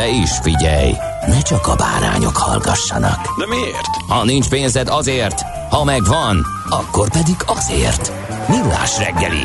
De 0.00 0.08
is 0.08 0.30
figyelj, 0.42 0.92
ne 1.26 1.42
csak 1.42 1.66
a 1.66 1.76
bárányok 1.76 2.36
hallgassanak. 2.36 3.38
De 3.38 3.46
miért? 3.46 3.86
Ha 4.08 4.24
nincs 4.24 4.48
pénzed 4.48 4.88
azért, 4.88 5.40
ha 5.70 5.84
megvan, 5.84 6.46
akkor 6.68 7.10
pedig 7.10 7.34
azért. 7.46 8.12
Millás 8.48 8.98
reggeli. 8.98 9.44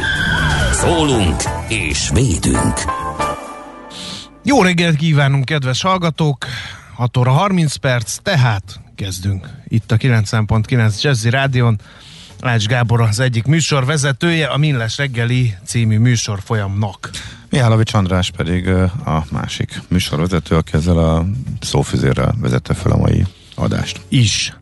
Szólunk 0.72 1.44
és 1.68 2.10
védünk. 2.14 2.74
Jó 4.44 4.62
reggelt 4.62 4.96
kívánunk, 4.96 5.46
kedves 5.46 5.82
hallgatók! 5.82 6.46
6 6.96 7.18
óra 7.18 7.32
30 7.32 7.76
perc, 7.76 8.18
tehát 8.22 8.80
kezdünk. 8.96 9.50
Itt 9.68 9.92
a 9.92 9.98
90.9 9.98 11.02
Jazzy 11.02 11.30
Rádion. 11.30 11.80
Ács 12.42 12.66
Gábor 12.66 13.02
az 13.02 13.20
egyik 13.20 13.46
műsor 13.46 13.86
vezetője, 13.86 14.48
a 14.48 14.58
Millás 14.58 14.98
reggeli 14.98 15.56
című 15.66 15.98
műsor 15.98 16.40
folyamnak. 16.44 17.10
Mihálovics 17.50 17.94
András 17.94 18.32
pedig 18.32 18.68
a 19.06 19.26
másik 19.32 19.82
műsorvezető, 19.88 20.56
aki 20.56 20.74
ezzel 20.74 20.98
a 20.98 21.26
szófüzérrel 21.62 22.36
vezette 22.40 22.74
fel 22.74 22.92
a 22.92 22.98
mai 22.98 23.26
adást. 23.56 24.02
Is. 24.08 24.54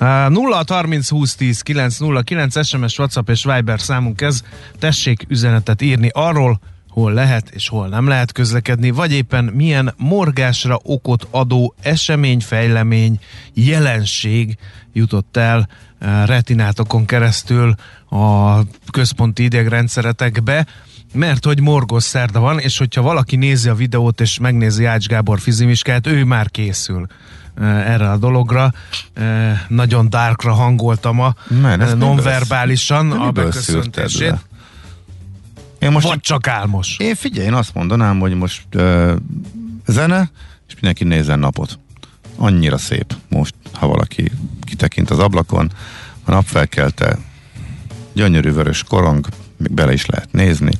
Uh, 0.00 0.28
0 0.28 0.64
30 0.66 1.08
20 1.08 1.34
10 1.34 1.60
909 1.60 2.66
SMS, 2.66 2.98
WhatsApp 2.98 3.28
és 3.28 3.44
Viber 3.44 3.80
számunk 3.80 4.20
ez. 4.20 4.42
Tessék 4.78 5.24
üzenetet 5.28 5.82
írni 5.82 6.10
arról, 6.12 6.60
hol 6.98 7.12
lehet 7.12 7.50
és 7.50 7.68
hol 7.68 7.88
nem 7.88 8.08
lehet 8.08 8.32
közlekedni, 8.32 8.90
vagy 8.90 9.12
éppen 9.12 9.44
milyen 9.44 9.94
morgásra 9.96 10.78
okot 10.82 11.26
adó 11.30 11.74
esemény, 11.82 12.40
fejlemény, 12.40 13.18
jelenség 13.54 14.56
jutott 14.92 15.36
el 15.36 15.68
uh, 16.00 16.26
retinátokon 16.26 17.04
keresztül 17.04 17.74
a 18.10 18.58
központi 18.90 19.42
idegrendszeretekbe, 19.42 20.66
mert 21.14 21.44
hogy 21.44 21.60
morgos 21.60 22.02
szerda 22.02 22.40
van, 22.40 22.58
és 22.58 22.78
hogyha 22.78 23.02
valaki 23.02 23.36
nézi 23.36 23.68
a 23.68 23.74
videót 23.74 24.20
és 24.20 24.38
megnézi 24.38 24.84
Ács 24.84 25.06
Gábor 25.06 25.40
fizimiskát, 25.40 26.06
ő 26.06 26.24
már 26.24 26.50
készül 26.50 27.06
eh, 27.54 27.92
erre 27.92 28.10
a 28.10 28.16
dologra. 28.16 28.72
Eh, 29.14 29.60
Nagyon 29.68 30.10
darkra 30.10 30.52
hangoltam 30.52 31.20
a 31.20 31.34
eh, 31.64 31.94
nonverbálisan 31.94 33.12
a 33.12 33.30
beköszöntését. 33.30 34.47
Én 35.78 35.90
most 35.90 36.06
Vagy 36.06 36.20
csak 36.20 36.46
álmos. 36.46 36.96
Én 36.98 37.14
figyelj, 37.14 37.46
én 37.46 37.54
azt 37.54 37.74
mondanám, 37.74 38.18
hogy 38.18 38.34
most 38.34 38.62
uh, 38.74 39.12
zene, 39.86 40.30
és 40.68 40.74
mindenki 40.74 41.04
nézzen 41.04 41.38
napot. 41.38 41.78
Annyira 42.36 42.78
szép 42.78 43.14
most, 43.28 43.54
ha 43.72 43.86
valaki 43.86 44.30
kitekint 44.64 45.10
az 45.10 45.18
ablakon, 45.18 45.72
a 46.24 46.30
nap 46.30 46.44
felkelte, 46.44 47.18
gyönyörű 48.12 48.50
vörös 48.50 48.82
korong, 48.82 49.26
még 49.56 49.72
bele 49.72 49.92
is 49.92 50.06
lehet 50.06 50.32
nézni, 50.32 50.72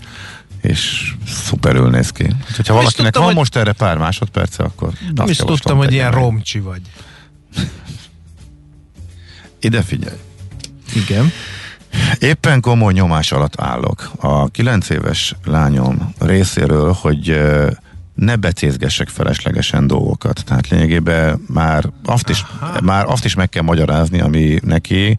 és 0.62 1.12
szuperül 1.26 1.91
néz 1.91 2.10
ki. 2.10 2.25
Is 2.59 2.66
valakinek 2.66 2.94
tudtam, 2.94 3.12
van 3.12 3.25
hogy- 3.25 3.34
most 3.34 3.56
erre 3.56 3.72
pár 3.72 3.97
másodperce, 3.98 4.62
akkor 4.62 4.92
Nem 5.15 5.28
is 5.28 5.36
tudtam, 5.36 5.76
hogy 5.76 5.92
ilyen 5.92 6.10
meg. 6.10 6.19
romcsi 6.22 6.59
vagy. 6.60 6.80
Ide 9.60 9.82
figyelj. 9.82 10.16
Igen. 10.94 11.30
Éppen 12.19 12.60
komoly 12.60 12.93
nyomás 12.93 13.32
alatt 13.32 13.60
állok. 13.60 14.10
A 14.16 14.49
kilenc 14.49 14.88
éves 14.88 15.34
lányom 15.44 16.15
részéről, 16.19 16.93
hogy 17.00 17.41
ne 18.15 18.37
becézgessek 18.37 19.09
feleslegesen 19.09 19.87
dolgokat. 19.87 20.44
Tehát 20.44 20.69
lényegében 20.69 21.44
már 21.48 21.84
azt 22.04 22.28
is, 22.28 22.44
már 22.82 23.04
azt 23.06 23.25
is 23.25 23.34
meg 23.34 23.48
kell 23.48 23.62
magyarázni, 23.62 24.21
ami 24.21 24.59
neki, 24.62 25.19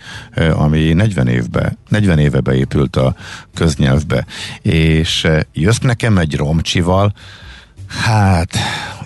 ami 0.53 0.93
40 0.93 1.27
évbe, 1.27 1.77
40 1.89 2.19
éve 2.19 2.39
beépült 2.39 2.95
a 2.95 3.15
köznyelvbe. 3.53 4.25
És 4.61 5.27
jössz 5.53 5.79
nekem 5.79 6.17
egy 6.17 6.35
romcsival, 6.35 7.13
Hát, 7.89 8.57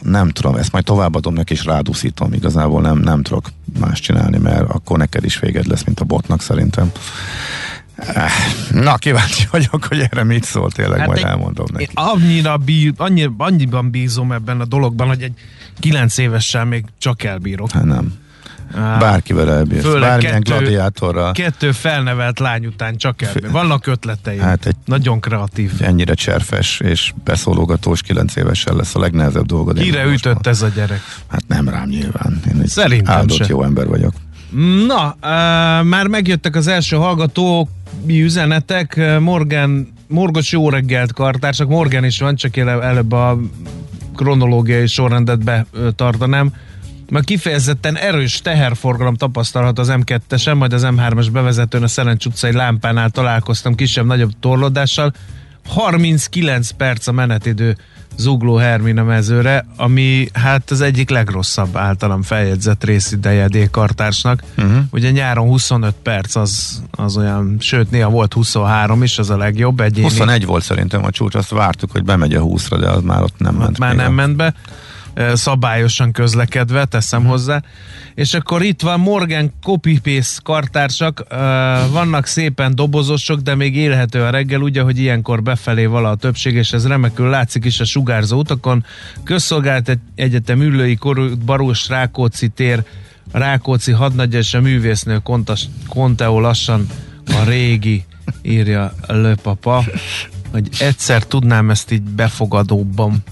nem 0.03 0.29
tudom, 0.29 0.55
ezt 0.55 0.71
majd 0.71 0.83
továbbadom 0.83 1.33
neki, 1.33 1.53
és 1.53 1.65
rádúszítom. 1.65 2.33
Igazából 2.33 2.81
nem, 2.81 2.97
nem 2.97 3.21
tudok 3.21 3.49
más 3.79 3.99
csinálni, 3.99 4.37
mert 4.37 4.69
akkor 4.69 4.97
neked 4.97 5.23
is 5.23 5.39
véged 5.39 5.67
lesz, 5.67 5.83
mint 5.83 5.99
a 5.99 6.03
botnak 6.05 6.41
szerintem. 6.41 6.91
Eh, 7.95 8.31
Na, 8.71 8.95
kíváncsi 8.95 9.47
vagyok, 9.51 9.83
hogy 9.83 9.99
erre 9.99 10.23
mit 10.23 10.43
szól, 10.43 10.71
tényleg 10.71 10.97
hát 10.97 11.07
majd 11.07 11.19
egy- 11.19 11.25
elmondom 11.25 11.65
neki. 11.71 11.83
Én 11.83 11.89
annyira 11.93 12.57
bí, 12.57 12.91
annyi, 12.97 13.29
annyiban 13.37 13.89
bízom 13.89 14.31
ebben 14.31 14.59
a 14.61 14.65
dologban, 14.65 15.07
hogy 15.07 15.21
egy 15.21 15.33
kilenc 15.79 16.17
évessel 16.17 16.65
még 16.65 16.85
csak 16.97 17.23
elbírok. 17.23 17.71
Hát 17.71 17.83
nem. 17.83 18.13
Bárkivel 18.99 19.51
elbírsz. 19.51 19.83
Főleg 19.83 20.01
Bármilyen 20.09 20.41
kettő- 20.43 20.57
gladiátorral. 20.59 21.31
Kettő 21.31 21.71
felnevelt 21.71 22.39
lány 22.39 22.65
után 22.65 22.97
csak 22.97 23.21
elbír. 23.21 23.51
Vannak 23.51 23.87
ötleteim. 23.87 24.39
Hát 24.39 24.65
egy- 24.65 24.75
Nagyon 24.85 25.19
kreatív. 25.19 25.71
Ennyire 25.79 26.13
cserfes 26.13 26.79
és 26.79 27.13
beszólogatós 27.23 28.01
kilenc 28.01 28.35
évesen 28.35 28.75
lesz 28.75 28.95
a 28.95 28.99
legnehezebb 28.99 29.45
dolgod. 29.45 29.79
Kire 29.79 30.05
ütött 30.05 30.47
ez 30.47 30.61
a 30.61 30.67
gyerek? 30.67 31.01
Hát 31.27 31.43
nem 31.47 31.69
rám 31.69 31.87
nyilván. 31.89 32.41
Én 32.53 32.61
egy 32.61 32.67
Szerintem 32.67 33.15
áldott 33.15 33.37
se. 33.37 33.45
jó 33.49 33.63
ember 33.63 33.87
vagyok. 33.87 34.13
Na, 34.87 35.05
uh, 35.07 35.19
már 35.87 36.07
megjöttek 36.07 36.55
az 36.55 36.67
első 36.67 36.95
hallgató 36.95 37.69
üzenetek. 38.07 38.93
Uh, 38.97 39.19
Morgan, 39.19 39.93
Morgos 40.07 40.51
jó 40.51 40.69
reggelt 40.69 41.13
kartársak. 41.13 41.67
Morgan 41.67 42.03
is 42.03 42.19
van, 42.19 42.35
csak 42.35 42.57
előbb 42.57 43.11
a 43.11 43.39
kronológiai 44.15 44.87
sorrendet 44.87 45.43
betartanám. 45.43 46.53
Mert 47.13 47.25
kifejezetten 47.25 47.97
erős 47.97 48.41
teherforgalom 48.41 49.15
tapasztalhat 49.15 49.79
az 49.79 49.91
M2-esen, 49.91 50.57
majd 50.57 50.73
az 50.73 50.85
M3-as 50.85 51.27
bevezetőn 51.31 51.83
a 51.83 51.87
Szerencs 51.87 52.25
utcai 52.25 52.51
lámpánál 52.51 53.09
találkoztam 53.09 53.75
kisebb-nagyobb 53.75 54.31
torlódással. 54.39 55.13
39 55.67 56.69
perc 56.69 57.07
a 57.07 57.11
menetidő 57.11 57.77
Zugló 58.17 58.55
Hermina 58.55 59.03
mezőre, 59.03 59.65
ami 59.77 60.27
hát 60.33 60.71
az 60.71 60.81
egyik 60.81 61.09
legrosszabb 61.09 61.75
általam 61.75 62.21
feljegyzett 62.21 62.83
részideje 62.83 63.47
D-kartársnak. 63.47 64.43
Uh-huh. 64.57 64.77
Ugye 64.91 65.11
nyáron 65.11 65.47
25 65.47 65.93
perc 66.03 66.35
az, 66.35 66.81
az 66.91 67.17
olyan, 67.17 67.57
sőt 67.59 67.91
néha 67.91 68.09
volt 68.09 68.33
23 68.33 69.03
is, 69.03 69.19
az 69.19 69.29
a 69.29 69.37
legjobb. 69.37 69.79
Egyéni, 69.79 70.07
21 70.07 70.45
volt 70.45 70.63
szerintem 70.63 71.03
a 71.03 71.11
csúcs, 71.11 71.35
azt 71.35 71.49
vártuk, 71.49 71.91
hogy 71.91 72.03
bemegy 72.03 72.33
a 72.33 72.41
20-ra, 72.41 72.77
de 72.79 72.89
az 72.89 73.01
már 73.01 73.21
ott 73.21 73.37
nem 73.37 73.55
ment. 73.55 73.69
ott 73.69 73.77
már 73.77 73.95
nem 73.95 74.11
a- 74.11 74.15
ment 74.15 74.35
be 74.35 74.53
szabályosan 75.33 76.11
közlekedve, 76.11 76.85
teszem 76.85 77.25
hozzá. 77.25 77.61
És 78.15 78.33
akkor 78.33 78.61
itt 78.61 78.81
van 78.81 78.99
Morgan 78.99 79.53
copy-paste 79.61 80.41
kartársak, 80.43 81.23
vannak 81.91 82.25
szépen 82.25 82.75
dobozosok, 82.75 83.39
de 83.39 83.55
még 83.55 83.75
élhető 83.75 84.21
a 84.21 84.29
reggel, 84.29 84.61
ugye, 84.61 84.81
hogy 84.81 84.99
ilyenkor 84.99 85.43
befelé 85.43 85.85
vala 85.85 86.09
a 86.09 86.15
többség, 86.15 86.55
és 86.55 86.71
ez 86.71 86.87
remekül 86.87 87.29
látszik 87.29 87.65
is 87.65 87.79
a 87.79 87.85
sugárzó 87.85 88.37
utakon. 88.37 88.85
Közszolgált 89.23 89.99
Egyetem 90.15 90.61
Üllői 90.61 90.95
Korú, 90.95 91.37
Barós 91.45 91.87
Rákóczi 91.87 92.47
tér, 92.47 92.83
Rákóczi 93.31 93.91
hadnagy 93.91 94.33
és 94.33 94.53
a 94.53 94.61
művésznő 94.61 95.17
Kontas, 95.17 95.65
Konteó 95.87 96.39
lassan 96.39 96.87
a 97.25 97.43
régi, 97.47 98.05
írja 98.41 98.93
Löpapa, 99.07 99.83
hogy 100.51 100.69
egyszer 100.79 101.23
tudnám 101.23 101.69
ezt 101.69 101.91
így 101.91 102.01
befogadóbban 102.01 103.23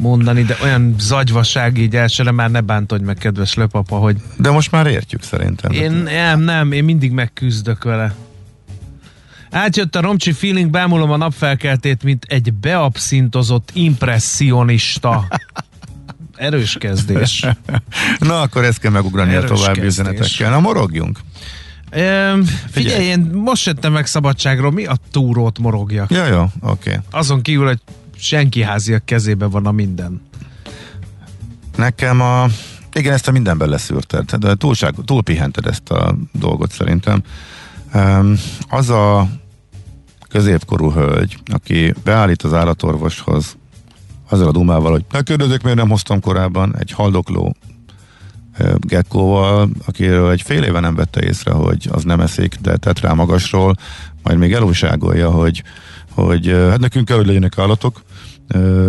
mondani, 0.00 0.42
de 0.42 0.56
olyan 0.62 0.94
zagyvaság 0.98 1.78
így 1.78 1.96
elsőre 1.96 2.30
már 2.30 2.50
ne 2.50 2.60
bántodj 2.60 3.04
meg, 3.04 3.16
kedves 3.16 3.54
löpapa, 3.54 3.96
hogy 3.96 4.16
De 4.36 4.50
most 4.50 4.70
már 4.70 4.86
értjük 4.86 5.22
szerintem. 5.22 5.72
én 5.72 5.92
nem, 5.92 6.40
nem, 6.40 6.72
én 6.72 6.84
mindig 6.84 7.12
megküzdök 7.12 7.84
vele. 7.84 8.14
Átjött 9.50 9.96
a 9.96 10.00
romcsi 10.00 10.32
feeling, 10.32 10.70
bámulom 10.70 11.10
a 11.10 11.16
napfelkeltét, 11.16 12.02
mint 12.02 12.24
egy 12.28 12.52
beabszintozott 12.52 13.70
impressionista. 13.72 15.26
Erős 16.36 16.76
kezdés. 16.78 17.46
Na, 18.18 18.40
akkor 18.40 18.64
ezt 18.64 18.78
kell 18.78 18.90
megugrani 18.90 19.34
Erős 19.34 19.50
a 19.50 19.54
további 19.54 19.80
kezdés. 19.80 19.86
üzenetekkel. 19.86 20.50
Na, 20.50 20.60
morogjunk. 20.60 21.18
Ehm, 21.90 22.40
figyelj, 22.70 23.04
én 23.04 23.20
most 23.20 23.66
jöttem 23.66 23.92
meg 23.92 24.06
szabadságról, 24.06 24.70
mi 24.70 24.84
a 24.84 24.96
túrót 25.10 25.58
morogjak? 25.58 26.10
Ja, 26.10 26.26
jó, 26.26 26.42
oké. 26.60 26.90
Okay. 26.90 27.00
Azon 27.10 27.42
kívül, 27.42 27.66
hogy 27.66 27.78
senki 28.20 28.62
háziak 28.62 29.04
kezében 29.04 29.50
van 29.50 29.66
a 29.66 29.72
minden. 29.72 30.20
Nekem 31.76 32.20
a... 32.20 32.46
Igen, 32.92 33.12
ezt 33.12 33.28
a 33.28 33.32
mindenben 33.32 33.68
leszűrted, 33.68 34.34
de 34.34 34.54
túlság, 34.54 34.94
túl 35.04 35.22
pihented 35.22 35.66
ezt 35.66 35.90
a 35.90 36.16
dolgot 36.32 36.72
szerintem. 36.72 37.22
Az 38.68 38.90
a 38.90 39.28
középkorú 40.28 40.92
hölgy, 40.92 41.38
aki 41.52 41.94
beállít 42.04 42.42
az 42.42 42.54
állatorvoshoz 42.54 43.56
azzal 44.28 44.48
a 44.48 44.52
dumával, 44.52 44.90
hogy 44.90 45.04
ne 45.10 45.22
kérdezzék, 45.22 45.62
miért 45.62 45.78
nem 45.78 45.88
hoztam 45.88 46.20
korábban 46.20 46.76
egy 46.78 46.90
haldokló 46.90 47.56
gekkóval, 48.78 49.70
akiről 49.86 50.30
egy 50.30 50.42
fél 50.42 50.62
éve 50.62 50.80
nem 50.80 50.94
vette 50.94 51.22
észre, 51.22 51.52
hogy 51.52 51.88
az 51.92 52.04
nem 52.04 52.20
eszik, 52.20 52.54
de 52.54 52.76
tett 52.76 53.00
rá 53.00 53.12
magasról, 53.12 53.74
majd 54.22 54.38
még 54.38 54.52
elújságolja, 54.52 55.30
hogy, 55.30 55.62
hogy 56.10 56.46
hát 56.46 56.78
nekünk 56.78 57.04
kell, 57.04 57.16
hogy 57.16 57.26
legyenek 57.26 57.58
állatok, 57.58 58.02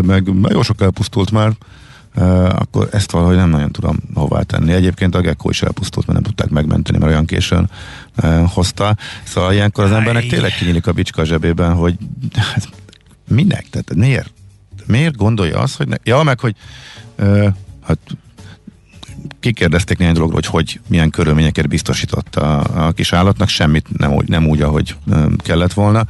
meg 0.02 0.34
meg 0.34 0.52
jó 0.52 0.62
sok 0.62 0.82
elpusztult 0.82 1.32
már, 1.32 1.52
akkor 2.50 2.88
ezt 2.92 3.12
valahogy 3.12 3.36
nem 3.36 3.50
nagyon 3.50 3.72
tudom 3.72 3.98
hová 4.14 4.42
tenni. 4.42 4.74
Egyébként 4.74 5.16
a 5.16 5.22
gekkó 5.22 5.50
is 5.50 5.62
elpusztult, 5.62 6.08
mert 6.08 6.20
nem 6.20 6.28
tudták 6.28 6.50
megmenteni, 6.50 6.98
mert 6.98 7.12
olyan 7.12 7.26
későn 7.26 7.70
hozta. 8.46 8.96
Szóval 9.24 9.54
ilyenkor 9.54 9.84
az 9.84 9.92
embernek 9.92 10.28
tényleg 10.28 10.52
kinyílik 10.52 10.88
a 10.88 10.92
bicska 10.92 11.26
zsebében, 11.26 11.74
hogy 11.74 11.98
hát, 12.34 12.70
minek? 13.28 13.66
Tehát 13.70 13.96
miért? 13.96 14.34
Miért 14.86 15.16
gondolja 15.16 15.60
azt, 15.60 15.78
hogy 15.78 15.88
ne, 15.88 15.96
ja, 16.04 16.24
meg 16.24 16.40
hogy 16.40 16.56
hát 17.82 17.98
kikérdezték 19.40 19.98
néhány 19.98 20.14
dologról, 20.14 20.42
hogy, 20.42 20.50
hogy 20.52 20.80
milyen 20.88 21.10
körülményeket 21.10 21.68
biztosított 21.68 22.36
a, 22.36 22.86
a 22.88 22.92
kis 22.92 23.14
állatnak, 23.14 23.48
semmit 23.48 23.98
nem 23.98 24.14
úgy, 24.14 24.30
nem 24.30 24.48
úgy 24.48 24.62
ahogy 24.62 24.96
kellett 25.38 25.74
volna. 25.74 26.06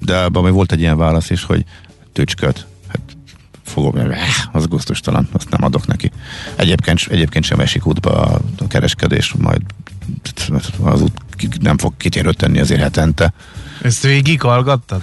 De 0.00 0.16
abban 0.16 0.52
volt 0.52 0.72
egy 0.72 0.80
ilyen 0.80 0.96
válasz 0.96 1.30
is, 1.30 1.44
hogy 1.44 1.64
tücsköt, 2.12 2.66
hát 2.88 3.00
fogom, 3.64 3.94
az 4.52 4.66
gusztustalan, 4.66 5.28
azt 5.32 5.50
nem 5.50 5.64
adok 5.64 5.86
neki. 5.86 6.10
Egyébként, 6.56 7.00
egyébként 7.10 7.44
sem 7.44 7.60
esik 7.60 7.86
útba 7.86 8.10
a, 8.10 8.40
kereskedés, 8.68 9.34
majd 9.38 9.60
az 10.82 11.00
út 11.00 11.12
nem 11.60 11.78
fog 11.78 11.96
kitérőt 11.96 12.36
tenni 12.36 12.60
azért 12.60 12.80
hetente. 12.80 13.32
Ezt 13.82 14.02
végig 14.02 14.40
hallgattad? 14.40 15.02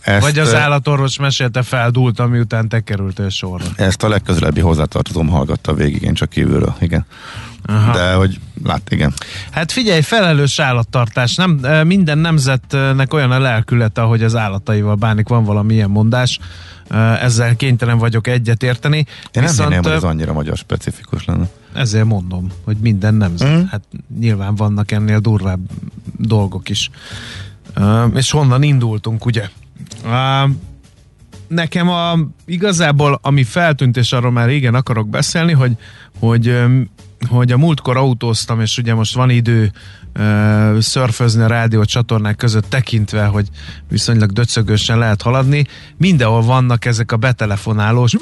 Ezt, 0.00 0.20
Vagy 0.20 0.38
az 0.38 0.54
állatorvos 0.54 1.18
mesélte 1.18 1.62
feldúlt, 1.62 2.28
miután 2.28 2.68
te 2.68 2.80
kerültél 2.80 3.28
sorra? 3.28 3.64
Ezt 3.76 4.02
a 4.02 4.08
legközelebbi 4.08 4.60
hozzátartozóm 4.60 5.28
hallgatta 5.28 5.74
végig, 5.74 6.02
én 6.02 6.14
csak 6.14 6.28
kívülről, 6.28 6.76
igen. 6.80 7.06
Aha. 7.62 7.92
De 7.92 8.14
hogy 8.14 8.40
lát, 8.64 8.90
igen. 8.90 9.12
Hát 9.50 9.72
figyelj, 9.72 10.00
felelős 10.00 10.58
állattartás. 10.58 11.34
Nem, 11.34 11.60
minden 11.86 12.18
nemzetnek 12.18 13.12
olyan 13.12 13.30
a 13.30 13.38
lelkülete, 13.38 14.00
hogy 14.00 14.22
az 14.22 14.36
állataival 14.36 14.94
bánik, 14.94 15.28
van 15.28 15.44
valami 15.44 15.74
ilyen 15.74 15.90
mondás. 15.90 16.38
Ezzel 17.20 17.56
kénytelen 17.56 17.98
vagyok 17.98 18.26
egyet 18.26 18.62
érteni. 18.62 18.96
Én 18.96 19.06
nem 19.32 19.44
Viszont, 19.44 19.68
hinném, 19.68 19.82
hogy 19.82 19.92
ez 19.92 20.02
annyira 20.02 20.32
magyar 20.32 20.56
specifikus 20.56 21.24
lenne. 21.24 21.48
Ezért 21.74 22.04
mondom, 22.04 22.46
hogy 22.64 22.76
minden 22.76 23.14
nemzet. 23.14 23.56
Mm. 23.56 23.64
Hát 23.70 23.82
nyilván 24.18 24.54
vannak 24.54 24.90
ennél 24.90 25.18
durvább 25.18 25.60
dolgok 26.18 26.68
is. 26.68 26.90
És 28.14 28.30
honnan 28.30 28.62
indultunk, 28.62 29.26
ugye? 29.26 29.48
Nekem 31.48 31.88
a, 31.88 32.18
igazából, 32.44 33.18
ami 33.22 33.44
feltűnt, 33.44 33.96
és 33.96 34.12
arról 34.12 34.30
már 34.30 34.46
régen 34.46 34.74
akarok 34.74 35.08
beszélni, 35.08 35.52
hogy, 35.52 35.72
hogy, 36.18 36.62
hogy 37.28 37.52
a 37.52 37.56
múltkor 37.58 37.96
autóztam, 37.96 38.60
és 38.60 38.78
ugye 38.78 38.94
most 38.94 39.14
van 39.14 39.30
idő 39.30 39.72
uh, 40.18 40.78
szörfözni 40.78 41.42
a 41.42 41.46
rádió 41.46 41.84
csatornák 41.84 42.36
között 42.36 42.68
tekintve, 42.68 43.24
hogy 43.24 43.48
viszonylag 43.88 44.32
döcögösen 44.32 44.98
lehet 44.98 45.22
haladni. 45.22 45.66
Mindenhol 45.96 46.42
vannak 46.42 46.84
ezek 46.84 47.12
a 47.12 47.16
betelefonálós 47.16 48.12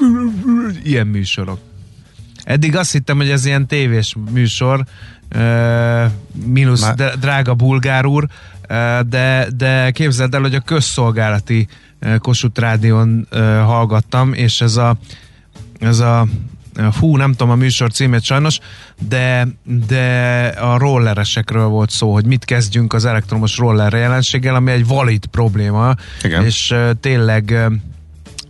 ilyen 0.83 1.07
műsorok. 1.07 1.59
Eddig 2.43 2.75
azt 2.75 2.91
hittem, 2.91 3.17
hogy 3.17 3.29
ez 3.29 3.45
ilyen 3.45 3.67
tévés 3.67 4.15
műsor, 4.31 4.85
uh, 5.35 6.11
mínusz 6.45 6.81
Már- 6.81 7.19
drága 7.19 7.53
bulgár 7.53 8.05
úr, 8.05 8.27
uh, 8.69 8.99
de, 8.99 9.47
de 9.57 9.91
képzeld 9.91 10.33
el, 10.33 10.41
hogy 10.41 10.55
a 10.55 10.59
közszolgálati 10.59 11.67
uh, 12.01 12.17
Kossuth 12.17 12.59
Rádión 12.59 13.27
uh, 13.31 13.39
hallgattam, 13.39 14.33
és 14.33 14.61
ez 14.61 14.75
a, 14.75 14.95
ez 15.79 15.99
a 15.99 16.27
hú, 16.99 17.17
nem 17.17 17.31
tudom 17.31 17.49
a 17.49 17.55
műsor 17.55 17.91
címét 17.91 18.23
sajnos, 18.23 18.59
de, 19.07 19.47
de 19.87 20.45
a 20.47 20.77
rolleresekről 20.77 21.67
volt 21.67 21.89
szó, 21.89 22.13
hogy 22.13 22.25
mit 22.25 22.45
kezdjünk 22.45 22.93
az 22.93 23.05
elektromos 23.05 23.57
roller 23.57 23.93
jelenséggel, 23.93 24.55
ami 24.55 24.71
egy 24.71 24.87
valid 24.87 25.25
probléma, 25.25 25.95
Igen. 26.23 26.45
és 26.45 26.75
tényleg 26.99 27.69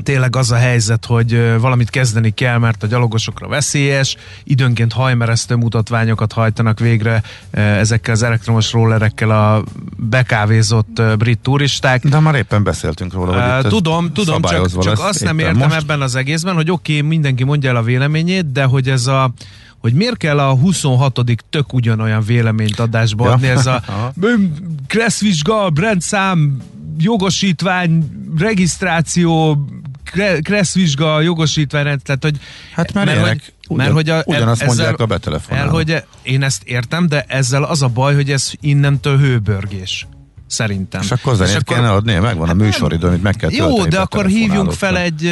tényleg 0.04 0.36
az 0.36 0.52
a 0.52 0.56
helyzet, 0.56 1.06
hogy 1.06 1.60
valamit 1.60 1.90
kezdeni 1.90 2.30
kell, 2.30 2.58
mert 2.58 2.84
a 2.84 2.88
gyalogosokra 2.88 3.48
veszélyes, 3.48 4.16
időnként 4.44 4.94
hajmeresztő 4.94 5.56
mutatványokat 5.56 6.34
hajtanak 6.34 6.80
végre 6.80 7.24
ezekkel 7.52 8.14
az 8.14 8.24
elektromos 8.24 8.72
rollerekkel 8.72 9.30
a 9.30 9.64
bekávézott 9.98 11.02
brit 11.18 11.40
turisták. 11.40 12.08
De 12.08 12.20
már 12.20 12.36
éppen 12.36 12.64
beszéltünk 12.64 13.14
róla, 13.14 13.56
hogy 13.56 13.68
tudom, 13.68 14.14
tudom, 14.14 14.42
csak, 14.42 14.84
csak 14.84 15.00
azt 15.00 15.24
nem 15.24 15.40
értem 15.40 15.58
most. 15.58 15.76
ebben 15.82 16.02
az 16.02 16.16
egészben, 16.16 16.56
hogy 16.56 16.72
oké, 16.72 16.96
okay, 16.98 17.08
mindenki 17.08 17.44
mondja 17.44 17.70
el 17.70 17.76
a 17.76 17.84
véleményét, 17.84 18.52
de 18.52 18.64
hogy 18.64 18.90
ez 18.90 19.08
a 19.08 19.34
hogy 19.82 19.94
miért 19.94 20.18
kell 20.18 20.40
a 20.40 20.56
26. 20.56 21.20
tök 21.50 21.74
ugyanolyan 21.74 22.24
véleményt 22.24 22.80
adásba 22.80 23.26
Ja. 23.26 23.32
adni, 23.32 23.48
ez 23.48 23.66
a 23.66 23.82
kresszvizsga, 24.88 25.70
brendszám, 25.70 26.58
jogosítvány, 26.98 28.10
regisztráció, 28.38 29.66
kre- 30.04 30.42
kresszvizsga, 30.44 31.22
jogosítvány, 31.22 31.84
tehát 31.84 32.24
hogy 32.24 32.38
Hát 32.74 32.94
mert 32.94 33.06
mert, 33.06 33.18
ilyenek 33.18 33.42
hogy, 33.42 33.54
ugyan- 33.68 33.78
mert 33.78 33.92
hogy 33.92 34.10
a, 34.10 34.24
ugyanazt 34.26 34.62
ezzel- 34.62 34.76
mondják 34.76 35.00
a 35.00 35.06
betelefonálók. 35.06 35.68
El, 35.68 35.74
hogy 35.74 36.04
én 36.22 36.44
ezt 36.44 36.64
értem, 36.64 37.08
de 37.08 37.26
ezzel 37.28 37.64
az 37.64 37.82
a 37.82 37.88
baj, 37.88 38.16
hogy 38.16 38.32
ez 38.32 38.52
innentől 38.62 39.18
hőbörgés. 39.20 40.08
Szerintem. 40.52 41.02
És 41.02 41.12
akkor 41.12 41.36
zenét 41.36 41.56
akkor- 41.56 41.76
kéne 41.76 41.92
adni, 41.92 42.14
megvan 42.14 42.44
a 42.44 42.46
Hát 42.46 42.56
műsoridő, 42.56 43.08
amit 43.08 43.22
meg 43.22 43.36
kell 43.36 43.52
jó, 43.52 43.66
tölteni 43.66 43.90
de 43.90 43.98
a 43.98 44.02
akkor 44.02 44.26
hívjunk 44.26 44.72
fel 44.72 44.98
egy, 44.98 45.26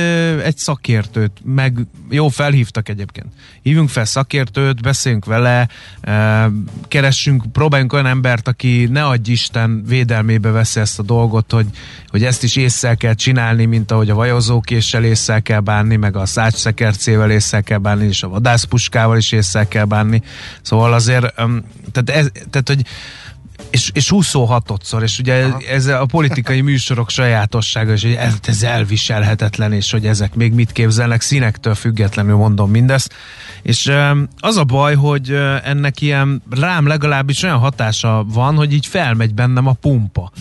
egy 0.44 0.58
szakértőt, 0.58 1.32
meg 1.44 1.78
jó, 2.10 2.28
felhívtak 2.28 2.90
egyébként. 2.90 3.28
Hívjunk 3.62 3.90
fel 3.90 4.06
szakértőt, 4.06 4.82
beszéljünk 4.82 5.26
vele, 5.26 5.68
keressünk, 6.88 7.52
próbáljunk 7.52 7.94
olyan 7.94 8.06
embert, 8.06 8.48
aki 8.48 8.88
ne 8.92 9.06
adj 9.06 9.32
Isten 9.32 9.84
védelmébe 9.88 10.50
veszi 10.50 10.80
ezt 10.80 11.00
a 11.00 11.04
dolgot, 11.04 11.52
hogy, 11.52 11.68
hogy 12.08 12.24
ezt 12.24 12.44
is 12.44 12.56
észre 12.56 12.96
kell 12.96 13.14
csinálni, 13.14 13.66
mint 13.66 13.92
ahogy 13.92 14.10
a 14.10 14.16
vajozókéssel 14.16 15.04
észre 15.04 15.40
kell 15.40 15.60
bánni, 15.60 15.96
meg 15.96 16.16
a 16.16 16.26
szácsszekercével 16.26 17.32
észre 17.32 17.62
kell 17.62 17.78
bánni, 17.78 18.08
és 18.08 18.24
a 18.24 18.30
vadászpuskával 18.30 19.18
is 19.18 19.32
észre 19.32 19.68
kell 19.68 19.86
bánni. 19.86 20.22
Szóval 20.62 20.94
azért, 20.94 21.34
tehát, 21.92 22.10
ez, 22.10 22.32
tehát 22.50 22.68
hogy 22.68 22.82
és, 23.70 23.90
és 23.94 24.12
26-szor, 24.16 25.02
és 25.02 25.20
ugye 25.20 25.44
Aha. 25.44 25.60
ez 25.70 25.86
a 25.86 26.06
politikai 26.06 26.62
műsorok 26.62 27.10
sajátossága, 27.10 27.92
és 27.92 28.02
hogy 28.02 28.14
ez, 28.14 28.34
ez 28.42 28.64
elviselhetetlen, 28.64 29.74
és 29.74 29.92
hogy 29.92 30.06
ezek 30.06 30.36
még 30.36 30.54
mit 30.54 30.72
képzelnek, 30.72 31.22
színektől 31.22 31.76
függetlenül 31.76 32.36
mondom 32.36 32.70
mindezt. 32.72 33.14
És 33.62 33.92
az 34.40 34.58
a 34.58 34.64
baj, 34.64 34.96
hogy 34.96 35.32
ennek 35.64 36.02
ilyen 36.02 36.44
rám 36.50 36.88
legalábbis 36.88 37.44
olyan 37.44 37.58
hatása 37.58 38.26
van, 38.28 38.56
hogy 38.56 38.74
így 38.74 38.86
felmegy 38.86 39.34
bennem 39.34 39.68
a 39.68 39.74
pumpa. 39.74 40.32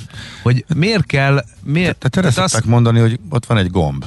Hogy 0.43 0.65
miért 0.75 1.07
kell... 1.07 1.45
Miért, 1.63 1.97
Tehát 1.97 2.17
erre 2.17 2.35
tehát 2.35 2.51
szokták 2.51 2.71
mondani, 2.71 3.01
hogy 3.01 3.21
ott 3.29 3.47
van 3.47 3.59
egy 3.59 3.71
gomb, 3.71 4.05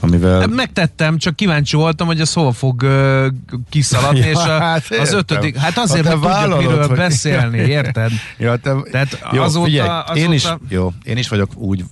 amivel... 0.00 0.46
Megtettem, 0.46 1.18
csak 1.18 1.36
kíváncsi 1.36 1.76
voltam, 1.76 2.06
hogy 2.06 2.20
ez 2.20 2.32
hol 2.32 2.52
fog 2.52 2.82
uh, 2.82 3.26
kiszaladni, 3.70 4.18
Ja, 4.26 4.30
és 4.30 4.36
a, 4.36 4.60
hát 4.60 4.84
az 5.00 5.12
ötödik, 5.12 5.56
hát 5.56 5.78
azért, 5.78 6.06
hogy 6.08 6.20
tudjak 6.20 6.58
miről 6.58 6.86
hogy- 6.86 6.96
beszélni, 6.96 7.58
érted? 7.78 8.10
Ja, 8.38 8.56
te... 8.56 8.74
Tehát 8.90 9.18
jó, 9.32 9.42
azóta- 9.42 9.66
figyelj, 9.66 9.88
én, 10.14 10.32
is, 10.32 10.44
azóta- 10.44 10.60
jó, 10.68 10.92
én 11.04 11.16
is 11.16 11.28
vagyok 11.28 11.50
úgy 11.54 11.84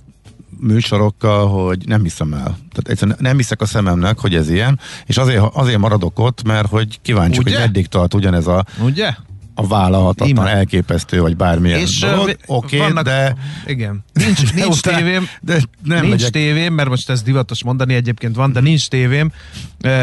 műsorokkal, 0.59 1.47
hogy 1.47 1.77
nem 1.85 2.03
hiszem 2.03 2.33
el. 2.33 2.43
Tehát 2.43 2.83
egyszerűen 2.87 3.17
nem 3.19 3.37
hiszek 3.37 3.61
a 3.61 3.65
szememnek, 3.65 4.19
hogy 4.19 4.35
ez 4.35 4.49
ilyen, 4.49 4.79
és 5.05 5.17
azért, 5.17 5.43
azért 5.53 5.77
maradok 5.77 6.19
ott, 6.19 6.43
mert 6.43 6.67
hogy 6.69 6.99
kíváncsi, 7.01 7.41
hogy 7.43 7.53
meddig 7.53 7.87
tart 7.87 8.13
ugyanez 8.13 8.47
a, 8.47 8.65
Ugye? 8.83 9.13
A 9.55 9.67
vállalhatatlan, 9.67 10.29
Ima. 10.29 10.49
elképesztő, 10.49 11.21
vagy 11.21 11.35
bármilyen 11.37 11.79
És, 11.79 11.99
dolog. 11.99 12.35
Oké, 12.45 12.77
vannak- 12.77 13.03
de... 13.03 13.35
Igen. 13.65 14.03
Nincs, 14.13 14.53
nincs 14.53 14.77
utána- 14.77 14.97
tévém, 14.97 15.27
De 15.41 15.53
nem 15.83 15.99
nincs 15.99 16.09
megyek. 16.09 16.29
tévém, 16.29 16.73
mert 16.73 16.89
most 16.89 17.09
ez 17.09 17.21
divatos 17.21 17.63
mondani, 17.63 17.93
egyébként 17.93 18.35
van, 18.35 18.51
de 18.51 18.59
nincs 18.59 18.87
tévém, 18.87 19.31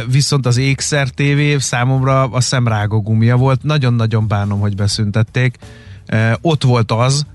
viszont 0.06 0.47
az 0.47 0.56
ékszer 0.56 1.09
tévé 1.09 1.59
számomra 1.59 2.23
a 2.23 2.40
szemrágó 2.40 3.00
gumia 3.02 3.37
volt, 3.37 3.62
nagyon-nagyon 3.62 4.28
bánom, 4.28 4.61
hogy 4.61 4.76
beszüntették. 4.76 5.56
Ott 6.40 6.62
volt 6.62 6.92
az, 6.92 7.26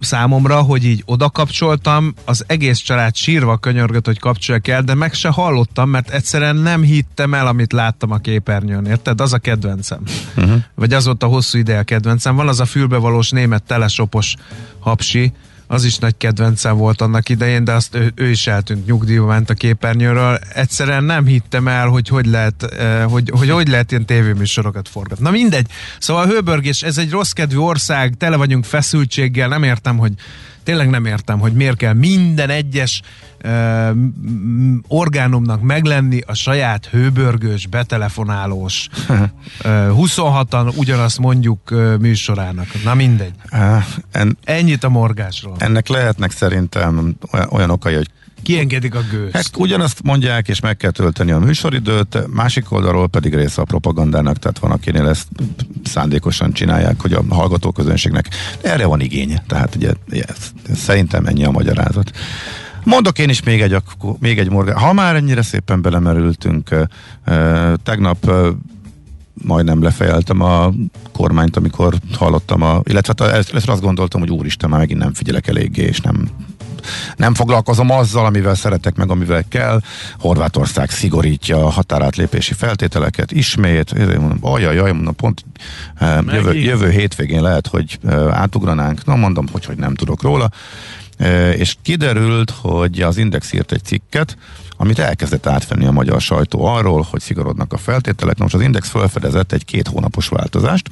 számomra, 0.00 0.60
hogy 0.60 0.84
így 0.84 1.02
oda 1.06 1.30
kapcsoltam, 1.30 2.14
az 2.24 2.44
egész 2.46 2.78
család 2.78 3.16
sírva 3.16 3.56
könyörgött, 3.56 4.06
hogy 4.06 4.18
kapcsolják 4.18 4.68
el, 4.68 4.82
de 4.82 4.94
meg 4.94 5.14
se 5.14 5.28
hallottam, 5.28 5.90
mert 5.90 6.10
egyszerűen 6.10 6.56
nem 6.56 6.82
hittem 6.82 7.34
el, 7.34 7.46
amit 7.46 7.72
láttam 7.72 8.10
a 8.10 8.18
képernyőn, 8.18 8.86
érted? 8.86 9.20
Az 9.20 9.32
a 9.32 9.38
kedvencem. 9.38 10.00
Uh-huh. 10.36 10.62
Vagy 10.74 10.92
az 10.92 11.04
volt 11.04 11.22
a 11.22 11.26
hosszú 11.26 11.58
ideje 11.58 11.78
a 11.78 11.82
kedvencem. 11.82 12.36
Van 12.36 12.48
az 12.48 12.60
a 12.60 12.64
fülbevalós 12.64 13.30
német 13.30 13.62
telesopos 13.62 14.34
hapsi, 14.78 15.32
az 15.70 15.84
is 15.84 15.98
nagy 15.98 16.14
kedvencem 16.16 16.76
volt 16.76 17.00
annak 17.00 17.28
idején, 17.28 17.64
de 17.64 17.72
azt 17.72 17.94
ő, 17.94 18.12
ő 18.14 18.28
is 18.28 18.46
eltűnt, 18.46 18.86
nyugdíjba 18.86 19.26
ment 19.26 19.50
a 19.50 19.54
képernyőről. 19.54 20.38
Egyszerűen 20.54 21.04
nem 21.04 21.26
hittem 21.26 21.68
el, 21.68 21.88
hogy 21.88 22.08
hogy 22.08 22.26
lehet, 22.26 22.62
eh, 22.62 23.04
hogy, 23.04 23.30
hogy, 23.30 23.50
hogy 23.50 23.68
lehet 23.68 23.90
ilyen 23.90 24.06
tévéműsorokat 24.06 24.88
forgatni. 24.88 25.24
Na 25.24 25.30
mindegy. 25.30 25.66
Szóval 25.98 26.22
a 26.22 26.26
Hőbörgés, 26.26 26.82
ez 26.82 26.98
egy 26.98 27.10
rossz 27.10 27.30
kedvű 27.30 27.58
ország, 27.58 28.14
tele 28.18 28.36
vagyunk 28.36 28.64
feszültséggel, 28.64 29.48
nem 29.48 29.62
értem, 29.62 29.98
hogy 29.98 30.12
tényleg 30.68 30.90
nem 30.90 31.04
értem, 31.04 31.38
hogy 31.38 31.52
miért 31.52 31.76
kell 31.76 31.92
minden 31.92 32.50
egyes 32.50 33.02
uh, 33.44 33.90
orgánumnak 34.88 35.62
meglenni 35.62 36.20
a 36.26 36.34
saját 36.34 36.86
hőbörgős, 36.86 37.66
betelefonálós 37.66 38.88
uh, 39.08 39.18
26-an 39.64 40.76
ugyanazt 40.76 41.18
mondjuk 41.18 41.70
uh, 41.70 41.98
műsorának. 41.98 42.66
Na 42.84 42.94
mindegy. 42.94 43.32
Uh, 43.52 43.84
en, 44.12 44.38
Ennyit 44.44 44.84
a 44.84 44.88
morgásról. 44.88 45.54
Ennek 45.58 45.88
lehetnek 45.88 46.30
szerintem 46.30 47.16
olyan 47.50 47.70
okai, 47.70 47.94
hogy 47.94 48.08
Kiengedik 48.42 48.94
a 48.94 49.00
gőzt. 49.10 49.34
Hát 49.34 49.50
ugyanazt 49.56 50.02
mondják, 50.02 50.48
és 50.48 50.60
meg 50.60 50.76
kell 50.76 50.90
tölteni 50.90 51.30
a 51.30 51.38
műsoridőt, 51.38 52.26
másik 52.34 52.72
oldalról 52.72 53.08
pedig 53.08 53.34
része 53.34 53.60
a 53.60 53.64
propagandának, 53.64 54.36
tehát 54.36 54.58
van, 54.58 54.70
akinél 54.70 55.08
ezt 55.08 55.26
szándékosan 55.84 56.52
csinálják, 56.52 57.00
hogy 57.00 57.12
a 57.12 57.24
hallgatóközönségnek 57.28 58.28
erre 58.60 58.86
van 58.86 59.00
igény. 59.00 59.40
Tehát 59.46 59.74
ugye, 59.74 59.92
ez, 60.10 60.52
szerintem 60.74 61.26
ennyi 61.26 61.44
a 61.44 61.50
magyarázat. 61.50 62.10
Mondok 62.84 63.18
én 63.18 63.28
is 63.28 63.42
még 63.42 63.60
egy, 63.60 63.76
még 64.18 64.38
egy 64.38 64.50
morgán. 64.50 64.76
Ha 64.76 64.92
már 64.92 65.16
ennyire 65.16 65.42
szépen 65.42 65.82
belemerültünk, 65.82 66.74
tegnap 67.82 68.30
majdnem 69.44 69.82
lefejeltem 69.82 70.40
a 70.40 70.72
kormányt, 71.12 71.56
amikor 71.56 71.94
hallottam, 72.12 72.62
a, 72.62 72.80
illetve 72.84 73.24
hát 73.24 73.50
azt 73.66 73.80
gondoltam, 73.80 74.20
hogy 74.20 74.30
úristen, 74.30 74.70
már 74.70 74.78
megint 74.78 75.00
nem 75.00 75.14
figyelek 75.14 75.46
eléggé, 75.46 75.82
és 75.82 76.00
nem 76.00 76.28
nem 77.16 77.34
foglalkozom 77.34 77.90
azzal, 77.90 78.26
amivel 78.26 78.54
szeretek 78.54 78.96
meg, 78.96 79.10
amivel 79.10 79.44
kell. 79.48 79.80
Horvátország 80.18 80.90
szigorítja 80.90 81.64
a 81.64 81.68
határátlépési 81.68 82.54
feltételeket 82.54 83.32
ismét. 83.32 83.94
Ajajaj, 84.40 84.92
mondom, 84.92 85.14
pont 85.14 85.44
eh, 85.94 86.18
jövő, 86.26 86.54
jövő 86.54 86.90
hétvégén 86.90 87.42
lehet, 87.42 87.66
hogy 87.66 87.98
eh, 88.04 88.40
átugranánk. 88.40 89.04
Na 89.04 89.16
mondom, 89.16 89.46
hogy, 89.52 89.64
hogy 89.64 89.76
nem 89.76 89.94
tudok 89.94 90.22
róla. 90.22 90.50
Eh, 91.16 91.58
és 91.58 91.76
kiderült, 91.82 92.50
hogy 92.50 93.00
az 93.00 93.16
Index 93.16 93.52
írt 93.52 93.72
egy 93.72 93.84
cikket, 93.84 94.36
amit 94.76 94.98
elkezdett 94.98 95.46
átvenni 95.46 95.86
a 95.86 95.92
magyar 95.92 96.20
sajtó 96.20 96.64
arról, 96.64 97.06
hogy 97.10 97.20
szigorodnak 97.20 97.72
a 97.72 97.76
feltételek. 97.76 98.36
Na 98.36 98.42
most 98.42 98.54
az 98.54 98.60
Index 98.60 98.88
felfedezett 98.88 99.52
egy 99.52 99.64
két 99.64 99.88
hónapos 99.88 100.28
változást, 100.28 100.90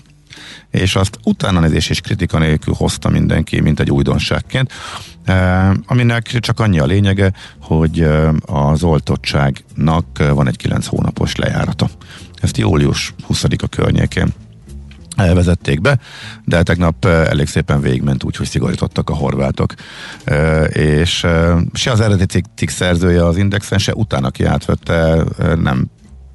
és 0.71 0.97
azt 0.97 1.19
utána 1.25 1.61
nézés 1.61 1.89
és 1.89 2.01
kritika 2.01 2.39
nélkül 2.39 2.75
hozta 2.75 3.09
mindenki, 3.09 3.61
mint 3.61 3.81
egy 3.81 3.91
újdonságként, 3.91 4.73
aminek 5.87 6.23
csak 6.23 6.61
annyi 6.61 6.79
a 6.79 6.87
lényege, 6.87 7.33
hogy 7.61 8.01
eh, 8.01 8.29
az 8.47 8.83
oltottságnak 8.83 10.07
van 10.33 10.49
egy 10.49 10.57
9 10.57 10.87
hónapos 10.87 11.37
lejárata. 11.37 11.89
Ezt 12.41 12.57
július 12.57 13.15
20-a 13.29 13.67
környékén 13.69 14.29
vezették 15.17 15.81
be, 15.81 15.99
de 16.45 16.63
tegnap 16.63 17.05
eh, 17.05 17.25
elég 17.25 17.47
szépen 17.47 17.81
végigment 17.81 18.25
úgy, 18.25 18.37
hogy 18.37 18.47
szigorítottak 18.47 19.11
a 19.11 19.15
horvátok, 19.15 19.75
és 20.69 21.27
se 21.73 21.91
az 21.91 22.01
eredeti 22.01 22.43
cikk 22.55 22.69
szerzője 22.69 23.27
az 23.27 23.37
Indexen, 23.37 23.79
se 23.79 23.95
utána 23.95 24.31
ki 24.31 24.45
átvette, 24.45 25.25
nem 25.57 25.91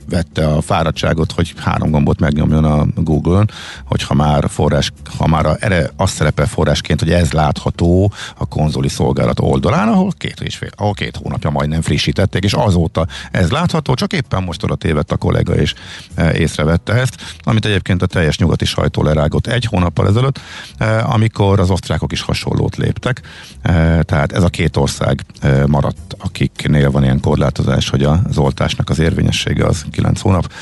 vette 0.10 0.48
a 0.48 0.62
fáradtságot, 0.62 1.32
hogy 1.32 1.54
három 1.58 1.92
gombot 1.92 2.20
megnyomjon 2.20 2.64
a 2.64 2.86
Google-on, 2.96 3.50
hogyha 3.86 4.14
már 4.14 4.50
forrás, 4.50 4.92
ha 5.18 5.28
már 5.28 5.58
erre 5.60 5.90
azt 5.96 6.14
szerepel 6.14 6.46
forrásként, 6.46 7.00
hogy 7.00 7.12
ez 7.12 7.32
látható 7.32 8.12
a 8.38 8.46
konzoli 8.46 8.90
szolgálat 8.90 9.40
oldalán, 9.40 9.88
ahol 9.88 10.12
két, 10.18 10.42
és 10.42 10.56
fél, 10.56 10.70
ahol 10.76 10.94
két 10.94 11.16
hónapja 11.16 11.50
majdnem 11.50 11.82
frissítették, 11.82 12.44
és 12.44 12.54
azóta 12.54 13.08
ez 13.32 13.52
látható, 13.52 13.94
csak 13.94 14.14
éppen 14.14 14.44
most 14.44 14.64
oda 14.64 14.76
tévedt 14.76 15.12
a 15.12 15.18
kollega, 15.18 15.56
és 15.56 15.74
e, 16.16 16.34
észrevette 16.34 16.94
ezt, 16.94 17.16
amit 17.40 17.66
egyébként 17.66 18.02
a 18.02 18.06
teljes 18.06 18.38
nyugati 18.38 18.66
sajtó 18.66 19.04
lerágott 19.04 19.48
egy 19.48 19.66
hónappal 19.66 20.08
ezelőtt, 20.08 20.40
e, 20.78 21.06
amikor 21.06 21.60
az 21.60 21.70
osztrákok 21.70 22.12
is 22.12 22.22
hasonlót 22.22 22.76
léptek, 22.76 23.22
e, 23.62 24.04
tehát 24.04 24.32
ez 24.32 24.44
a 24.44 24.50
két 24.50 24.78
ország 24.78 25.26
maradt, 25.68 26.16
akiknél 26.18 26.92
van 26.92 27.04
ilyen 27.04 27.20
korlátozás, 27.20 27.90
hogy 27.90 28.04
az 28.04 28.38
oltásnak 28.38 28.90
az 28.90 29.00
érvényessége 29.00 29.66
az 29.66 29.86
9 29.92 30.22
hónap, 30.22 30.54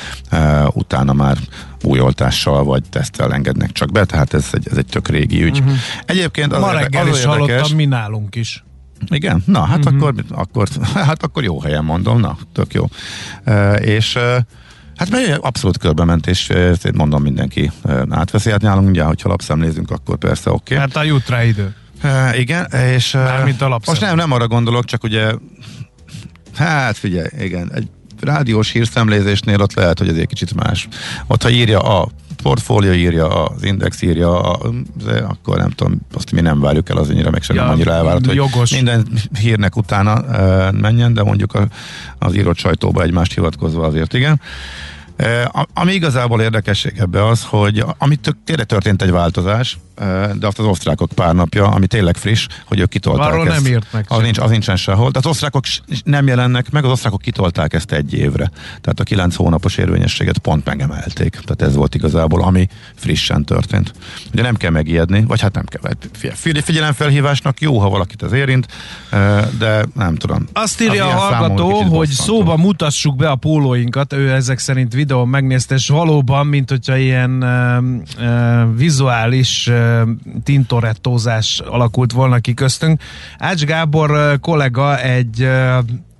utána 0.72 1.12
már 1.12 1.36
új 1.82 2.00
oltással 2.00 2.64
vagy 2.64 2.82
tesztel 2.90 3.32
engednek 3.32 3.72
csak 3.72 3.92
be, 3.92 4.04
tehát 4.04 4.34
ez 4.34 4.48
egy, 4.52 4.68
ez 4.70 4.76
egy 4.76 4.86
tök 4.86 5.08
régi 5.08 5.42
ügy. 5.42 5.58
Uh-huh. 5.58 5.74
Egyébként 6.04 6.52
az, 6.52 6.60
Ma 6.60 6.72
reggel 6.72 7.02
az 7.02 7.08
is 7.08 7.24
érdekes, 7.24 7.46
hallottam, 7.48 7.76
mi 7.76 7.84
nálunk 7.84 8.34
is. 8.34 8.64
Igen? 9.08 9.42
Na, 9.46 9.60
hát, 9.60 9.78
uh-huh. 9.78 9.94
akkor, 9.94 10.14
akkor, 10.30 10.68
hát 10.94 11.22
akkor 11.22 11.42
jó 11.42 11.60
helyen 11.60 11.84
mondom, 11.84 12.20
na, 12.20 12.36
tök 12.52 12.74
jó. 12.74 12.84
És 13.78 14.18
Hát 14.96 15.10
mert 15.10 15.38
abszolút 15.38 15.78
körbe 15.78 16.04
ment, 16.04 16.26
és 16.26 16.48
ezt 16.50 16.92
mondom 16.92 17.22
mindenki 17.22 17.70
átveszi. 18.08 18.50
Hát 18.50 18.60
nálunk 18.60 18.88
ugye, 18.88 19.02
hogyha 19.02 19.28
lapszemlézünk, 19.28 19.90
akkor 19.90 20.18
persze 20.18 20.50
oké. 20.50 20.74
Okay. 20.74 20.86
Hát 20.86 20.96
a 20.96 21.02
jut 21.02 21.28
rá 21.28 21.44
idő. 21.44 21.74
Uh, 22.04 22.38
igen, 22.38 22.66
és 22.66 23.12
Mármint 23.12 23.60
a 23.62 23.80
most 23.86 24.00
nem, 24.00 24.16
nem 24.16 24.32
arra 24.32 24.48
gondolok, 24.48 24.84
csak 24.84 25.02
ugye 25.02 25.32
hát 26.54 26.96
figyelj, 26.96 27.28
igen, 27.38 27.72
egy 27.74 27.88
rádiós 28.20 28.70
hírszemlézésnél 28.70 29.60
ott 29.60 29.74
lehet, 29.74 29.98
hogy 29.98 30.08
ez 30.08 30.16
egy 30.16 30.26
kicsit 30.26 30.54
más. 30.54 30.88
Ott, 31.26 31.42
ha 31.42 31.50
írja 31.50 31.80
a 31.80 32.08
portfólió 32.42 32.92
írja, 32.92 33.44
az 33.44 33.64
Index 33.64 34.02
írja, 34.02 34.40
a, 34.40 34.72
akkor 35.28 35.56
nem 35.56 35.70
tudom, 35.70 36.00
azt 36.12 36.32
mi 36.32 36.40
nem 36.40 36.60
várjuk 36.60 36.88
el, 36.88 36.96
az 36.96 37.08
annyira 37.08 37.30
meg 37.30 37.42
sem 37.42 37.56
ja, 37.56 37.64
annyira 37.64 37.92
elvárt, 37.92 38.26
hogy 38.26 38.34
jogos. 38.34 38.70
minden 38.70 39.06
hírnek 39.38 39.76
utána 39.76 40.24
e, 40.24 40.70
menjen, 40.70 41.14
de 41.14 41.22
mondjuk 41.22 41.54
a, 41.54 41.66
az 42.18 42.34
írott 42.34 42.58
sajtóba 42.58 43.02
egymást 43.02 43.34
hivatkozva 43.34 43.86
azért 43.86 44.14
igen. 44.14 44.40
Ami 45.74 45.92
igazából 45.92 46.40
érdekesség 46.40 46.92
ebbe 46.98 47.26
az, 47.26 47.44
hogy 47.44 47.84
amit 47.98 48.36
tényleg 48.44 48.66
történt 48.66 49.02
egy 49.02 49.10
változás, 49.10 49.78
de 50.34 50.46
azt 50.46 50.58
az 50.58 50.64
osztrákok 50.64 51.12
pár 51.14 51.34
napja, 51.34 51.68
ami 51.68 51.86
tényleg 51.86 52.16
friss, 52.16 52.46
hogy 52.64 52.80
ők 52.80 52.88
kitolták 52.88 53.32
Arról 53.32 53.48
ezt. 53.48 53.62
nem 53.62 53.72
írt 53.72 53.86
meg. 53.92 54.04
Az, 54.08 54.22
nincs, 54.22 54.38
az 54.38 54.50
nincsen 54.50 54.76
sehol. 54.76 55.10
Tehát 55.10 55.16
az 55.16 55.26
osztrákok 55.26 55.64
nem 56.04 56.26
jelennek 56.26 56.70
meg, 56.70 56.84
az 56.84 56.90
osztrákok 56.90 57.20
kitolták 57.20 57.72
ezt 57.72 57.92
egy 57.92 58.14
évre. 58.14 58.50
Tehát 58.80 59.00
a 59.00 59.02
kilenc 59.02 59.34
hónapos 59.34 59.76
érvényességet 59.76 60.38
pont 60.38 60.64
megemelték. 60.64 61.30
Tehát 61.30 61.62
ez 61.62 61.74
volt 61.74 61.94
igazából, 61.94 62.42
ami 62.42 62.68
frissen 62.94 63.44
történt. 63.44 63.92
Ugye 64.32 64.42
nem 64.42 64.56
kell 64.56 64.70
megijedni, 64.70 65.24
vagy 65.26 65.40
hát 65.40 65.54
nem 65.54 65.64
kell. 65.64 65.92
Figyelemfelhívásnak 66.62 67.60
jó, 67.60 67.78
ha 67.78 67.88
valakit 67.88 68.22
az 68.22 68.32
érint, 68.32 68.66
de 69.58 69.84
nem 69.94 70.14
tudom. 70.14 70.48
Azt 70.52 70.80
írja 70.80 71.06
a 71.06 71.10
hallgató, 71.10 71.82
hogy 71.82 72.08
szóba 72.08 72.56
mutassuk 72.56 73.16
be 73.16 73.30
a 73.30 73.36
pólóinkat, 73.36 74.12
ő 74.12 74.30
ezek 74.30 74.58
szerint 74.58 74.94
videón 75.10 75.28
megnézte, 75.28 75.74
és 75.74 75.88
valóban, 75.88 76.46
mint 76.46 76.70
hogyha 76.70 76.96
ilyen 76.96 77.42
uh, 77.42 78.26
uh, 78.26 78.76
vizuális 78.76 79.66
uh, 79.66 80.08
tintorettózás 80.44 81.60
alakult 81.60 82.12
volna 82.12 82.38
ki 82.38 82.54
köztünk. 82.54 83.02
Ács 83.38 83.64
Gábor 83.64 84.38
kollega 84.40 85.00
egy 85.00 85.48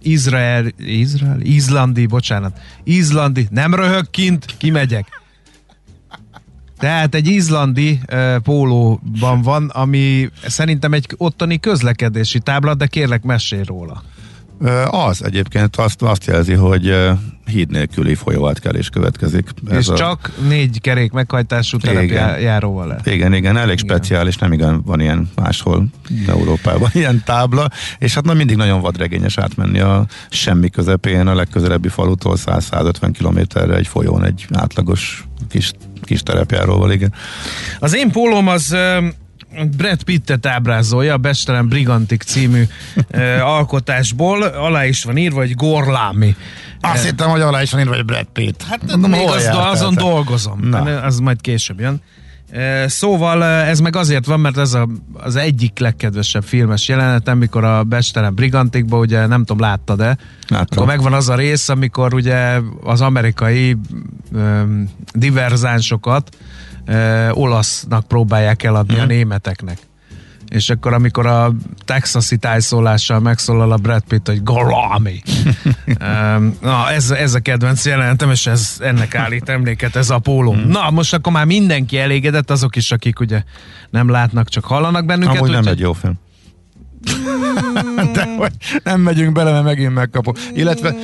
Izrael, 0.02 0.72
Izrael, 0.78 1.40
izlandi, 1.40 2.06
bocsánat, 2.06 2.58
izlandi, 2.84 3.46
nem 3.50 3.74
röhög 3.74 4.10
kint, 4.10 4.44
kimegyek. 4.58 5.06
Tehát 6.78 7.14
egy 7.14 7.26
izlandi 7.26 8.00
uh, 8.12 8.36
pólóban 8.36 9.42
van, 9.42 9.68
ami 9.68 10.28
szerintem 10.46 10.92
egy 10.92 11.06
ottani 11.16 11.60
közlekedési 11.60 12.38
tábla, 12.38 12.74
de 12.74 12.86
kérlek 12.86 13.22
mesélj 13.22 13.62
róla. 13.64 14.02
Az 14.86 15.24
egyébként 15.24 15.76
azt, 15.76 16.02
azt 16.02 16.24
jelzi, 16.24 16.52
hogy 16.52 16.94
híd 17.46 17.70
nélküli 17.70 18.14
folyóátkelés 18.14 18.88
következik. 18.88 19.48
Ez 19.70 19.76
És 19.76 19.88
a... 19.88 19.94
csak 19.94 20.32
négy 20.48 20.80
kerék 20.80 21.12
meghajtású 21.12 21.78
terepjáróval 21.78 22.86
lehet. 22.86 23.06
Igen, 23.06 23.34
igen, 23.34 23.56
elég 23.56 23.78
igen. 23.78 23.96
speciális, 23.96 24.36
nem 24.36 24.52
igen 24.52 24.82
van 24.82 25.00
ilyen 25.00 25.30
máshol 25.34 25.86
Európában 26.26 26.90
ilyen 27.00 27.22
tábla, 27.24 27.68
és 27.98 28.14
hát 28.14 28.24
na 28.24 28.34
mindig 28.34 28.56
nagyon 28.56 28.80
vadregényes 28.80 29.38
átmenni 29.38 29.80
a 29.80 30.06
semmi 30.28 30.70
közepén 30.70 31.26
a 31.26 31.34
legközelebbi 31.34 31.88
falutól 31.88 32.36
100-150 32.46 33.10
kilométerre 33.12 33.74
egy 33.74 33.86
folyón 33.86 34.24
egy 34.24 34.46
átlagos 34.52 35.24
kis, 35.50 35.72
kis 36.02 36.22
terepjáróval, 36.22 36.92
igen. 36.92 37.12
Az 37.78 37.96
én 37.96 38.10
pólóm 38.10 38.48
az 38.48 38.76
Brad 39.76 40.02
Pittet 40.02 40.46
ábrázolja 40.46 41.12
a 41.12 41.16
Bestelen 41.16 41.68
Brigantik 41.68 42.22
című 42.22 42.62
uh, 43.14 43.46
alkotásból. 43.46 44.42
Alá 44.42 44.86
is 44.86 45.04
van 45.04 45.16
írva, 45.16 45.38
hogy 45.38 45.54
Gorlámi. 45.54 46.36
Azt 46.80 47.04
hittem, 47.04 47.28
hogy 47.28 47.40
alá 47.40 47.62
is 47.62 47.70
van 47.70 47.80
írva, 47.80 47.94
hogy 47.94 48.04
Brad 48.04 48.26
Pitt. 48.32 48.62
Hát 48.62 48.86
Mondom, 48.86 49.10
még 49.10 49.28
az, 49.28 49.48
azon 49.52 49.94
dolgozom. 49.94 50.60
Na. 50.62 50.78
Az 51.02 51.18
majd 51.18 51.40
később 51.40 51.80
jön. 51.80 52.02
E, 52.50 52.88
Szóval 52.88 53.44
e, 53.44 53.68
ez 53.68 53.80
meg 53.80 53.96
azért 53.96 54.26
van, 54.26 54.40
mert 54.40 54.58
ez 54.58 54.74
a, 54.74 54.88
az 55.12 55.36
egyik 55.36 55.78
legkedvesebb 55.78 56.42
filmes 56.42 56.88
jelenet, 56.88 57.28
amikor 57.28 57.64
a 57.64 57.84
Bestelen 57.84 58.34
Brigantikba, 58.34 58.98
ugye 58.98 59.26
nem 59.26 59.44
tudom, 59.44 59.66
láttad-e? 59.66 60.16
Láttam. 60.48 60.66
Akkor 60.70 60.86
megvan 60.86 61.12
az 61.12 61.28
a 61.28 61.34
rész, 61.34 61.68
amikor 61.68 62.14
ugye 62.14 62.58
az 62.82 63.00
amerikai 63.00 63.76
um, 64.32 64.88
diverzánsokat 65.12 66.36
uh, 66.90 67.28
olasznak 67.32 68.06
próbálják 68.08 68.62
eladni 68.62 68.94
Mhm. 68.94 69.02
a 69.02 69.06
németeknek. 69.06 69.78
És 70.48 70.70
akkor, 70.70 70.92
amikor 70.92 71.26
a 71.26 71.52
texasi 71.84 72.36
tájszólással 72.36 73.20
megszólal 73.20 73.72
a 73.72 73.76
Brad 73.76 74.02
Pitt, 74.08 74.26
hogy 74.26 74.42
Galami. 74.42 75.22
na, 76.60 76.90
ez, 76.90 77.10
ez 77.10 77.34
a 77.34 77.40
kedvenc 77.40 77.86
jelenetem, 77.86 78.30
és 78.30 78.46
ez, 78.46 78.76
ennek 78.80 79.14
állít 79.14 79.48
emléket 79.48 79.96
ez 79.96 80.10
a 80.10 80.18
póló. 80.18 80.52
Mhm. 80.52 80.68
Na, 80.68 80.90
most 80.90 81.14
akkor 81.14 81.32
már 81.32 81.44
mindenki 81.44 81.98
elégedett, 81.98 82.50
azok 82.50 82.76
is, 82.76 82.92
akik 82.92 83.20
ugye 83.20 83.42
nem 83.90 84.08
látnak, 84.08 84.48
csak 84.48 84.64
hallanak 84.64 85.04
bennünket. 85.04 85.36
Amúgy 85.36 85.50
nem 85.50 85.58
úgyhogy- 85.58 85.74
egy 85.76 85.80
jó 85.82 85.92
film. 85.92 86.14
De 88.12 88.28
hogy 88.38 88.52
nem 88.84 89.00
megyünk 89.00 89.32
bele, 89.32 89.52
mert 89.52 89.64
megint 89.64 89.94
megkapok. 89.94 90.36
Illetve 90.54 90.94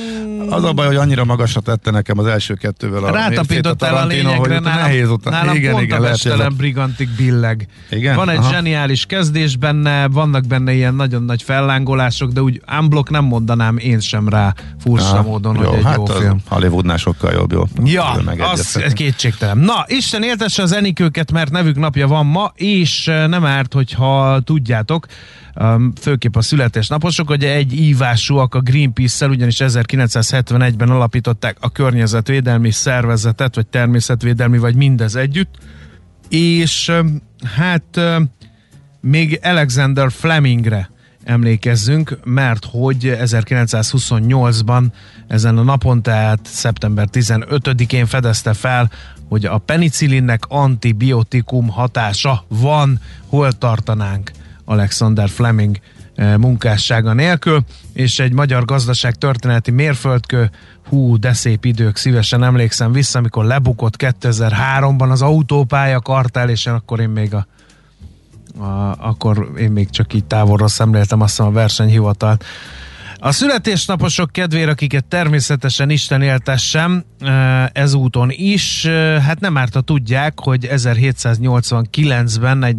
az 0.49 0.63
a 0.63 0.73
baj, 0.73 0.87
hogy 0.87 0.95
annyira 0.95 1.25
magasra 1.25 1.59
tette 1.61 1.91
nekem 1.91 2.17
az 2.17 2.25
első 2.25 2.53
kettővel 2.53 3.03
a 3.03 3.11
Rátapintottál 3.11 3.89
a 3.93 3.95
Tarantino, 3.95 4.29
lényegre, 4.29 4.59
nálam, 4.59 4.79
nehéz 4.81 5.09
utána. 5.09 5.35
nálam 5.35 5.55
igen, 5.55 5.71
pont 5.71 5.83
igen, 5.83 5.97
a 6.01 6.05
a- 6.05 6.09
Bestelen 6.09 6.53
Brigantik 6.57 7.09
billeg. 7.09 7.67
Igen? 7.89 8.15
Van 8.15 8.29
egy 8.29 8.37
Aha. 8.37 8.51
zseniális 8.51 9.05
kezdés 9.05 9.55
benne, 9.55 10.07
vannak 10.07 10.45
benne 10.47 10.73
ilyen 10.73 10.93
nagyon 10.95 11.23
nagy 11.23 11.41
fellángolások, 11.43 12.31
de 12.31 12.41
úgy 12.41 12.61
unblock 12.79 13.09
nem 13.09 13.23
mondanám 13.25 13.77
én 13.77 13.99
sem 13.99 14.29
rá 14.29 14.53
furcsa 14.79 15.17
Ah, 15.17 15.25
módon, 15.25 15.55
jó, 15.55 15.69
hogy 15.69 15.77
egy 15.77 15.83
hát 15.83 15.95
jó 15.95 16.05
film. 16.05 16.37
Hollywoodnál 16.47 16.97
sokkal 16.97 17.31
jobb, 17.31 17.51
jó. 17.51 17.63
Ja, 17.83 18.11
az 18.51 18.77
kétségtelen. 18.93 19.57
Na, 19.57 19.83
Isten 19.87 20.23
éltesse 20.23 20.61
az 20.61 20.71
Enikőket, 20.71 21.31
mert 21.31 21.51
nevük 21.51 21.75
napja 21.77 22.07
van 22.07 22.25
ma, 22.25 22.51
és 22.55 23.05
nem 23.05 23.45
árt, 23.45 23.73
hogyha 23.73 24.39
tudjátok, 24.43 25.05
főképp 26.01 26.35
a 26.35 26.41
születésnaposok, 26.41 27.27
hogy 27.27 27.43
egy 27.43 27.73
ívásúak 27.73 28.55
a 28.55 28.59
Greenpeace-szel, 28.59 29.29
ugyanis 29.29 29.59
1971-ben 30.43 30.89
alapították 30.89 31.57
a 31.59 31.69
környezetvédelmi 31.69 32.71
szervezetet, 32.71 33.55
vagy 33.55 33.67
természetvédelmi, 33.67 34.57
vagy 34.57 34.75
mindez 34.75 35.15
együtt, 35.15 35.55
és 36.29 36.91
hát 37.55 37.99
még 39.01 39.39
Alexander 39.43 40.11
Flemingre 40.11 40.89
emlékezzünk, 41.23 42.19
mert 42.23 42.65
hogy 42.71 43.17
1928-ban 43.19 44.83
ezen 45.27 45.57
a 45.57 45.63
napon, 45.63 46.01
tehát 46.01 46.39
szeptember 46.43 47.07
15-én 47.11 48.05
fedezte 48.05 48.53
fel, 48.53 48.91
hogy 49.29 49.45
a 49.45 49.57
penicillinnek 49.57 50.43
antibiotikum 50.47 51.69
hatása 51.69 52.45
van, 52.47 52.99
hol 53.25 53.51
tartanánk 53.51 54.31
Alexander 54.65 55.29
Fleming 55.29 55.79
munkássága 56.37 57.13
nélkül, 57.13 57.63
és 57.93 58.19
egy 58.19 58.33
magyar 58.33 58.65
gazdaság 58.65 59.15
történeti 59.15 59.71
mérföldkő, 59.71 60.49
hú, 60.89 61.19
de 61.19 61.33
szép 61.33 61.65
idők, 61.65 61.95
szívesen 61.95 62.43
emlékszem 62.43 62.91
vissza, 62.91 63.19
amikor 63.19 63.45
lebukott 63.45 63.93
2003-ban 63.97 65.09
az 65.09 65.21
autópálya 65.21 65.99
kartál, 65.99 66.49
és 66.49 66.67
akkor 66.67 66.99
én 66.99 67.09
még 67.09 67.33
a 67.33 67.47
a, 68.59 68.95
akkor 69.07 69.51
én 69.57 69.71
még 69.71 69.89
csak 69.89 70.13
így 70.13 70.25
távolról 70.25 70.67
szemléltem 70.67 71.21
azt 71.21 71.29
hiszem 71.29 71.45
a 71.45 71.51
versenyhivatalt. 71.51 72.45
A 73.19 73.31
születésnaposok 73.31 74.31
kedvére, 74.31 74.71
akiket 74.71 75.05
természetesen 75.05 75.89
Isten 75.89 76.21
éltessem, 76.21 77.03
ezúton 77.71 78.29
is, 78.31 78.85
hát 79.21 79.39
nem 79.39 79.57
árt, 79.57 79.73
ha 79.73 79.81
tudják, 79.81 80.39
hogy 80.39 80.67
1789-ben 80.71 82.63
egy 82.63 82.77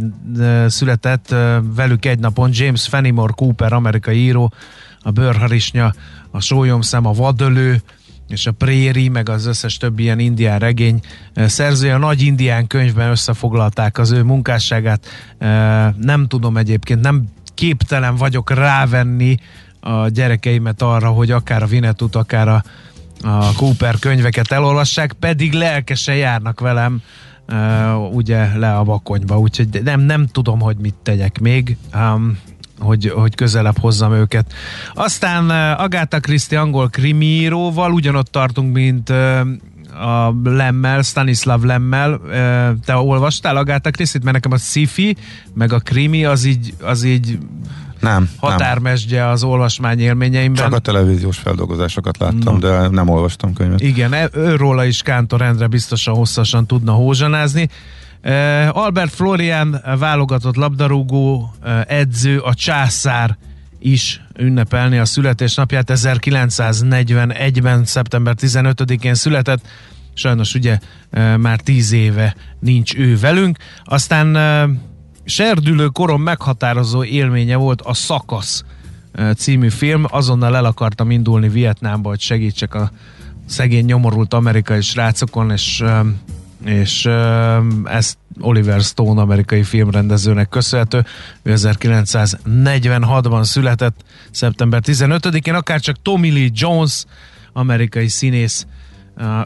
született 0.66 1.34
velük 1.74 2.04
egy 2.04 2.18
napon 2.18 2.50
James 2.52 2.86
Fenimore 2.86 3.32
Cooper, 3.36 3.72
amerikai 3.72 4.16
író, 4.18 4.52
a 5.00 5.10
bőrharisnya, 5.10 5.92
a 6.30 6.40
sólyomszem, 6.40 7.06
a 7.06 7.12
vadölő, 7.12 7.82
és 8.28 8.46
a 8.46 8.52
Préri, 8.52 9.08
meg 9.08 9.28
az 9.28 9.46
összes 9.46 9.76
többi 9.76 10.02
ilyen 10.02 10.18
indián 10.18 10.58
regény 10.58 11.00
szerzője. 11.34 11.94
A 11.94 11.98
nagy 11.98 12.22
indián 12.22 12.66
könyvben 12.66 13.10
összefoglalták 13.10 13.98
az 13.98 14.10
ő 14.10 14.22
munkásságát. 14.22 15.06
Nem 15.96 16.26
tudom 16.26 16.56
egyébként, 16.56 17.00
nem 17.00 17.24
képtelen 17.54 18.16
vagyok 18.16 18.50
rávenni 18.50 19.36
a 19.80 20.08
gyerekeimet 20.08 20.82
arra, 20.82 21.08
hogy 21.08 21.30
akár 21.30 21.62
a 21.62 21.66
Vinetut, 21.66 22.16
akár 22.16 22.48
a, 22.48 22.62
a 23.22 23.52
Cooper 23.56 23.98
könyveket 23.98 24.52
elolvassák, 24.52 25.12
pedig 25.12 25.52
lelkesen 25.52 26.16
járnak 26.16 26.60
velem 26.60 27.02
uh, 27.48 28.14
ugye 28.14 28.58
le 28.58 28.76
a 28.76 28.82
bakonyba, 28.82 29.38
úgyhogy 29.38 29.82
nem, 29.84 30.00
nem 30.00 30.26
tudom, 30.26 30.60
hogy 30.60 30.76
mit 30.76 30.94
tegyek 31.02 31.40
még. 31.40 31.76
Um, 31.94 32.38
hogy, 32.78 33.12
hogy 33.14 33.34
közelebb 33.34 33.78
hozzam 33.78 34.12
őket. 34.12 34.52
Aztán 34.94 35.50
Agatha 35.74 36.20
Christie 36.20 36.60
angol 36.60 36.88
krimíróval 36.88 37.92
ugyanott 37.92 38.26
tartunk, 38.26 38.72
mint 38.72 39.10
a 39.98 40.34
Lemmel, 40.44 41.02
Stanislav 41.02 41.62
Lemmel. 41.62 42.20
Te 42.84 42.96
olvastál 42.96 43.56
Agatha 43.56 43.90
Christie-t? 43.90 44.24
Mert 44.24 44.36
nekem 44.36 44.52
a 44.52 44.56
sci 44.56 45.16
meg 45.54 45.72
a 45.72 45.78
krimi 45.78 46.24
az 46.24 46.44
így, 46.44 46.74
az 46.82 47.02
így 47.02 47.38
Nem, 48.00 48.12
nem. 48.12 48.28
határmesdje 48.36 49.28
az 49.28 49.42
olvasmány 49.42 50.00
élményeimben. 50.00 50.62
Csak 50.64 50.72
a 50.72 50.78
televíziós 50.78 51.38
feldolgozásokat 51.38 52.18
láttam, 52.18 52.58
Na. 52.58 52.68
de 52.68 52.88
nem 52.88 53.08
olvastam 53.08 53.52
könyvet. 53.52 53.80
Igen, 53.80 54.12
e- 54.12 54.28
őróla 54.32 54.84
is 54.84 55.02
Kántor 55.02 55.42
Endre 55.42 55.66
biztosan 55.66 56.14
hosszasan 56.14 56.66
tudna 56.66 56.92
hózsanázni. 56.92 57.68
Uh, 58.24 58.76
Albert 58.76 59.12
Florian 59.14 59.82
válogatott 59.98 60.56
labdarúgó 60.56 61.54
uh, 61.64 61.80
edző, 61.86 62.38
a 62.38 62.54
császár 62.54 63.36
is 63.78 64.22
ünnepelni 64.38 64.98
a 64.98 65.04
születésnapját. 65.04 65.90
1941-ben, 65.94 67.84
szeptember 67.84 68.34
15-én 68.40 69.14
született. 69.14 69.66
Sajnos 70.14 70.54
ugye 70.54 70.78
uh, 71.12 71.36
már 71.36 71.60
10 71.60 71.92
éve 71.92 72.34
nincs 72.60 72.94
ő 72.94 73.18
velünk. 73.18 73.58
Aztán 73.84 74.36
serdülő 75.28 75.86
korom 75.86 76.22
meghatározó 76.22 77.04
élménye 77.04 77.56
volt 77.56 77.80
a 77.80 77.94
Szakasz 77.94 78.64
című 79.36 79.68
film. 79.68 80.04
Azonnal 80.08 80.56
el 80.56 80.64
akartam 80.64 81.10
indulni 81.10 81.48
Vietnámba, 81.48 82.08
hogy 82.08 82.20
segítsek 82.20 82.74
a 82.74 82.90
szegény 83.46 83.84
nyomorult 83.84 84.34
amerikai 84.34 84.80
srácokon, 84.80 85.50
és, 85.50 85.84
és 86.64 87.08
ezt 87.84 88.18
Oliver 88.40 88.80
Stone 88.80 89.20
amerikai 89.20 89.62
filmrendezőnek 89.62 90.48
köszönhető. 90.48 91.04
Ő 91.42 91.52
1946-ban 91.56 93.44
született, 93.44 94.04
szeptember 94.30 94.80
15-én, 94.84 95.54
akár 95.54 95.80
csak 95.80 96.02
Tommy 96.02 96.30
Lee 96.30 96.48
Jones, 96.52 97.04
amerikai 97.52 98.08
színész, 98.08 98.66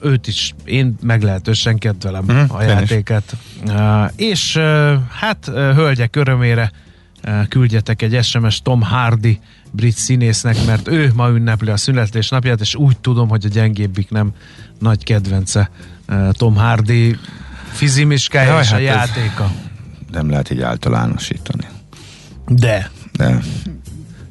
őt 0.03 0.27
is 0.27 0.55
én 0.65 0.95
meglehetősen 1.03 1.79
kedvelem 1.79 2.25
Mhm, 2.25 2.37
a 2.55 2.63
én 2.63 2.69
is. 2.69 2.91
játéket. 2.91 3.37
És 4.17 4.57
hát 5.21 5.47
hölgyek 5.55 6.17
örömére 6.17 6.71
küldjetek 7.49 8.03
egy 8.03 8.25
SMS 8.25 8.61
Tom 8.63 8.83
Hardy 8.83 9.41
brit 9.71 9.97
színésznek, 9.97 10.57
mert 10.67 10.89
ő 10.89 11.13
ma 11.15 11.29
ünnepli 11.29 11.71
a 11.71 11.77
születésnapját, 11.77 12.61
és 12.61 12.75
úgy 12.75 12.99
tudom, 12.99 13.29
hogy 13.29 13.45
a 13.45 13.49
gyengébbik 13.49 14.11
nem 14.11 14.33
nagy 14.79 15.05
kedvence 15.05 15.71
Tom 16.31 16.57
Hardy 16.57 17.17
fizimiskája 17.73 18.51
Jaj, 18.53 18.61
és 18.63 18.69
a 18.71 18.75
hát 18.75 18.81
ez- 18.81 18.87
játéka. 19.17 19.53
Nem 20.13 20.31
lehet 20.31 20.51
így 20.51 20.61
általánosítani. 20.61 21.65
De. 22.47 22.91
De 23.13 23.39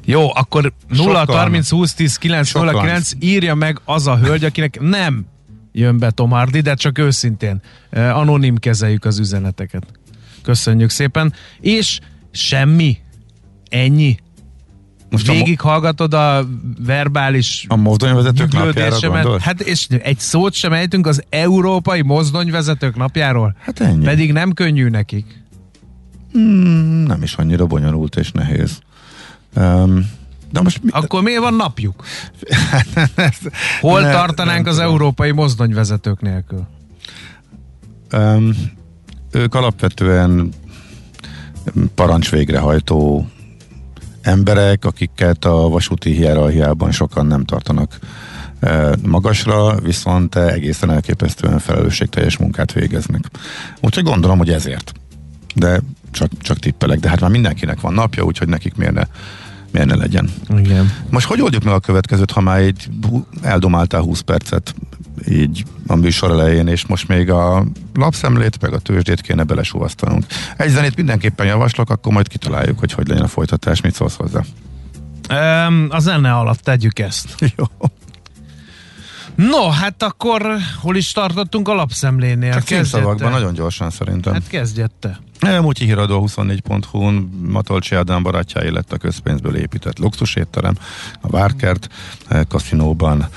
Jó, 0.04 0.34
akkor 0.34 0.72
0 0.88 1.18
Sokkal. 1.18 1.36
30 1.36 1.70
20 1.70 1.94
10 1.94 2.16
9 2.16 2.48
Sokkal. 2.48 2.82
09 2.82 3.10
írja 3.20 3.54
meg 3.54 3.80
az 3.84 4.06
a 4.06 4.16
hölgy, 4.18 4.44
akinek 4.44 4.80
nem 4.80 5.24
jön 5.72 5.98
be 5.98 6.10
Tom 6.10 6.30
Hardy, 6.30 6.60
de 6.60 6.74
csak 6.74 6.98
őszintén. 6.98 7.60
eh, 7.90 8.16
Anonim 8.18 8.56
kezeljük 8.56 9.04
az 9.04 9.18
üzeneteket. 9.18 9.86
Köszönjük 10.42 10.90
szépen. 10.90 11.32
És 11.60 12.00
semmi. 12.30 12.96
Ennyi. 13.70 14.16
most 15.10 15.28
a, 15.28 15.32
mo- 15.32 15.40
Végighallgatod 15.42 16.14
a 16.14 16.46
verbális 16.86 17.64
a 17.68 17.76
mozdonyvezetők 17.76 18.52
napjára? 18.52 19.40
Hát 19.40 19.60
és 19.60 19.86
egy 20.02 20.18
szót 20.18 20.52
sem 20.52 20.72
ejtünk 20.72 21.06
az 21.06 21.22
európai 21.28 22.02
mozdonyvezetők 22.02 22.96
napjáról. 22.96 23.56
Hát 23.60 23.80
ennyi. 23.80 24.04
Pedig 24.04 24.32
nem 24.32 24.52
könnyű 24.52 24.88
nekik. 24.88 25.40
Mm, 26.38 27.04
nem 27.04 27.22
is 27.22 27.34
annyira 27.34 27.66
bonyolult 27.66 28.16
és 28.16 28.32
nehéz. 28.32 28.78
Um, 29.56 30.10
de 30.52 30.60
most 30.60 30.82
mi, 30.82 30.90
Akkor 30.92 31.22
miért 31.22 31.40
van 31.40 31.54
napjuk? 31.54 32.04
Hol 33.80 34.00
Ne- 34.00 34.10
tartanánk 34.10 34.58
nem 34.64 34.68
az 34.68 34.74
tudom. 34.74 34.90
európai 34.90 35.30
mozdonyvezetők 35.30 36.20
nélkül? 36.20 36.66
um, 38.12 38.54
ők 39.30 39.54
alapvetően 39.54 40.48
parancs 41.94 42.30
végrehajtó 42.30 43.26
emberek, 44.22 44.84
akiket 44.84 45.44
a 45.44 45.68
vasúti 45.68 46.10
hierarchiában 46.10 46.92
sokan 46.92 47.26
nem 47.26 47.44
tartanak 47.44 47.98
magasra, 49.02 49.80
viszont 49.80 50.34
egészen 50.36 50.90
elképesztően 50.90 51.58
felelősségteljes 51.58 52.36
munkát 52.36 52.72
végeznek. 52.72 53.24
Úgyhogy 53.80 54.04
gondolom, 54.04 54.38
hogy 54.38 54.50
ezért. 54.50 54.92
De 55.54 55.80
csak, 56.10 56.30
csak 56.38 56.58
tippelek, 56.58 56.98
de 56.98 57.08
hát 57.08 57.20
már 57.20 57.30
mindenkinek 57.30 57.80
van 57.80 57.92
napja, 57.94 58.22
úgyhogy 58.22 58.48
nekik 58.48 58.74
miért 58.74 58.94
ne, 58.94 59.02
miért 59.72 59.88
ne 59.88 59.94
legyen. 59.94 60.30
Igen. 60.58 60.92
Most 61.10 61.26
hogy 61.26 61.40
oldjuk 61.40 61.64
meg 61.64 61.74
a 61.74 61.80
következőt, 61.80 62.30
ha 62.30 62.40
már 62.40 62.62
így 62.62 62.88
eldomáltál 63.42 64.00
20 64.00 64.20
percet 64.20 64.74
így 65.28 65.64
a 65.86 65.94
műsor 65.94 66.30
elején, 66.30 66.66
és 66.66 66.86
most 66.86 67.08
még 67.08 67.30
a 67.30 67.64
lapszemlét, 67.94 68.60
meg 68.60 68.72
a 68.72 68.78
tőzsdét 68.78 69.20
kéne 69.20 69.42
belesúvasztanunk. 69.42 70.26
Egy 70.56 70.70
zenét 70.70 70.96
mindenképpen 70.96 71.46
javaslok, 71.46 71.90
akkor 71.90 72.12
majd 72.12 72.28
kitaláljuk, 72.28 72.78
hogy 72.78 72.92
hogy 72.92 73.08
legyen 73.08 73.24
a 73.24 73.28
folytatás, 73.28 73.80
mit 73.80 73.94
szólsz 73.94 74.16
hozzá. 74.16 74.40
Um, 75.30 75.86
a 75.90 75.98
zene 75.98 76.32
alatt 76.32 76.58
tegyük 76.58 76.98
ezt. 76.98 77.34
Jó. 77.56 77.64
No, 79.34 79.68
hát 79.68 80.02
akkor 80.02 80.56
hol 80.80 80.96
is 80.96 81.12
tartottunk 81.12 81.68
a 81.68 81.74
lapszemlénél? 81.74 82.52
Csak 82.52 82.62
címszavakban, 82.62 83.30
nagyon 83.30 83.54
gyorsan 83.54 83.90
szerintem. 83.90 84.32
Hát 84.32 84.48
kezdjed 84.48 84.90
te. 84.98 85.18
Múltyi 85.60 85.84
híradó 85.84 86.24
24.hu-n 86.26 87.14
Matolcsi 87.48 87.94
Ádám 87.94 88.22
barátjái 88.22 88.70
lett 88.70 88.92
a 88.92 88.96
közpénzből 88.96 89.56
épített 89.56 89.98
luxusétterem, 89.98 90.74
a 91.20 91.28
Várkert 91.28 91.88
eh, 92.28 92.40
kaszinóban 92.48 93.28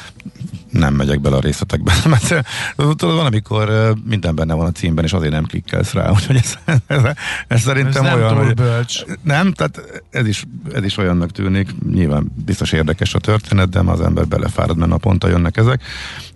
nem 0.78 0.94
megyek 0.94 1.22
bele 1.22 1.36
a 1.36 1.40
részletekbe, 1.40 1.94
mert 2.06 2.46
tudod, 2.76 3.16
van, 3.16 3.26
amikor 3.26 3.94
minden 4.06 4.36
benne 4.36 4.54
van 4.54 4.66
a 4.66 4.72
címben, 4.72 5.04
és 5.04 5.14
azért 5.14 5.32
nem 5.32 5.46
klikkelsz 5.46 5.94
rá, 5.94 6.10
úgyhogy 6.16 6.36
ez, 6.36 6.58
ez, 6.66 6.78
ez 6.88 7.04
Ez 7.48 7.62
szerintem 7.62 8.04
nem 8.04 8.14
olyan, 8.14 8.36
hogy 8.36 8.54
bölcs. 8.54 9.04
nem, 9.22 9.52
tehát 9.52 10.04
ez 10.10 10.28
is, 10.28 10.46
ez 10.74 10.84
is 10.84 10.98
olyannak 10.98 11.32
tűnik, 11.32 11.70
nyilván 11.92 12.32
biztos 12.46 12.72
érdekes 12.72 13.14
a 13.14 13.20
történet, 13.20 13.70
de 13.70 13.80
az 13.80 14.02
ember 14.02 14.28
belefárad, 14.28 14.78
mert 14.78 14.92
naponta 14.92 15.28
jönnek 15.28 15.58
ezek. 15.58 15.84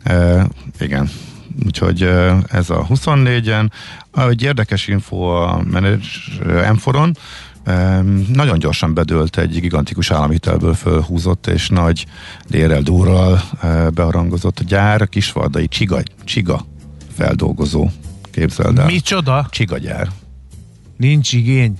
E, 0.04 0.48
igen, 0.80 1.10
úgyhogy 1.66 2.02
ez 2.48 2.70
a 2.70 2.86
24-en. 2.90 3.70
Egy 4.30 4.44
érdekes 4.44 4.88
info 4.88 5.18
a 5.18 5.62
menedzs 5.72 6.30
M4-on, 6.46 7.16
e, 7.16 7.20
nagyon 8.34 8.60
gyorsan 8.60 8.94
bedőlt 8.94 9.38
egy 9.38 9.60
gigantikus 9.60 10.12
államhitelből 10.12 10.74
fölhúzott 10.74 11.48
és 11.48 11.70
nagy 11.70 12.06
lérel 12.48 12.82
durral 12.82 13.42
e, 13.62 13.90
beharangozott 13.90 14.64
gyár, 14.64 15.02
a 15.02 15.06
kisvardai 15.06 15.68
Csiga, 15.68 16.02
Csiga 16.24 16.66
feldolgozó. 17.16 17.88
Képzeld 18.32 18.80
el. 18.80 18.86
Micsoda? 18.86 19.48
Csiga 19.50 19.78
gyár. 19.78 20.08
Nincs 20.98 21.34
igény. 21.34 21.78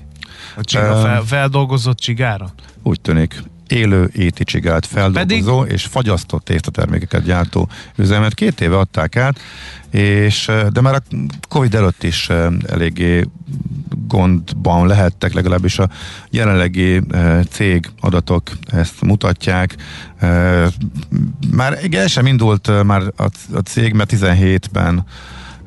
A 0.56 0.64
csiga 0.64 1.02
fel, 1.02 1.22
feldolgozott 1.22 1.98
csigára? 1.98 2.54
Úgy 2.84 3.02
tűnik 3.02 3.44
élő 3.72 4.10
éti 4.16 4.44
csigát 4.44 4.86
feldolgozó 4.86 5.64
és 5.64 5.86
fagyasztott 5.86 6.44
tésztatermékeket 6.44 7.24
gyártó 7.24 7.70
üzemet 7.96 8.34
két 8.34 8.62
éve 8.62 8.78
adták 8.78 9.16
át, 9.16 9.40
és, 9.92 10.52
de 10.72 10.82
már 10.82 10.94
a 10.94 11.16
Covid 11.48 11.76
előtt 11.76 12.04
is 12.04 12.30
eléggé 12.68 13.26
gondban 14.08 14.88
lehettek, 14.88 15.34
legalábbis 15.34 15.80
a 15.80 15.90
jelenlegi 16.30 17.02
cég 17.50 17.90
adatok 18.00 18.52
ezt 18.72 19.02
mutatják. 19.02 19.76
Már 21.52 21.80
el 21.92 22.08
sem 22.08 22.26
indult 22.26 22.84
már 22.84 23.02
a, 23.54 23.58
cég, 23.64 23.94
mert 23.94 24.14
17-ben 24.14 25.06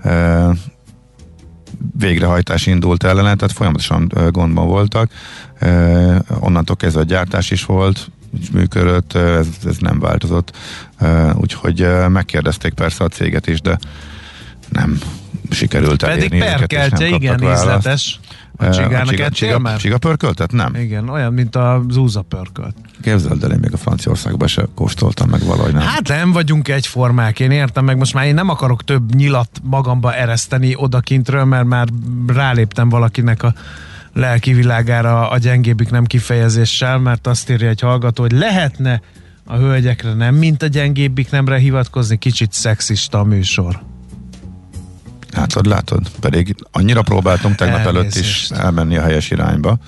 eh, 0.02 0.50
végrehajtás 1.98 2.66
indult 2.66 3.04
ellene, 3.04 3.34
tehát 3.34 3.52
folyamatosan 3.52 4.12
gondban 4.30 4.66
voltak. 4.66 5.10
Onnantól 6.40 6.76
kezdve 6.76 7.00
a 7.00 7.04
gyártás 7.04 7.50
is 7.50 7.64
volt, 7.64 8.10
működött, 8.52 9.12
ez, 9.12 9.46
ez 9.66 9.76
nem 9.78 9.98
változott. 9.98 10.56
Úgyhogy 11.34 11.86
megkérdezték 12.08 12.72
persze 12.72 13.04
a 13.04 13.08
céget 13.08 13.46
is, 13.46 13.60
de 13.60 13.78
nem 14.68 14.98
sikerült 15.50 16.04
Pedig 16.04 16.18
elérni 16.18 16.36
és 16.36 16.42
perkeltje, 16.42 17.06
igen, 17.06 17.36
választ. 17.38 17.62
ízletes. 17.62 18.20
A 18.56 18.70
csigának 18.70 19.08
csiga, 19.08 19.22
ettél 19.22 19.30
csiga, 19.30 19.58
már? 19.58 19.78
csiga 19.78 19.98
pörköltet? 19.98 20.52
Nem. 20.52 20.74
Igen, 20.74 21.08
olyan, 21.08 21.32
mint 21.32 21.56
a 21.56 21.82
zúza 21.88 22.22
pörkölt. 22.22 22.74
Képzeld 23.02 23.44
el, 23.44 23.50
én 23.50 23.58
még 23.58 23.72
a 23.72 23.76
Franciaországban 23.76 24.48
se 24.48 24.66
kóstoltam 24.74 25.28
meg 25.28 25.44
valahogy 25.44 25.72
nem. 25.72 25.82
Hát 25.82 26.08
nem 26.08 26.32
vagyunk 26.32 26.68
egyformák, 26.68 27.40
én 27.40 27.50
értem 27.50 27.84
meg, 27.84 27.96
most 27.96 28.14
már 28.14 28.26
én 28.26 28.34
nem 28.34 28.48
akarok 28.48 28.84
több 28.84 29.14
nyilat 29.14 29.48
magamba 29.62 30.14
ereszteni 30.14 30.74
odakintről, 30.76 31.44
mert 31.44 31.66
már 31.66 31.88
ráléptem 32.26 32.88
valakinek 32.88 33.42
a 33.42 33.54
lelki 34.12 34.52
világára 34.52 35.30
a 35.30 35.38
gyengébbik 35.38 35.90
nem 35.90 36.04
kifejezéssel, 36.04 36.98
mert 36.98 37.26
azt 37.26 37.50
írja 37.50 37.68
egy 37.68 37.80
hallgató, 37.80 38.22
hogy 38.22 38.32
lehetne 38.32 39.00
a 39.44 39.56
hölgyekre 39.56 40.14
nem, 40.14 40.34
mint 40.34 40.62
a 40.62 40.66
gyengébbik 40.66 41.30
nemre 41.30 41.58
hivatkozni, 41.58 42.18
kicsit 42.18 42.52
szexista 42.52 43.18
a 43.18 43.24
műsor. 43.24 43.82
Látod, 45.34 45.66
látod? 45.66 46.10
Pedig 46.20 46.54
annyira 46.70 47.02
próbáltunk 47.02 47.54
tegnap 47.54 47.86
előtt 47.86 48.14
is 48.14 48.50
elmenni 48.50 48.96
a 48.96 49.02
helyes 49.02 49.30
irányba. 49.30 49.78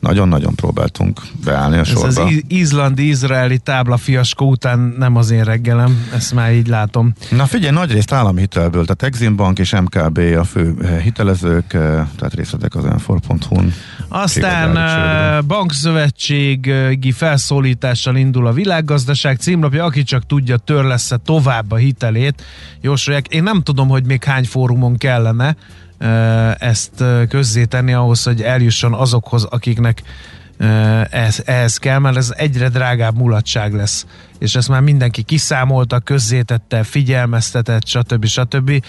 Nagyon-nagyon 0.00 0.54
próbáltunk 0.54 1.20
beállni 1.44 1.76
a 1.76 1.80
Ez 1.80 2.02
az 2.02 2.14
sorba. 2.14 2.30
izlandi-izraeli 2.48 3.58
táblafiaskó 3.58 4.50
után 4.50 4.94
nem 4.98 5.16
az 5.16 5.30
én 5.30 5.44
reggelem, 5.44 6.06
ezt 6.14 6.34
már 6.34 6.52
így 6.52 6.66
látom. 6.66 7.12
Na 7.30 7.46
figyelj, 7.46 7.74
nagy 7.74 7.92
részt 7.92 8.12
állami 8.12 8.40
hitelből, 8.40 8.84
tehát 8.84 9.02
Exim 9.02 9.36
Bank 9.36 9.58
és 9.58 9.72
MKB 9.72 10.18
a 10.18 10.44
fő 10.44 10.74
eh, 10.82 11.00
hitelezők, 11.02 11.72
eh, 11.72 11.80
tehát 12.16 12.34
részletek 12.34 12.74
az 12.74 12.84
enfor.hu-n. 12.84 13.72
Aztán 14.08 14.70
uh, 14.70 15.46
bankszövetségi 15.46 17.12
felszólítással 17.12 18.16
indul 18.16 18.46
a 18.46 18.52
világgazdaság 18.52 19.36
címlapja, 19.36 19.84
aki 19.84 20.02
csak 20.02 20.26
tudja, 20.26 20.56
törlesz 20.56 21.12
tovább 21.24 21.72
a 21.72 21.76
hitelét. 21.76 22.42
Jósolják, 22.80 23.26
én 23.26 23.42
nem 23.42 23.62
tudom, 23.62 23.88
hogy 23.88 24.04
még 24.06 24.24
hány 24.24 24.44
fórumon 24.44 24.96
kellene 24.96 25.56
ezt 26.58 27.04
közzétenni 27.28 27.92
ahhoz, 27.92 28.22
hogy 28.22 28.42
eljusson 28.42 28.94
azokhoz, 28.94 29.44
akiknek 29.44 30.02
uh, 30.02 30.08
ez, 31.10 31.42
ehhez 31.44 31.76
kell, 31.76 31.98
mert 31.98 32.16
ez 32.16 32.32
egyre 32.36 32.68
drágább 32.68 33.16
mulatság 33.16 33.74
lesz. 33.74 34.06
És 34.38 34.54
ezt 34.54 34.68
már 34.68 34.80
mindenki 34.80 35.22
kiszámolta, 35.22 35.98
közzétette, 35.98 36.82
figyelmeztetett, 36.82 37.86
stb. 37.86 38.26
stb. 38.26 38.84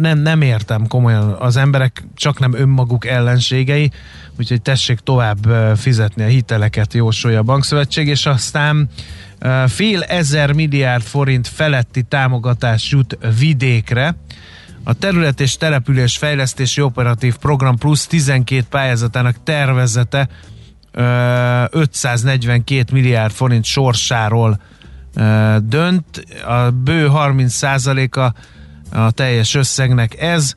Nem, 0.00 0.18
nem 0.18 0.42
értem 0.42 0.86
komolyan. 0.86 1.36
Az 1.38 1.56
emberek 1.56 2.04
csak 2.14 2.38
nem 2.38 2.54
önmaguk 2.54 3.06
ellenségei, 3.06 3.90
úgyhogy 4.38 4.62
tessék 4.62 4.98
tovább 4.98 5.46
fizetni 5.76 6.22
a 6.22 6.26
hiteleket, 6.26 6.94
jósolja 6.94 7.38
a 7.38 7.42
bankszövetség, 7.42 8.08
és 8.08 8.26
aztán 8.26 8.88
fél 9.66 10.02
ezer 10.02 10.52
milliárd 10.52 11.02
forint 11.02 11.48
feletti 11.48 12.02
támogatás 12.02 12.90
jut 12.90 13.18
vidékre. 13.38 14.16
A 14.84 14.94
terület 14.94 15.40
és 15.40 15.56
település 15.56 16.16
fejlesztési 16.16 16.80
operatív 16.80 17.36
program 17.36 17.76
plusz 17.78 18.06
12 18.06 18.64
pályázatának 18.70 19.36
tervezete 19.42 20.28
ö, 20.92 21.64
542 21.70 22.92
milliárd 22.92 23.32
forint 23.32 23.64
sorsáról 23.64 24.60
dönt. 25.62 26.24
A 26.46 26.70
bő 26.70 27.08
30%-a 27.10 28.32
a 28.98 29.10
teljes 29.10 29.54
összegnek 29.54 30.20
ez, 30.20 30.54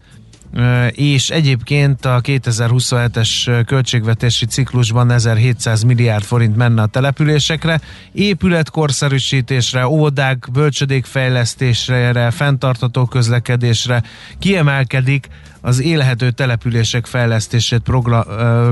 és 0.91 1.29
egyébként 1.29 2.05
a 2.05 2.21
2027-es 2.21 3.63
költségvetési 3.65 4.45
ciklusban 4.45 5.11
1700 5.11 5.83
milliárd 5.83 6.23
forint 6.23 6.55
menne 6.55 6.81
a 6.81 6.85
településekre, 6.85 7.81
épületkorszerűsítésre, 8.11 9.87
óvodák, 9.87 10.47
bölcsödékfejlesztésre, 10.51 12.31
fenntartató 12.31 13.05
közlekedésre 13.05 14.03
kiemelkedik 14.39 15.27
az 15.61 15.81
élhető 15.81 16.31
települések 16.31 17.05
fejlesztését 17.05 17.79
program, 17.79 18.23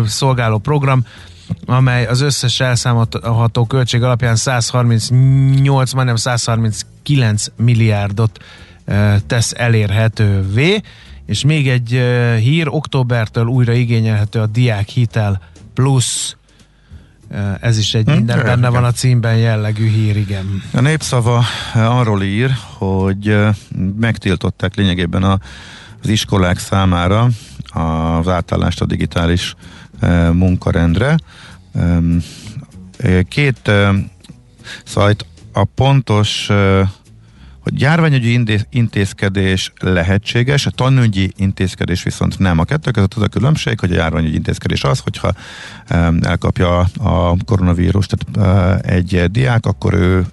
szolgáló 0.05 0.57
program, 0.57 1.05
amely 1.65 2.05
az 2.05 2.21
összes 2.21 2.59
elszámolható 2.59 3.65
költség 3.65 4.03
alapján 4.03 4.35
138, 4.35 5.93
majdnem 5.93 6.15
139 6.15 7.45
milliárdot 7.55 8.39
tesz 9.27 9.53
elérhetővé, 9.57 10.81
és 11.25 11.43
még 11.43 11.69
egy 11.69 11.89
hír, 12.39 12.67
októbertől 12.67 13.45
újra 13.45 13.73
igényelhető 13.73 14.39
a 14.39 14.45
diák 14.45 14.87
hitel 14.87 15.41
plusz 15.73 16.35
Ö, 17.29 17.51
ez 17.59 17.77
is 17.77 17.93
egy 17.93 18.05
Hm, 18.05 18.11
minden 18.11 18.39
igen, 18.39 18.47
benne 18.47 18.69
van 18.69 18.83
a 18.83 18.91
címben 18.91 19.37
jellegű 19.37 19.89
hír, 19.89 20.17
igen. 20.17 20.63
A 20.73 20.81
népszava 20.81 21.43
arról 21.73 22.23
ír, 22.23 22.51
hogy 22.77 23.37
megtiltották 23.99 24.75
lényegében 24.75 25.23
a, 25.23 25.39
az 26.03 26.09
iskolák 26.09 26.59
számára 26.59 27.27
az 27.73 28.27
átállást 28.27 28.81
a 28.81 28.85
digitális 28.85 29.55
munkarendre. 30.31 31.17
Két 33.27 33.67
eh, 33.67 33.95
szóval 34.85 35.15
a 35.53 35.63
pontos 35.63 36.49
hogy 37.65 37.81
járványügyi 37.81 38.39
intézkedés 38.69 39.73
lehetséges, 39.79 40.65
a 40.65 40.69
tanügyi 40.69 41.31
intézkedés 41.37 42.03
viszont 42.03 42.39
nem. 42.39 42.59
A 42.59 42.63
kettő 42.63 42.91
között 42.91 43.13
az 43.13 43.21
a 43.21 43.27
különbség, 43.27 43.79
hogy 43.79 43.91
a 43.91 43.95
járványügyi 43.95 44.35
intézkedés 44.35 44.83
az, 44.83 44.99
hogyha 44.99 45.33
elkapja 46.21 46.79
a 46.99 47.35
koronavírust 47.45 48.15
tehát, 48.33 48.85
egy 48.85 49.31
diák, 49.31 49.65
akkor 49.65 49.93
ő 49.93 50.25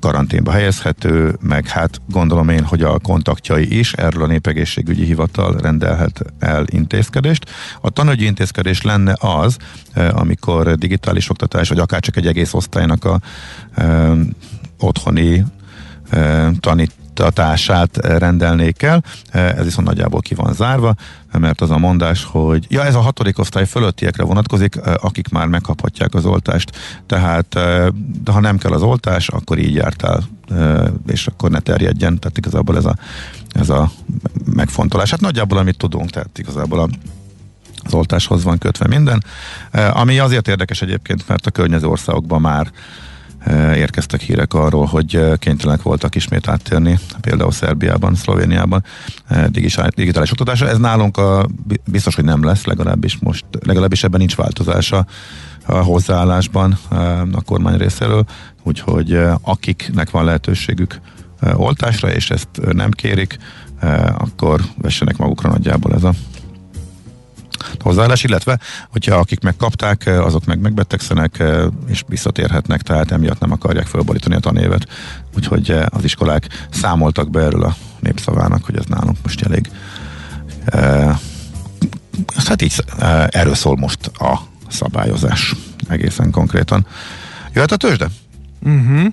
karanténba 0.00 0.50
helyezhető, 0.50 1.36
meg 1.40 1.68
hát 1.68 2.00
gondolom 2.08 2.48
én, 2.48 2.64
hogy 2.64 2.82
a 2.82 2.98
kontaktjai 2.98 3.78
is 3.78 3.92
erről 3.92 4.22
a 4.22 4.26
népegészségügyi 4.26 5.04
hivatal 5.04 5.56
rendelhet 5.56 6.24
el 6.38 6.64
intézkedést. 6.66 7.50
A 7.80 7.90
tanügyi 7.90 8.24
intézkedés 8.24 8.82
lenne 8.82 9.16
az, 9.20 9.56
amikor 10.12 10.74
digitális 10.74 11.30
oktatás, 11.30 11.68
vagy 11.68 11.78
akár 11.78 12.00
csak 12.00 12.16
egy 12.16 12.26
egész 12.26 12.54
osztálynak 12.54 13.04
a 13.04 13.20
otthoni 14.78 15.44
tanít 16.60 16.92
juttatását 17.12 17.96
rendelnék 17.96 18.82
el, 18.82 19.04
ez 19.30 19.64
viszont 19.64 19.86
nagyjából 19.86 20.20
ki 20.20 20.34
van 20.34 20.52
zárva, 20.52 20.94
mert 21.38 21.60
az 21.60 21.70
a 21.70 21.78
mondás, 21.78 22.24
hogy 22.24 22.66
ja, 22.68 22.84
ez 22.84 22.94
a 22.94 23.00
hatodik 23.00 23.38
osztály 23.38 23.66
fölöttiekre 23.66 24.24
vonatkozik, 24.24 24.76
akik 24.96 25.28
már 25.28 25.46
megkaphatják 25.46 26.14
az 26.14 26.24
oltást, 26.24 26.70
tehát 27.06 27.46
de 28.24 28.32
ha 28.32 28.40
nem 28.40 28.58
kell 28.58 28.72
az 28.72 28.82
oltás, 28.82 29.28
akkor 29.28 29.58
így 29.58 29.74
jártál, 29.74 30.22
és 31.06 31.26
akkor 31.26 31.50
ne 31.50 31.60
terjedjen, 31.60 32.18
tehát 32.18 32.38
igazából 32.38 32.76
ez 32.76 32.84
a, 32.84 32.96
ez 33.52 33.68
a 33.68 33.90
megfontolás. 34.54 35.10
Hát 35.10 35.20
nagyjából 35.20 35.58
amit 35.58 35.78
tudunk, 35.78 36.10
tehát 36.10 36.38
igazából 36.38 36.80
a 36.80 36.88
az 37.84 37.94
oltáshoz 37.94 38.44
van 38.44 38.58
kötve 38.58 38.86
minden, 38.86 39.24
ami 39.92 40.18
azért 40.18 40.48
érdekes 40.48 40.82
egyébként, 40.82 41.28
mert 41.28 41.46
a 41.46 41.50
környező 41.50 41.86
országokban 41.86 42.40
már 42.40 42.70
érkeztek 43.74 44.20
hírek 44.20 44.54
arról, 44.54 44.86
hogy 44.86 45.16
eh, 45.16 45.36
kénytelenek 45.36 45.82
voltak 45.82 46.14
ismét 46.14 46.48
áttérni, 46.48 46.98
például 47.20 47.52
Szerbiában, 47.52 48.14
Szlovéniában 48.14 48.84
eh, 49.26 49.44
digitális 49.94 50.30
oktatásra. 50.30 50.68
Ez 50.68 50.78
nálunk 50.78 51.16
a, 51.16 51.46
biztos, 51.84 52.14
hogy 52.14 52.24
nem 52.24 52.44
lesz, 52.44 52.64
legalábbis 52.64 53.18
most, 53.20 53.44
legalábbis 53.60 54.04
ebben 54.04 54.18
nincs 54.18 54.36
változása 54.36 55.06
a 55.66 55.76
hozzáállásban 55.76 56.78
a 57.32 57.42
kormány 57.44 57.76
részéről, 57.76 58.24
úgyhogy 58.62 59.18
akiknek 59.42 60.10
van 60.10 60.24
lehetőségük 60.24 61.00
oltásra, 61.54 62.12
és 62.12 62.30
ezt 62.30 62.48
nem 62.72 62.90
kérik, 62.90 63.38
akkor 64.14 64.60
vessenek 64.76 65.16
magukra 65.16 65.48
nagyjából 65.48 65.94
ez 65.94 66.04
a 66.04 66.12
hozzáállás, 67.80 68.24
illetve 68.24 68.58
hogyha 68.88 69.16
akik 69.16 69.40
megkapták, 69.40 70.06
eh, 70.06 70.24
azok 70.24 70.44
meg 70.44 70.60
megbetegszenek 70.60 71.38
eh, 71.38 71.64
és 71.86 72.02
visszatérhetnek, 72.08 72.82
tehát 72.82 73.10
emiatt 73.10 73.40
nem 73.40 73.52
akarják 73.52 73.86
fölborítani 73.86 74.34
a 74.34 74.40
tanévet. 74.40 74.86
Úgyhogy 75.36 75.70
eh, 75.70 75.84
az 75.90 76.04
iskolák 76.04 76.66
számoltak 76.70 77.30
be 77.30 77.40
erről 77.40 77.62
a 77.62 77.76
népszavának, 78.00 78.64
hogy 78.64 78.76
ez 78.76 78.84
nálunk 78.84 79.16
most 79.22 79.42
elég 79.42 79.70
hát 82.46 82.62
így 82.62 82.84
erről 83.28 83.54
szól 83.54 83.76
most 83.76 84.06
a 84.06 84.40
szabályozás 84.68 85.54
egészen 85.88 86.30
konkrétan. 86.30 86.86
Jöhet 87.52 87.72
a 87.72 87.76
tőzsde? 87.76 88.08
Uh-huh. 88.62 89.12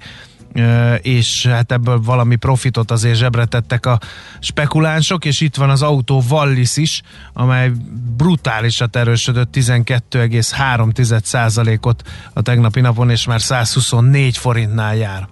és 1.03 1.47
hát 1.47 1.73
ebből 1.73 2.01
valami 2.01 2.37
profitot 2.37 2.91
azért 2.91 3.17
zsebre 3.17 3.45
tettek 3.45 3.87
a 3.87 4.01
spekulánsok, 4.41 5.25
és 5.25 5.41
itt 5.41 5.57
van 5.57 5.71
az 5.71 5.83
autó 5.83 6.23
Wallis 6.29 6.77
is, 6.77 7.03
amely 7.33 7.73
brutálisat 8.17 8.97
erősödött 8.97 9.49
12,3%-ot 9.53 12.03
a 12.33 12.43
tegnapi 12.43 12.81
napon, 12.81 13.11
és 13.11 13.27
már 13.27 13.41
124 13.41 14.37
forintnál 14.37 14.97
jár. 14.97 15.29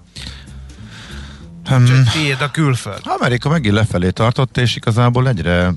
Um, 1.70 1.84
tiéd 2.12 2.40
a 2.40 2.50
külföld. 2.50 3.00
Amerika 3.04 3.48
megint 3.48 3.74
lefelé 3.74 4.10
tartott, 4.10 4.56
és 4.56 4.76
igazából 4.76 5.28
egyre 5.28 5.72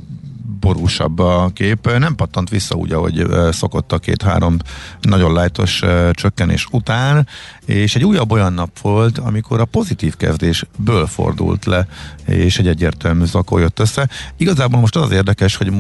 borúsabb 0.60 1.20
a 1.20 1.50
kép. 1.54 1.98
Nem 1.98 2.16
pattant 2.16 2.50
vissza 2.50 2.76
úgy, 2.76 2.92
ahogy 2.92 3.26
szokott 3.52 3.92
a 3.92 3.98
két-három 3.98 4.58
nagyon 5.02 5.34
lájtos 5.34 5.84
csökkenés 6.12 6.68
után, 6.72 7.28
és 7.66 7.96
egy 7.96 8.06
újabb 8.06 8.32
olyan 8.32 8.54
nap 8.54 8.80
volt, 8.80 9.18
amikor 9.18 9.60
a 9.60 9.66
pozitív 9.66 10.16
kezdésből 10.16 11.08
fordult 11.08 11.66
le, 11.66 11.88
és 12.26 12.60
egy 12.60 12.68
egyértelmű 12.68 13.26
zakó 13.26 13.58
jött 13.58 13.80
össze. 13.80 14.10
Igazából 14.38 14.80
most 14.80 14.96
az 14.96 15.02
az 15.02 15.12
érdekes, 15.12 15.56
hogy 15.56 15.74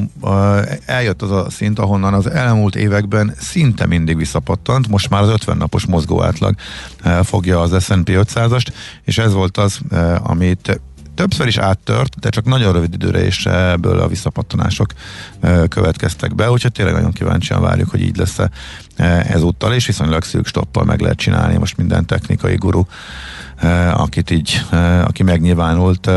eljött 0.85 1.21
az 1.21 1.31
a 1.31 1.49
szint, 1.49 1.79
ahonnan 1.79 2.13
az 2.13 2.29
elmúlt 2.29 2.75
években 2.75 3.33
szinte 3.39 3.85
mindig 3.85 4.17
visszapattant, 4.17 4.87
most 4.87 5.09
már 5.09 5.21
az 5.21 5.29
50 5.29 5.57
napos 5.57 5.85
mozgó 5.85 6.23
átlag 6.23 6.55
fogja 7.23 7.61
az 7.61 7.83
S&P 7.83 8.09
500-ast, 8.09 8.67
és 9.03 9.17
ez 9.17 9.33
volt 9.33 9.57
az, 9.57 9.79
amit 10.23 10.79
többször 11.17 11.47
is 11.47 11.57
áttört, 11.57 12.19
de 12.19 12.29
csak 12.29 12.45
nagyon 12.45 12.73
rövid 12.73 12.93
időre 12.93 13.25
és 13.25 13.45
ebből 13.45 13.99
a 13.99 14.07
visszapattanások 14.07 14.93
következtek 15.67 16.35
be, 16.35 16.51
úgyhogy 16.51 16.71
tényleg 16.71 16.93
nagyon 16.93 17.11
kíváncsian 17.11 17.61
várjuk, 17.61 17.89
hogy 17.89 18.01
így 18.01 18.17
lesz 18.17 18.39
ezúttal, 19.27 19.73
és 19.73 19.85
viszonylag 19.85 20.23
szűk 20.23 20.47
stoppal 20.47 20.83
meg 20.83 20.99
lehet 20.99 21.17
csinálni 21.17 21.57
most 21.57 21.77
minden 21.77 22.05
technikai 22.05 22.55
guru, 22.55 22.83
akit 23.93 24.31
így, 24.31 24.65
aki 25.03 25.23
megnyilvánult, 25.23 26.09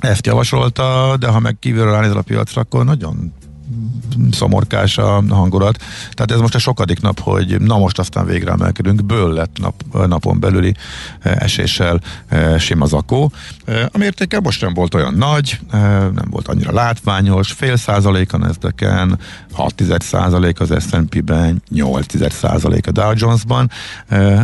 ezt 0.00 0.26
javasolta, 0.26 1.16
de 1.18 1.28
ha 1.28 1.38
meg 1.38 1.56
kívülről 1.58 1.92
ránézel 1.92 2.16
a 2.16 2.22
piacra, 2.22 2.60
akkor 2.60 2.84
nagyon 2.84 3.32
szomorkás 4.30 4.98
a 4.98 5.22
hangulat. 5.28 5.78
Tehát 6.10 6.30
ez 6.30 6.40
most 6.40 6.54
a 6.54 6.58
sokadik 6.58 7.00
nap, 7.00 7.20
hogy 7.20 7.60
na 7.60 7.78
most 7.78 7.98
aztán 7.98 8.26
végre 8.26 8.50
emelkedünk, 8.50 9.04
ből 9.04 9.32
lett 9.32 9.58
nap, 9.58 10.06
napon 10.06 10.40
belüli 10.40 10.74
eh, 11.20 11.36
eséssel 11.36 12.00
eh, 12.28 12.58
sima 12.58 12.86
zakó. 12.86 13.32
Eh, 13.64 13.84
a 13.92 13.98
mértéke 13.98 14.40
most 14.40 14.62
nem 14.62 14.74
volt 14.74 14.94
olyan 14.94 15.14
nagy, 15.14 15.60
nem 16.14 16.26
volt 16.30 16.48
annyira 16.48 16.72
látványos, 16.72 17.52
fél 17.52 17.76
százalék 17.76 18.32
a 18.32 18.38
Nasdaq-en, 18.38 19.18
6 19.52 19.82
százalék 19.98 20.60
az 20.60 20.74
S&P-ben, 20.88 21.62
8 21.68 22.32
százalék 22.32 22.86
a 22.86 22.90
Dow 22.90 23.12
Jones-ban, 23.14 23.70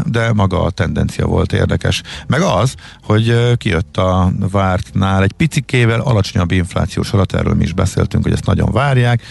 de 0.04 0.32
maga 0.32 0.62
a 0.62 0.70
tendencia 0.70 1.26
volt 1.26 1.52
érdekes. 1.52 2.02
Meg 2.26 2.40
az, 2.40 2.74
hogy 3.02 3.56
kijött 3.56 3.96
a 3.96 4.32
vártnál 4.50 5.22
egy 5.22 5.32
picikével 5.32 6.00
alacsonyabb 6.00 6.50
inflációs 6.50 7.12
adat, 7.12 7.34
erről 7.34 7.54
mi 7.54 7.62
is 7.62 7.72
beszéltünk, 7.72 8.22
hogy 8.22 8.32
ezt 8.32 8.46
nagyon 8.46 8.72
várják, 8.72 9.22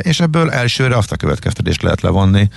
és 0.00 0.20
ebből 0.20 0.50
elsőre 0.50 0.96
azt 0.96 1.12
a 1.12 1.16
következtetést 1.16 1.82
lehet 1.82 2.00
levonni, 2.00 2.48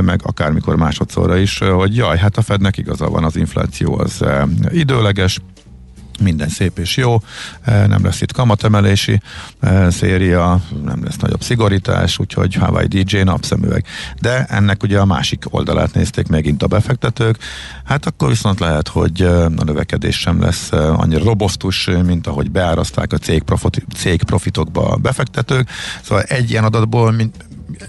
meg 0.00 0.20
akármikor 0.22 0.76
másodszorra 0.76 1.36
is, 1.36 1.58
hogy 1.58 1.96
jaj, 1.96 2.18
hát 2.18 2.36
a 2.36 2.42
Fednek 2.42 2.76
igaza 2.76 3.08
van, 3.08 3.24
az 3.24 3.36
infláció 3.36 3.98
az 3.98 4.24
időleges, 4.68 5.40
minden 6.20 6.48
szép 6.48 6.78
és 6.78 6.96
jó, 6.96 7.22
nem 7.64 8.04
lesz 8.04 8.20
itt 8.20 8.32
kamatemelési 8.32 9.20
széria, 9.88 10.60
nem 10.84 11.04
lesz 11.04 11.16
nagyobb 11.16 11.42
szigorítás, 11.42 12.18
úgyhogy 12.18 12.54
Hawaii 12.54 12.86
DJ 12.86 13.16
napszemüveg. 13.18 13.84
De 14.20 14.44
ennek 14.44 14.82
ugye 14.82 14.98
a 14.98 15.04
másik 15.04 15.44
oldalát 15.50 15.94
nézték 15.94 16.28
megint 16.28 16.62
a 16.62 16.66
befektetők, 16.66 17.38
hát 17.84 18.06
akkor 18.06 18.28
viszont 18.28 18.60
lehet, 18.60 18.88
hogy 18.88 19.22
a 19.22 19.48
növekedés 19.48 20.18
sem 20.18 20.40
lesz 20.40 20.72
annyira 20.72 21.24
robosztus, 21.24 21.88
mint 22.06 22.26
ahogy 22.26 22.50
beáraszták 22.50 23.12
a 23.12 23.18
cég, 23.18 23.42
profit, 23.42 23.84
cég 23.96 24.22
profitokba 24.22 24.90
a 24.90 24.96
befektetők. 24.96 25.68
Szóval 26.02 26.22
egy 26.22 26.50
ilyen 26.50 26.64
adatból 26.64 27.14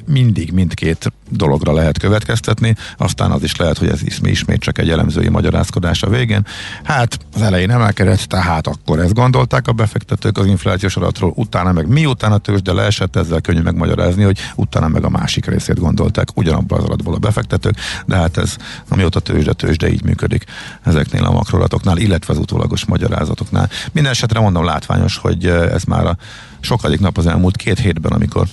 mindig 0.06 0.52
mindkét 0.52 1.12
dologra 1.30 1.74
lehet 1.74 1.98
következtetni, 1.98 2.76
aztán 2.98 3.32
az 3.32 3.44
is 3.44 3.56
lehet, 3.56 3.78
hogy 3.78 3.88
ez 3.88 4.02
ismét 4.04 4.60
csak 4.60 4.78
egy 4.78 4.90
elemzői 4.90 5.30
magyarázkodás 5.30 6.04
a 6.04 6.10
végén. 6.10 6.46
Hát 6.84 7.20
az 7.34 7.42
elején 7.42 7.70
emelkedett, 7.70 8.20
tehát 8.20 8.68
akkor 8.68 9.00
ezt 9.00 9.14
gondolták 9.14 9.68
a 9.68 9.72
befektetők 9.72 10.38
az 10.38 10.46
inflációs 10.46 10.98
adatról, 10.98 11.34
utána 11.36 11.72
meg 11.72 11.88
miután 11.88 12.32
a 12.32 12.38
tőzsde 12.38 12.74
leesett, 12.74 13.16
ezzel 13.16 13.42
könnyű 13.42 13.62
megmagyarázni, 13.62 14.24
hogy 14.24 14.40
utána 14.56 14.88
meg 14.88 15.04
a 15.04 15.10
másik 15.10 15.46
részét 15.46 15.80
gondolták 15.80 16.28
ugyanabban 16.34 16.80
az 16.80 16.84
adatból 16.84 17.14
a 17.14 17.18
befektetők, 17.18 17.76
de 18.06 18.16
hát 18.16 18.38
ez 18.38 18.56
amióta 18.88 19.20
tőzsde, 19.20 19.54
tőzsde 19.54 19.92
így 19.92 20.04
működik 20.04 20.46
ezeknél 20.84 21.24
a 21.24 21.32
makrolatoknál, 21.32 21.98
illetve 21.98 22.34
az 22.34 22.40
utólagos 22.40 22.86
magyarázatoknál. 22.86 23.70
Minden 23.92 24.12
esetre 24.12 24.40
mondom 24.40 24.66
látványos, 24.66 25.18
hogy 25.18 25.46
ez 25.46 25.84
már 25.84 26.06
a 26.06 26.18
sokadik 26.60 27.00
nap 27.00 27.18
az 27.18 27.28
elmúlt 27.28 27.56
két 27.56 27.80
hétben, 27.80 28.12
amikor 28.12 28.48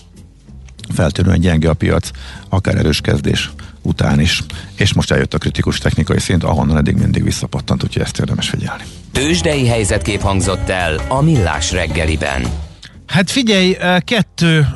feltűnően 0.95 1.41
gyenge 1.41 1.69
a 1.69 1.75
piac, 1.75 2.11
akár 2.49 2.77
erős 2.77 3.01
kezdés 3.01 3.51
után 3.83 4.21
is. 4.21 4.43
És 4.77 4.95
most 4.95 5.11
eljött 5.11 5.35
a 5.35 5.39
kritikus 5.39 5.79
technikai 5.79 6.19
szint, 6.19 6.45
ahonnan 6.45 6.77
eddig 6.77 6.97
mindig 6.97 7.23
visszapattant, 7.23 7.85
úgyhogy 7.85 8.03
ezt 8.03 8.19
érdemes 8.19 8.49
figyelni. 8.49 8.83
Tőzsdei 9.13 9.67
helyzetkép 9.67 10.21
hangzott 10.21 10.69
el 10.69 11.01
a 11.09 11.23
Millás 11.23 11.73
reggeliben. 11.73 12.66
Hát 13.07 13.31
figyelj, 13.31 13.77
kettő 13.99 14.67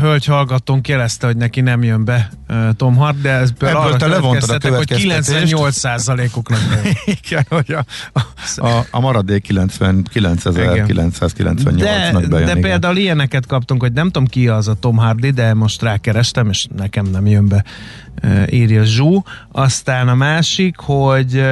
hölgy 0.00 0.24
hallgatónk 0.24 0.88
jelezte, 0.88 1.26
hogy 1.26 1.36
neki 1.36 1.60
nem 1.60 1.82
jön 1.82 2.04
be 2.04 2.30
Tom 2.76 2.96
Hart, 2.96 3.20
de 3.20 3.30
ez 3.30 3.50
Ebből 3.50 3.76
arra 3.76 3.96
te 3.96 4.06
levontad 4.06 4.64
a 4.64 4.76
hogy 4.76 4.92
98%-uknak 4.94 6.60
bejön. 6.68 6.96
Igen, 7.22 7.46
hogy 7.48 7.72
a, 7.72 7.84
a, 8.56 8.86
a 8.90 9.00
maradék 9.00 9.46
99.998-nak 9.48 11.72
De, 11.76 12.12
bejön. 12.12 12.28
de 12.28 12.36
igen. 12.36 12.60
például 12.60 12.96
ilyeneket 12.96 13.46
kaptunk, 13.46 13.80
hogy 13.80 13.92
nem 13.92 14.10
tudom 14.10 14.28
ki 14.28 14.48
az 14.48 14.68
a 14.68 14.74
Tom 14.74 14.96
Hardy, 14.96 15.30
de 15.30 15.54
most 15.54 15.82
rákerestem, 15.82 16.48
és 16.48 16.66
nekem 16.76 17.06
nem 17.06 17.26
jön 17.26 17.48
be, 17.48 17.64
írja 18.50 18.84
Zsú. 18.84 19.22
Aztán 19.52 20.08
a 20.08 20.14
másik, 20.14 20.76
hogy 20.76 21.44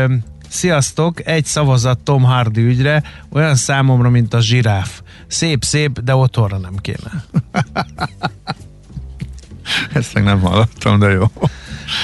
Sziasztok, 0.53 1.27
egy 1.27 1.45
szavazat 1.45 1.99
Tom 1.99 2.23
Hardy 2.23 2.61
ügyre, 2.61 3.03
olyan 3.31 3.55
számomra, 3.55 4.11
mint 4.11 4.35
a 4.35 4.41
zsiráf. 4.41 5.01
Szép-szép, 5.27 6.01
de 6.01 6.15
otthonra 6.15 6.59
nem 6.59 6.75
kéne. 6.81 7.25
Ezt 9.93 10.15
meg 10.15 10.25
nem 10.25 10.41
hallottam, 10.41 10.99
de 10.99 11.09
jó. 11.09 11.25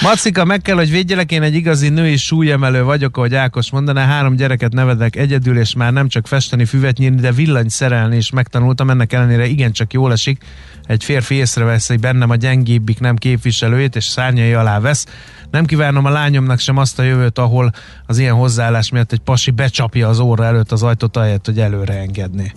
Macika, 0.03 0.45
meg 0.45 0.63
kell, 0.63 0.77
hogy 0.77 0.91
védjelek, 0.91 1.33
én 1.33 1.43
egy 1.43 1.55
igazi 1.55 1.89
női 1.89 2.17
súlyemelő 2.17 2.83
vagyok, 2.83 3.17
ahogy 3.17 3.35
Ákos 3.35 3.71
mondaná, 3.71 4.07
három 4.07 4.37
gyereket 4.37 4.73
nevedek 4.73 5.17
egyedül, 5.17 5.59
és 5.59 5.75
már 5.75 5.93
nem 5.93 6.09
csak 6.09 6.27
festeni, 6.27 6.65
füvet 6.65 6.99
nyírni, 6.99 7.21
de 7.21 7.33
villany 7.33 7.69
szerelni 7.69 8.17
is 8.17 8.31
megtanultam, 8.31 8.91
ennek 8.91 9.13
ellenére 9.13 9.47
igencsak 9.47 9.93
jól 9.93 10.13
esik. 10.13 10.43
Egy 10.85 11.05
férfi 11.05 11.35
észrevesz, 11.35 11.89
hogy 11.89 12.01
bennem 12.01 12.31
a 12.31 12.37
gyengébbik 12.37 13.01
nem 13.01 13.17
képviselőjét, 13.17 13.97
és 13.97 14.05
szárnyai 14.05 14.53
alá 14.53 14.81
vesz. 14.81 15.07
Nem 15.51 15.65
kívánom 15.65 16.05
a 16.05 16.11
lányomnak 16.11 16.59
sem 16.59 16.77
azt 16.77 16.99
a 16.99 17.03
jövőt, 17.03 17.39
ahol 17.39 17.73
az 18.07 18.19
ilyen 18.19 18.35
hozzáállás 18.35 18.91
miatt 18.91 19.13
egy 19.13 19.21
pasi 19.21 19.51
becsapja 19.51 20.09
az 20.09 20.19
óra 20.19 20.45
előtt 20.45 20.73
az 20.73 20.83
ajtót, 20.83 21.17
ahelyett, 21.17 21.47
hogy 21.47 21.61
előre 21.61 21.95
engedni. 21.95 22.53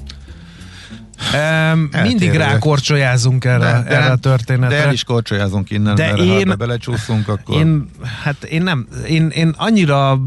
Um, 1.34 1.90
mindig 2.04 2.34
rákorcsolyázunk 2.34 3.46
erre, 3.46 3.84
erre 3.88 4.12
a 4.12 4.16
történetre. 4.16 4.78
De 4.78 4.84
el 4.86 4.94
is 4.94 5.04
korcsolyázunk 5.04 5.70
innen, 5.70 5.96
De 5.96 6.06
mert 6.06 6.20
én- 6.20 6.48
ha 6.48 6.56
belecsúszunk, 6.56 7.28
akkor... 7.28 7.56
Én, 7.56 7.90
hát 8.24 8.44
én 8.44 8.62
nem, 8.62 8.88
én, 9.08 9.28
én 9.28 9.54
annyira 9.58 10.20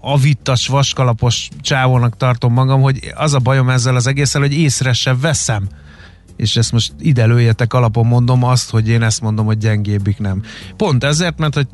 avittas, 0.00 0.66
vaskalapos 0.66 1.48
csávónak 1.60 2.16
tartom 2.16 2.52
magam, 2.52 2.80
hogy 2.80 3.12
az 3.14 3.34
a 3.34 3.38
bajom 3.38 3.70
ezzel 3.70 3.96
az 3.96 4.06
egésszel, 4.06 4.40
hogy 4.40 4.54
észre 4.54 4.92
sem 4.92 5.20
veszem. 5.20 5.68
És 6.36 6.56
ezt 6.56 6.72
most 6.72 6.92
ide 7.00 7.26
lőjetek 7.26 7.74
alapon 7.74 8.06
mondom 8.06 8.44
azt, 8.44 8.70
hogy 8.70 8.88
én 8.88 9.02
ezt 9.02 9.20
mondom, 9.20 9.46
hogy 9.46 9.58
gyengébbik 9.58 10.18
nem. 10.18 10.42
Pont 10.76 11.04
ezért, 11.04 11.38
mert 11.38 11.54
hogy 11.54 11.66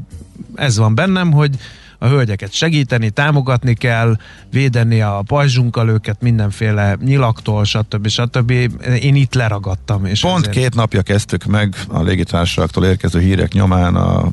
ez 0.55 0.77
van 0.77 0.95
bennem, 0.95 1.33
hogy 1.33 1.57
a 1.99 2.07
hölgyeket 2.09 2.53
segíteni, 2.53 3.11
támogatni 3.11 3.75
kell, 3.75 4.17
védeni 4.51 5.01
a 5.01 5.23
pajzsunkkal 5.27 5.89
őket 5.89 6.21
mindenféle 6.21 6.97
nyilaktól, 7.05 7.65
stb. 7.65 8.09
stb. 8.09 8.51
Én 9.01 9.15
itt 9.15 9.35
leragadtam. 9.35 10.05
És 10.05 10.21
Pont 10.21 10.47
ezért- 10.47 10.57
két 10.57 10.75
napja 10.75 11.03
kezdtük 11.03 11.45
meg 11.45 11.75
a 11.89 12.03
légitársaságtól 12.03 12.85
érkező 12.85 13.21
hírek 13.21 13.53
nyomán 13.53 13.95
a 13.95 14.31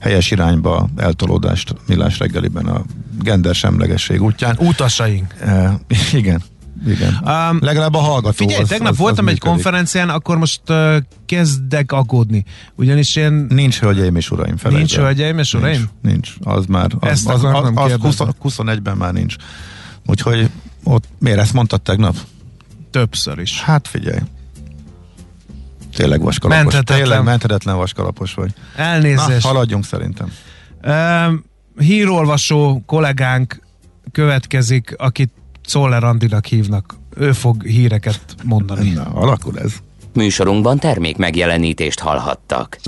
helyes 0.00 0.30
irányba 0.30 0.88
eltolódást 0.96 1.74
millás 1.86 2.18
reggeliben 2.18 2.66
a 2.66 2.82
gender 3.22 3.54
semlegesség 3.54 4.22
útján. 4.22 4.56
Utasaink. 4.58 5.34
E, 5.40 5.78
igen, 6.12 6.42
igen. 6.86 7.20
Um, 7.24 7.58
Legalább 7.60 7.94
a 7.94 7.98
hallgató. 7.98 8.34
Figyelj, 8.36 8.62
az- 8.62 8.68
tegnap 8.68 8.90
az- 8.92 8.98
voltam 8.98 9.24
az 9.24 9.30
egy 9.30 9.36
működik. 9.36 9.52
konferencián, 9.54 10.08
akkor 10.08 10.38
most 10.38 10.60
uh, 10.68 10.96
kezdek 11.26 11.92
aggódni. 11.92 12.44
Ugyanis 12.74 13.16
én 13.16 13.46
Nincs 13.48 13.78
hölgyeim 13.78 14.16
és 14.16 14.30
uraim. 14.30 14.56
felejtsd 14.56 14.78
Nincs 14.78 14.96
hölgyeim 14.96 15.38
és 15.38 15.54
uraim? 15.54 15.76
Nincs, 15.76 15.88
nincs. 16.02 16.32
az 16.56 16.66
már, 16.66 16.90
az, 16.98 17.08
Ezt 17.10 17.28
az, 17.28 17.44
az, 17.44 17.54
az, 17.54 17.86
kérdezni. 17.86 18.24
20, 18.40 18.56
21-ben 18.58 18.96
már 18.96 19.12
nincs. 19.12 19.34
Úgyhogy 20.06 20.50
ott, 20.84 21.04
miért 21.18 21.38
ezt 21.38 21.52
mondtad 21.52 21.82
tegnap? 21.82 22.16
többször 22.90 23.38
is. 23.38 23.62
Hát 23.62 23.88
figyelj. 23.88 24.18
Tényleg 25.96 26.20
vaskalapos. 26.22 26.62
Menthetetlen. 26.62 26.98
Tényleg 27.02 27.24
menthetetlen 27.24 27.76
vaskalapos 27.76 28.34
vagy. 28.34 28.50
Na, 28.76 28.82
Elnézést. 28.82 29.46
haladjunk 29.46 29.84
szerintem. 29.84 30.32
Um, 30.86 31.44
hírolvasó 31.78 32.82
kollégánk 32.86 33.60
következik, 34.12 34.94
akit 34.98 35.32
Czoller 35.64 36.04
Andinak 36.04 36.46
hívnak. 36.46 36.94
Ő 37.16 37.32
fog 37.32 37.62
híreket 37.62 38.20
mondani. 38.42 38.90
Na, 38.90 39.02
alakul 39.02 39.58
ez. 39.58 39.72
Műsorunkban 40.14 40.78
termék 40.78 41.16
megjelenítést 41.16 42.00
hallhattak. 42.00 42.78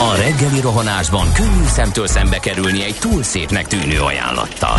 A 0.00 0.16
reggeli 0.16 0.60
rohanásban 0.60 1.32
könnyű 1.32 1.66
szemtől 1.66 2.06
szembe 2.06 2.38
kerülni 2.38 2.84
egy 2.84 2.96
túl 3.00 3.22
szépnek 3.22 3.66
tűnő 3.66 4.00
ajánlattal. 4.00 4.78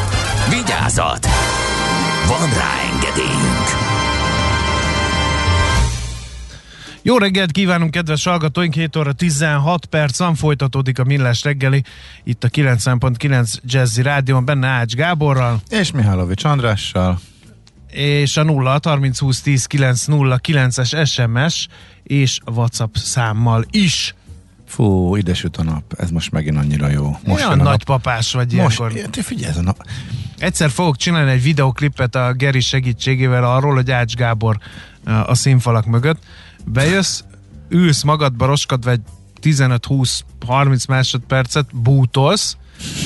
Vigyázat! 0.49 1.25
Van 2.27 2.49
rá 2.49 2.71
engedélyünk! 2.93 3.69
Jó 7.03 7.17
reggelt 7.17 7.51
kívánunk, 7.51 7.91
kedves 7.91 8.23
hallgatóink! 8.23 8.73
7 8.73 8.95
óra 8.95 9.13
16 9.13 9.85
perc 9.85 10.17
van, 10.17 10.35
folytatódik 10.35 10.99
a 10.99 11.03
Millás 11.03 11.43
reggeli, 11.43 11.83
itt 12.23 12.43
a 12.43 12.49
90.9 12.49 13.53
Jazzy 13.63 14.01
Rádión, 14.01 14.45
benne 14.45 14.67
Ács 14.67 14.93
Gáborral, 14.93 15.61
És 15.69 15.91
Mihálovics 15.91 16.43
Andrással. 16.43 17.19
és 17.91 18.37
a 18.37 18.43
0 18.43 18.79
30 18.83 19.19
20 19.19 19.41
10 19.41 19.65
9 19.65 20.05
0 20.05 20.39
9-es 20.47 21.07
SMS 21.11 21.67
és 22.03 22.39
WhatsApp 22.53 22.95
számmal 22.95 23.65
is. 23.71 24.15
Fú, 24.71 25.15
ide 25.15 25.33
süt 25.33 25.57
a 25.57 25.63
nap. 25.63 25.93
Ez 25.97 26.09
most 26.09 26.31
megint 26.31 26.57
annyira 26.57 26.89
jó. 26.89 27.03
Most 27.09 27.25
Most 27.25 27.45
Olyan 27.45 27.57
nagypapás 27.57 28.31
vagy 28.33 28.45
nap. 28.45 28.53
ilyenkor. 28.53 28.91
Most, 28.91 29.09
te 29.09 29.21
figyelj, 29.23 29.51
ez 29.51 29.57
a 29.57 29.61
nap. 29.61 29.85
Egyszer 30.37 30.69
fogok 30.69 30.95
csinálni 30.97 31.31
egy 31.31 31.43
videoklipet 31.43 32.15
a 32.15 32.33
Geri 32.33 32.59
segítségével 32.59 33.43
arról, 33.43 33.73
hogy 33.73 33.91
Ács 33.91 34.15
Gábor 34.15 34.57
a 35.25 35.35
színfalak 35.35 35.85
mögött. 35.85 36.23
Bejössz, 36.65 37.21
ülsz 37.69 38.03
magadba 38.03 38.45
roskadva 38.45 38.91
egy 38.91 39.01
15-20-30 39.41 40.87
másodpercet, 40.87 41.65
bútolsz, 41.75 42.57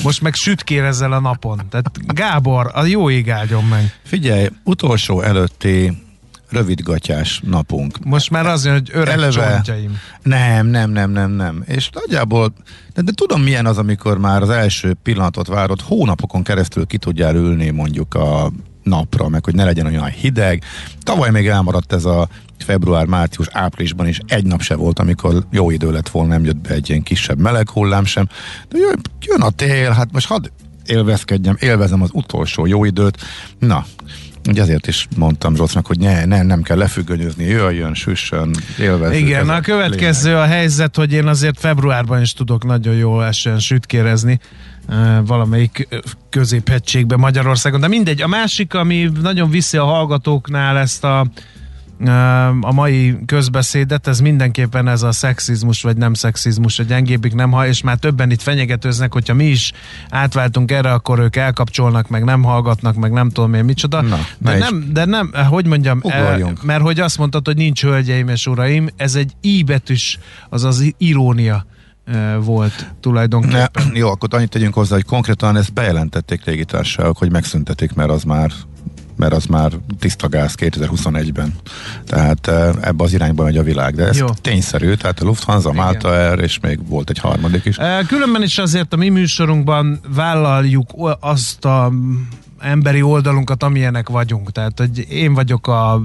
most 0.02 0.20
meg 0.22 0.34
sütkérezel 0.34 1.12
a 1.12 1.20
napon. 1.20 1.60
Tehát 1.70 2.14
Gábor, 2.14 2.70
a 2.74 2.84
jó 2.84 3.10
ég 3.10 3.30
áldjon 3.30 3.64
meg. 3.64 3.98
Figyelj, 4.02 4.48
utolsó 4.64 5.20
előtti 5.20 6.05
rövidgatyás 6.50 7.40
napunk. 7.44 8.04
Most 8.04 8.30
már 8.30 8.46
az 8.46 8.66
hogy 8.66 8.90
öreg 8.92 9.14
Eleve- 9.14 9.52
csontjaim. 9.52 9.98
Nem, 10.22 10.66
nem, 10.66 10.90
nem, 10.90 11.10
nem, 11.10 11.30
nem. 11.30 11.62
És 11.66 11.90
nagyjából, 11.92 12.52
de, 12.94 13.02
de 13.02 13.12
tudom 13.12 13.42
milyen 13.42 13.66
az, 13.66 13.78
amikor 13.78 14.18
már 14.18 14.42
az 14.42 14.50
első 14.50 14.96
pillanatot 15.02 15.46
várod, 15.46 15.80
hónapokon 15.80 16.42
keresztül 16.42 16.86
ki 16.86 16.96
tudjál 16.98 17.34
ülni 17.34 17.70
mondjuk 17.70 18.14
a 18.14 18.52
napra, 18.82 19.28
meg 19.28 19.44
hogy 19.44 19.54
ne 19.54 19.64
legyen 19.64 19.86
olyan 19.86 20.06
hideg. 20.06 20.62
Tavaly 21.02 21.30
még 21.30 21.48
elmaradt 21.48 21.92
ez 21.92 22.04
a 22.04 22.28
február, 22.58 23.06
március, 23.06 23.48
áprilisban 23.52 24.06
is 24.06 24.20
egy 24.26 24.44
nap 24.44 24.60
se 24.62 24.74
volt, 24.74 24.98
amikor 24.98 25.46
jó 25.50 25.70
idő 25.70 25.90
lett 25.92 26.08
volna, 26.08 26.28
nem 26.28 26.44
jött 26.44 26.56
be 26.56 26.70
egy 26.70 26.88
ilyen 26.88 27.02
kisebb 27.02 27.38
meleg 27.38 27.70
hullám 27.70 28.04
sem. 28.04 28.28
De 28.68 28.78
jön, 28.78 29.00
jön 29.20 29.40
a 29.40 29.50
tél, 29.50 29.90
hát 29.90 30.12
most 30.12 30.26
hadd 30.26 30.48
élvezkedjem, 30.86 31.56
élvezem 31.60 32.02
az 32.02 32.10
utolsó 32.12 32.66
jó 32.66 32.84
időt. 32.84 33.16
Na, 33.58 33.86
Ugye 34.48 34.62
ezért 34.62 34.86
is 34.86 35.08
mondtam 35.16 35.56
Zsolcnak, 35.56 35.86
hogy 35.86 35.98
ne, 35.98 36.24
ne, 36.24 36.42
nem 36.42 36.62
kell 36.62 36.76
lefüggönyözni, 36.76 37.44
jöjjön, 37.44 37.94
süssön, 37.94 38.54
élvezzük. 38.80 39.18
Igen, 39.18 39.48
a 39.48 39.60
következő 39.60 40.28
lényeg. 40.28 40.42
a 40.42 40.46
helyzet, 40.46 40.96
hogy 40.96 41.12
én 41.12 41.26
azért 41.26 41.60
februárban 41.60 42.20
is 42.20 42.32
tudok 42.32 42.64
nagyon 42.64 42.94
jól 42.94 43.24
esően 43.24 43.58
sütkérezni 43.58 44.40
valamelyik 45.24 45.88
középhegységbe 46.30 47.16
Magyarországon. 47.16 47.80
De 47.80 47.88
mindegy, 47.88 48.22
a 48.22 48.26
másik, 48.26 48.74
ami 48.74 49.10
nagyon 49.22 49.50
viszi 49.50 49.76
a 49.76 49.84
hallgatóknál 49.84 50.78
ezt 50.78 51.04
a 51.04 51.26
a 52.60 52.72
mai 52.72 53.18
közbeszédet, 53.26 54.06
ez 54.06 54.20
mindenképpen 54.20 54.88
ez 54.88 55.02
a 55.02 55.12
szexizmus 55.12 55.82
vagy 55.82 55.96
nem 55.96 56.14
szexizmus, 56.14 56.78
a 56.78 56.82
gyengébbik 56.82 57.34
nem 57.34 57.50
ha, 57.50 57.66
és 57.66 57.82
már 57.82 57.96
többen 57.96 58.30
itt 58.30 58.42
fenyegetőznek, 58.42 59.12
hogyha 59.12 59.34
mi 59.34 59.44
is 59.44 59.72
átváltunk 60.10 60.70
erre, 60.70 60.92
akkor 60.92 61.18
ők 61.18 61.36
elkapcsolnak, 61.36 62.08
meg 62.08 62.24
nem 62.24 62.42
hallgatnak, 62.42 62.94
meg 62.94 63.12
nem 63.12 63.30
tudom 63.30 63.54
én 63.54 63.64
micsoda. 63.64 64.00
Na, 64.00 64.18
de, 64.38 64.58
nem, 64.58 64.90
de 64.92 65.04
nem, 65.04 65.32
hogy 65.48 65.66
mondjam, 65.66 66.00
Ugorjunk. 66.02 66.62
mert 66.62 66.82
hogy 66.82 67.00
azt 67.00 67.18
mondtad, 67.18 67.46
hogy 67.46 67.56
nincs 67.56 67.82
hölgyeim 67.82 68.28
és 68.28 68.46
uraim, 68.46 68.88
ez 68.96 69.14
egy 69.14 69.32
i 69.40 69.56
íbetűs, 69.56 70.18
az 70.48 70.64
az 70.64 70.94
irónia 70.98 71.66
volt 72.40 72.94
tulajdonképpen. 73.00 73.86
Ne, 73.92 73.98
jó, 73.98 74.10
akkor 74.10 74.28
annyit 74.32 74.48
tegyünk 74.48 74.74
hozzá, 74.74 74.94
hogy 74.94 75.04
konkrétan 75.04 75.56
ezt 75.56 75.72
bejelentették 75.72 76.44
légitársaságok, 76.44 77.18
hogy 77.18 77.30
megszüntetik, 77.30 77.94
mert 77.94 78.10
az 78.10 78.22
már 78.22 78.50
mert 79.16 79.32
az 79.32 79.44
már 79.44 79.72
tiszta 79.98 80.28
gáz 80.28 80.54
2021-ben. 80.58 81.54
Tehát 82.06 82.48
ebbe 82.80 83.04
az 83.04 83.12
irányba 83.12 83.42
megy 83.42 83.56
a 83.56 83.62
világ. 83.62 83.94
De 83.94 84.06
ez 84.06 84.18
Jó. 84.18 84.26
tényszerű, 84.40 84.94
tehát 84.94 85.20
a 85.20 85.24
Lufthansa, 85.24 85.70
Igen. 85.70 85.84
Malta 85.84 86.08
Air, 86.08 86.38
és 86.38 86.60
még 86.60 86.88
volt 86.88 87.10
egy 87.10 87.18
harmadik 87.18 87.64
is. 87.64 87.76
Különben 88.06 88.42
is 88.42 88.58
azért 88.58 88.92
a 88.92 88.96
mi 88.96 89.08
műsorunkban 89.08 90.00
vállaljuk 90.14 90.90
azt 91.20 91.64
a 91.64 91.92
emberi 92.58 93.02
oldalunkat, 93.02 93.62
amilyenek 93.62 94.08
vagyunk. 94.08 94.52
Tehát, 94.52 94.78
hogy 94.78 95.06
én 95.10 95.34
vagyok 95.34 95.66
a 95.66 96.04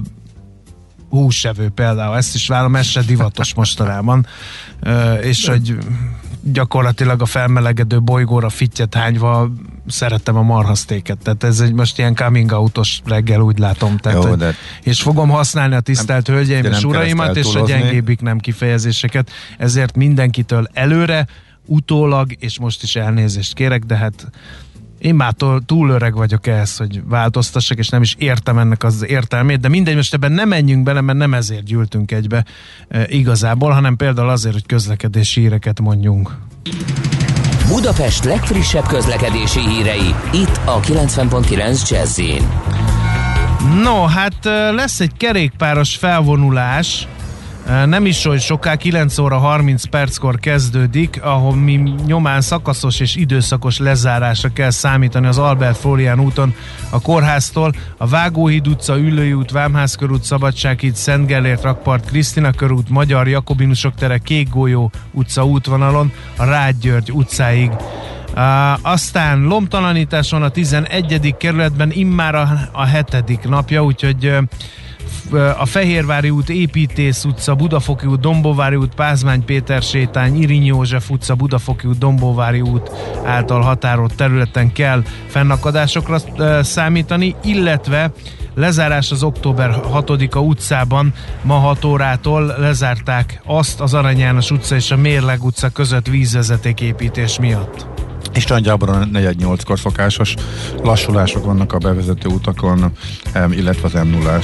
húsevő 1.10 1.68
például, 1.68 2.16
ezt 2.16 2.34
is 2.34 2.48
vállalom, 2.48 2.76
ez 2.76 2.86
se 2.86 3.02
divatos 3.02 3.54
mostanában. 3.60 4.26
És 5.22 5.48
hogy 5.48 5.76
gyakorlatilag 6.42 7.22
a 7.22 7.26
felmelegedő 7.26 8.00
bolygóra 8.00 8.48
fittyet 8.48 8.94
hányva 8.94 9.50
szerettem 9.86 10.36
a 10.36 10.42
marhasztéket. 10.42 11.18
Tehát 11.22 11.44
ez 11.44 11.60
egy 11.60 11.72
most 11.72 11.98
ilyen 11.98 12.14
coming 12.14 12.52
outos 12.52 13.00
reggel, 13.04 13.40
úgy 13.40 13.58
látom. 13.58 13.96
Tehát, 13.96 14.24
Jó, 14.24 14.34
de 14.34 14.54
és 14.82 15.02
fogom 15.02 15.28
használni 15.28 15.74
a 15.74 15.80
tisztelt 15.80 16.26
nem, 16.26 16.36
hölgyeim 16.36 16.64
és 16.64 16.84
uraimat, 16.84 17.36
és 17.36 17.54
a 17.54 17.64
gyengébbik 17.66 18.20
nem 18.20 18.38
kifejezéseket. 18.38 19.30
Ezért 19.58 19.96
mindenkitől 19.96 20.68
előre, 20.72 21.26
utólag, 21.66 22.36
és 22.38 22.58
most 22.58 22.82
is 22.82 22.96
elnézést 22.96 23.54
kérek, 23.54 23.82
de 23.82 23.96
hát 23.96 24.30
én 24.98 25.14
már 25.14 25.34
túl 25.66 25.90
öreg 25.90 26.14
vagyok 26.14 26.46
ehhez, 26.46 26.76
hogy 26.76 27.02
változtassak, 27.04 27.78
és 27.78 27.88
nem 27.88 28.02
is 28.02 28.14
értem 28.18 28.58
ennek 28.58 28.84
az 28.84 29.04
értelmét, 29.06 29.60
de 29.60 29.68
mindegy, 29.68 29.94
most 29.94 30.14
ebben 30.14 30.32
nem 30.32 30.48
menjünk 30.48 30.82
bele, 30.82 31.00
mert 31.00 31.18
nem 31.18 31.34
ezért 31.34 31.64
gyűltünk 31.64 32.12
egybe 32.12 32.44
e, 32.88 33.06
igazából, 33.08 33.70
hanem 33.70 33.96
például 33.96 34.28
azért, 34.28 34.54
hogy 34.54 34.66
közlekedési 34.66 35.40
híreket 35.40 35.80
mondjunk. 35.80 36.36
Budapest 37.68 38.24
legfrissebb 38.24 38.86
közlekedési 38.86 39.60
hírei, 39.60 40.14
itt 40.32 40.60
a 40.64 40.80
90.9 40.80 41.88
jazz 41.88 42.20
No, 43.82 44.06
hát 44.06 44.34
lesz 44.74 45.00
egy 45.00 45.16
kerékpáros 45.16 45.96
felvonulás, 45.96 47.08
nem 47.66 48.06
is 48.06 48.24
olyan 48.24 48.38
soká, 48.38 48.74
9 48.74 49.18
óra 49.18 49.38
30 49.38 49.84
perckor 49.84 50.38
kezdődik, 50.38 51.22
ahol 51.22 51.56
mi 51.56 51.82
nyomán 52.06 52.40
szakaszos 52.40 53.00
és 53.00 53.16
időszakos 53.16 53.78
lezárásra 53.78 54.48
kell 54.52 54.70
számítani 54.70 55.26
az 55.26 55.38
Albert 55.38 55.76
Florian 55.76 56.20
úton 56.20 56.54
a 56.90 57.00
kórháztól, 57.00 57.72
a 57.96 58.06
Vágóhíd 58.06 58.68
utca, 58.68 58.98
Üllői 58.98 59.32
út, 59.32 59.50
Vámház 59.50 59.94
körút, 59.94 60.24
Szabadsághíd, 60.24 60.94
Szent 60.94 61.26
Gellért 61.26 61.62
rakpart, 61.62 62.06
Krisztina 62.06 62.50
körút, 62.50 62.88
Magyar 62.88 63.28
Jakobinusok 63.28 63.94
tere, 63.94 64.18
Kék 64.18 64.48
Golyó 64.48 64.90
utca 65.10 65.44
útvonalon, 65.44 66.12
a 66.36 66.44
Rád 66.44 66.74
György 66.80 67.12
utcáig. 67.12 67.70
Uh, 68.34 68.92
aztán 68.92 69.42
lomtalanítás 69.42 70.30
van 70.30 70.42
a 70.42 70.48
11. 70.48 71.34
kerületben 71.38 71.90
immár 71.90 72.34
a, 72.34 72.48
a 72.72 72.84
hetedik 72.84 73.42
napja, 73.48 73.84
úgyhogy 73.84 74.26
uh, 74.26 74.42
a 75.58 75.66
Fehérvári 75.66 76.30
út, 76.30 76.48
Építész 76.48 77.24
utca, 77.24 77.54
Budafoki 77.54 78.06
út, 78.06 78.20
Dombóvári 78.20 78.76
út, 78.76 78.94
Pázmány 78.94 79.44
Péter 79.44 79.82
sétány, 79.82 80.42
Irinyi 80.42 80.66
József 80.66 81.10
utca, 81.10 81.34
Budafoki 81.34 81.86
út, 81.86 81.98
Dombóvári 81.98 82.60
út 82.60 82.90
által 83.24 83.60
határolt 83.60 84.14
területen 84.14 84.72
kell 84.72 85.02
fennakadásokra 85.26 86.18
számítani, 86.62 87.34
illetve 87.44 88.12
lezárás 88.54 89.10
az 89.10 89.22
október 89.22 89.80
6-a 89.92 90.38
utcában 90.38 91.12
ma 91.42 91.54
6 91.54 91.84
órától 91.84 92.54
lezárták 92.58 93.40
azt 93.44 93.80
az 93.80 93.94
Arany 93.94 94.18
János 94.18 94.50
utca 94.50 94.74
és 94.74 94.90
a 94.90 94.96
Mérleg 94.96 95.44
utca 95.44 95.68
között 95.68 96.06
vízvezetéképítés 96.06 97.38
miatt 97.38 97.86
és 98.34 98.44
nagyjából 98.44 98.88
a 98.88 98.98
4-8-kor 99.12 99.78
szokásos 99.78 100.34
lassulások 100.82 101.44
vannak 101.44 101.72
a 101.72 101.78
bevezető 101.78 102.28
utakon, 102.28 102.92
illetve 103.50 103.86
az 103.86 103.92
m 103.92 104.08
0 104.08 104.38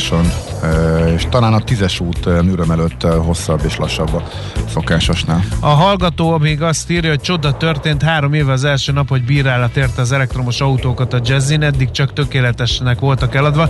és 1.15 1.27
talán 1.31 1.53
a 1.53 1.59
10-es 1.59 2.03
út 2.03 2.25
Nüröm 2.25 2.71
előtt 2.71 3.03
hosszabb 3.03 3.61
és 3.65 3.77
lassabb 3.77 4.15
a 4.15 4.23
szokásosnál. 4.69 5.45
A 5.61 5.69
hallgató 5.69 6.39
még 6.39 6.63
azt 6.63 6.91
írja, 6.91 7.11
hogy 7.11 7.21
csoda 7.21 7.57
történt 7.57 8.03
három 8.03 8.33
éve 8.35 8.53
az 8.53 8.65
első 8.65 8.93
nap, 8.93 9.09
hogy 9.09 9.25
bírálat 9.25 9.77
érte 9.77 10.01
az 10.01 10.13
elektromos 10.13 10.61
autókat 10.61 11.13
a 11.13 11.21
jazzin, 11.25 11.63
eddig 11.63 11.91
csak 11.91 12.13
tökéletesnek 12.13 12.99
voltak 12.99 13.35
eladva. 13.35 13.69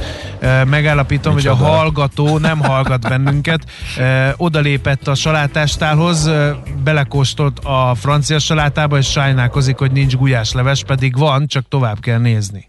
Megállapítom, 0.65 1.35
Micsoda? 1.35 1.55
hogy 1.55 1.67
a 1.67 1.69
hallgató 1.69 2.39
nem 2.39 2.59
hallgat 2.59 3.09
bennünket. 3.09 3.61
Odalépett 4.37 5.09
a 5.09 5.15
salátástálhoz, 5.15 6.31
belekóstolt 6.85 7.59
a 7.59 7.95
francia 7.95 8.39
salátába, 8.39 8.99
és 8.99 9.07
sajnálkozik, 9.07 9.77
hogy 9.77 9.93
nincs 9.93 10.08
nincs 10.09 10.21
gulyásleves, 10.21 10.85
pedig 10.85 11.19
van, 11.19 11.47
csak 11.47 11.69
tovább 11.69 12.01
kell 12.01 12.19
nézni. 12.19 12.69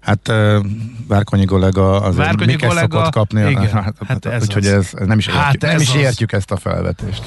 Hát 0.00 0.32
Várkonyi 1.08 1.44
kollega 1.44 2.00
az 2.00 2.16
Várkonyi 2.16 2.56
kollega, 2.56 2.96
szokott 2.96 3.12
kapni. 3.12 3.50
Igen, 3.50 3.70
hát, 3.70 3.94
hát 4.06 4.26
ez 4.26 4.42
úgyhogy 4.42 4.66
ez, 4.66 4.90
nem 5.06 5.18
is 5.18 5.26
értjük, 5.26 5.44
hát 5.44 5.60
nem 5.60 5.80
is 5.80 5.94
értjük 5.94 6.32
ezt 6.32 6.50
a 6.50 6.56
felvetést. 6.56 7.22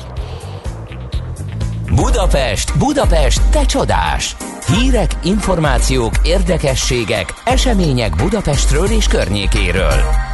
Budapest, 1.96 2.78
Budapest, 2.78 3.42
te 3.50 3.66
csodás! 3.66 4.36
Hírek, 4.68 5.12
információk, 5.24 6.14
érdekességek, 6.24 7.34
események 7.44 8.16
Budapestről 8.16 8.86
és 8.86 9.08
környékéről. 9.08 10.25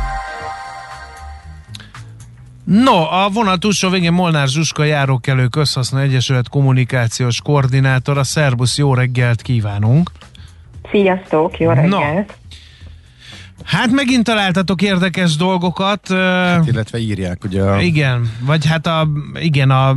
No, 2.63 3.23
a 3.23 3.29
vonal 3.33 3.57
túlsó 3.57 3.89
végén 3.89 4.13
Molnár 4.13 4.47
Zsuska 4.47 4.83
járókelő 4.83 5.47
közhasznú 5.47 5.97
egyesület 5.97 6.49
kommunikációs 6.49 7.41
koordinátora. 7.41 8.23
Szerbusz, 8.23 8.77
jó 8.77 8.93
reggelt 8.93 9.41
kívánunk! 9.41 10.11
Sziasztok, 10.91 11.59
jó 11.59 11.69
reggelt! 11.69 11.89
No. 11.89 12.33
Hát 13.63 13.91
megint 13.91 14.23
találtatok 14.23 14.81
érdekes 14.81 15.35
dolgokat. 15.35 16.07
Hát, 16.07 16.67
illetve 16.67 16.97
írják, 16.97 17.43
ugye. 17.43 17.63
A... 17.63 17.81
Igen, 17.81 18.31
vagy 18.39 18.65
hát 18.65 18.87
a, 18.87 19.07
igen, 19.39 19.69
a 19.69 19.95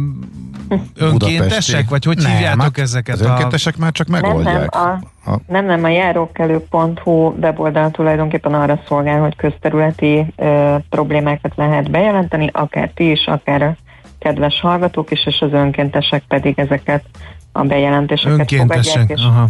önkéntesek, 0.94 1.42
Budapesti. 1.42 1.84
vagy 1.88 2.04
hogy 2.04 2.16
nem, 2.16 2.32
hívjátok 2.32 2.62
hát 2.62 2.78
ezeket? 2.78 3.14
Az 3.14 3.20
a... 3.20 3.30
önkéntesek 3.30 3.76
már 3.76 3.92
csak 3.92 4.06
megoldják. 4.06 4.74
Nem, 4.74 4.82
nem, 4.82 5.00
a, 5.24 5.30
a... 5.30 5.40
nem, 5.46 5.64
nem 5.64 5.84
a 5.84 5.88
járókelő.hu 5.88 7.32
weboldal 7.40 7.90
tulajdonképpen 7.90 8.54
arra 8.54 8.80
szolgál, 8.88 9.20
hogy 9.20 9.36
közterületi 9.36 10.26
ö, 10.36 10.76
problémákat 10.88 11.52
lehet 11.56 11.90
bejelenteni, 11.90 12.50
akár 12.52 12.90
ti 12.94 13.10
is, 13.10 13.26
akár 13.26 13.62
a 13.62 13.76
kedves 14.18 14.60
hallgatók 14.60 15.10
is, 15.10 15.26
és 15.26 15.40
az 15.40 15.52
önkéntesek 15.52 16.22
pedig 16.28 16.58
ezeket 16.58 17.04
a 17.52 17.62
bejelentéseket 17.62 18.38
Önkéntesek, 18.38 18.92
fogadják, 18.92 19.18
és, 19.18 19.24
aha. 19.24 19.48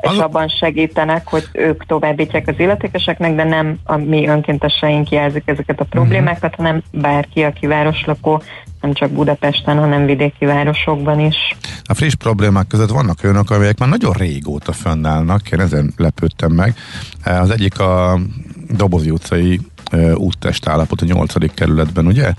És 0.00 0.18
abban 0.18 0.48
segítenek, 0.48 1.28
hogy 1.28 1.48
ők 1.52 1.86
továbbítják 1.86 2.48
az 2.48 2.54
illetékeseknek, 2.58 3.34
de 3.34 3.44
nem 3.44 3.78
a 3.84 3.96
mi 3.96 4.28
önkénteseink 4.28 5.10
jelzik 5.10 5.42
ezeket 5.44 5.80
a 5.80 5.84
problémákat, 5.84 6.50
uh-huh. 6.50 6.66
hanem 6.66 6.82
bárki, 6.92 7.42
aki 7.42 7.66
városlakó, 7.66 8.42
nem 8.80 8.92
csak 8.92 9.10
Budapesten, 9.10 9.78
hanem 9.78 10.06
vidéki 10.06 10.44
városokban 10.44 11.20
is. 11.20 11.56
A 11.84 11.94
friss 11.94 12.14
problémák 12.14 12.66
között 12.66 12.90
vannak 12.90 13.18
olyanok, 13.24 13.50
amelyek 13.50 13.78
már 13.78 13.88
nagyon 13.88 14.12
régóta 14.12 14.72
fönnállnak, 14.72 15.50
én 15.50 15.60
ezen 15.60 15.92
lepődtem 15.96 16.52
meg. 16.52 16.74
Az 17.24 17.50
egyik 17.50 17.78
a 17.78 18.18
Dobozi 18.68 19.10
utcai 19.10 19.60
úttest 20.14 20.68
állapot 20.68 21.00
a 21.00 21.04
8. 21.04 21.54
kerületben, 21.54 22.06
ugye? 22.06 22.32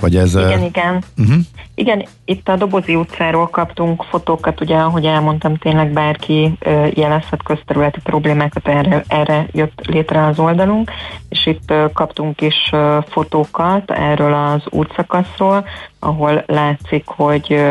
Vagy 0.00 0.16
ez, 0.16 0.34
igen, 0.34 0.62
igen. 0.62 1.02
Uh-huh. 1.18 1.36
Igen, 1.74 2.06
itt 2.24 2.48
a 2.48 2.56
Dobozi 2.56 2.94
utcáról 2.94 3.48
kaptunk 3.48 4.02
fotókat, 4.02 4.60
ugye, 4.60 4.76
ahogy 4.76 5.04
elmondtam, 5.04 5.56
tényleg 5.56 5.92
bárki 5.92 6.58
jelezhet 6.94 7.42
közterületi 7.42 8.00
problémákat, 8.02 8.68
erre, 8.68 9.04
erre 9.08 9.46
jött 9.52 9.86
létre 9.86 10.26
az 10.26 10.38
oldalunk, 10.38 10.90
és 11.28 11.46
itt 11.46 11.72
kaptunk 11.92 12.40
is 12.40 12.70
fotókat 13.08 13.90
erről 13.90 14.34
az 14.34 14.62
útszakaszról, 14.70 15.64
ahol 15.98 16.44
látszik, 16.46 17.04
hogy 17.06 17.62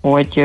hogy 0.00 0.44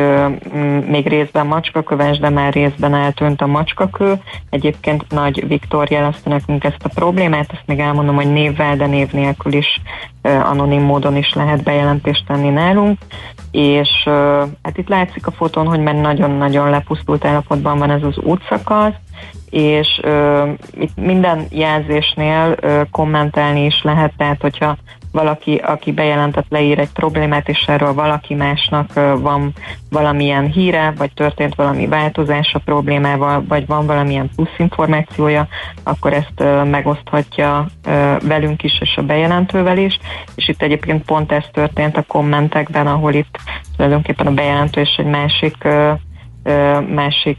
még 0.88 1.08
részben 1.08 1.48
macskaköves, 1.48 2.20
de 2.20 2.30
már 2.30 2.54
részben 2.54 2.94
eltűnt 2.94 3.42
a 3.42 3.48
macskakő. 3.48 4.14
Egyébként 4.50 5.06
Nagy 5.10 5.48
Viktor 5.48 5.92
jelezte 5.92 6.30
nekünk 6.30 6.64
ezt 6.64 6.84
a 6.84 6.92
problémát, 6.96 7.52
ezt 7.52 7.64
még 7.66 7.80
elmondom, 7.80 8.16
hogy 8.16 8.32
névvel, 8.32 8.76
de 8.76 8.86
név 8.86 9.12
nélkül 9.12 9.54
is 9.54 9.82
anonim 10.22 10.82
módon 10.82 11.16
is 11.16 11.34
lehet 11.34 11.64
bejelentést 11.64 12.26
tenni 12.28 12.50
nálunk, 12.50 12.98
és 13.52 13.90
hát 14.64 14.78
itt 14.78 14.88
látszik 14.88 15.28
a 15.28 15.32
fotón, 15.32 15.68
hogy 15.68 15.80
már 15.80 15.96
nagyon-nagyon 15.96 16.70
lepusztult 16.70 17.26
állapotban 17.26 17.78
van 17.78 17.90
ez 17.90 18.04
az 18.04 18.18
útszakasz, 18.18 18.94
és 19.50 20.02
itt 20.80 20.96
minden 20.96 21.46
jelzésnél 21.50 22.56
uh, 22.62 22.82
kommentelni 22.92 23.66
is 23.66 23.82
lehet, 23.84 24.14
tehát 24.18 24.42
hogyha 24.42 24.78
valaki, 25.14 25.56
aki 25.56 25.92
bejelentett, 25.92 26.46
leír 26.50 26.80
egy 26.80 26.92
problémát, 26.92 27.50
és 27.50 27.64
erről 27.68 27.94
valaki 27.94 28.34
másnak 28.34 28.94
van 29.20 29.54
valamilyen 29.90 30.52
híre, 30.52 30.94
vagy 30.98 31.12
történt 31.14 31.56
valami 31.56 31.88
változás 31.88 32.54
a 32.54 32.60
problémával, 32.60 33.44
vagy 33.48 33.66
van 33.66 33.86
valamilyen 33.86 34.30
plusz 34.36 34.58
információja, 34.58 35.48
akkor 35.84 36.14
ezt 36.14 36.66
megoszthatja 36.70 37.66
velünk 38.22 38.64
is, 38.64 38.78
és 38.82 38.98
a 38.98 39.02
bejelentővel 39.02 39.78
is, 39.78 40.00
és 40.36 40.48
itt 40.48 40.62
egyébként 40.62 41.06
pont 41.06 41.32
ez 41.32 41.44
történt 41.52 41.98
a 41.98 42.04
kommentekben, 42.08 42.88
ahol 42.88 43.14
itt 43.14 43.38
tulajdonképpen 43.76 44.28
a 44.28 44.34
bejelentő 44.34 44.82
és 44.82 44.96
egy 44.98 45.06
másik 45.06 45.68
másik 46.88 47.38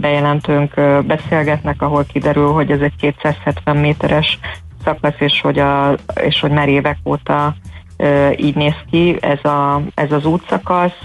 bejelentőnk 0.00 0.74
beszélgetnek, 1.06 1.82
ahol 1.82 2.04
kiderül, 2.12 2.52
hogy 2.52 2.70
ez 2.70 2.80
egy 2.80 2.96
270 2.96 3.76
méteres 3.76 4.38
szakasz, 4.84 5.14
és 5.18 5.40
hogy, 5.40 5.58
a, 5.58 5.94
és 6.22 6.40
hogy 6.40 6.50
már 6.50 6.68
évek 6.68 6.98
óta 7.04 7.54
így 8.36 8.54
néz 8.54 8.74
ki 8.90 9.16
ez, 9.20 9.44
a, 9.44 9.82
ez 9.94 10.12
az 10.12 10.24
útszakasz. 10.24 10.98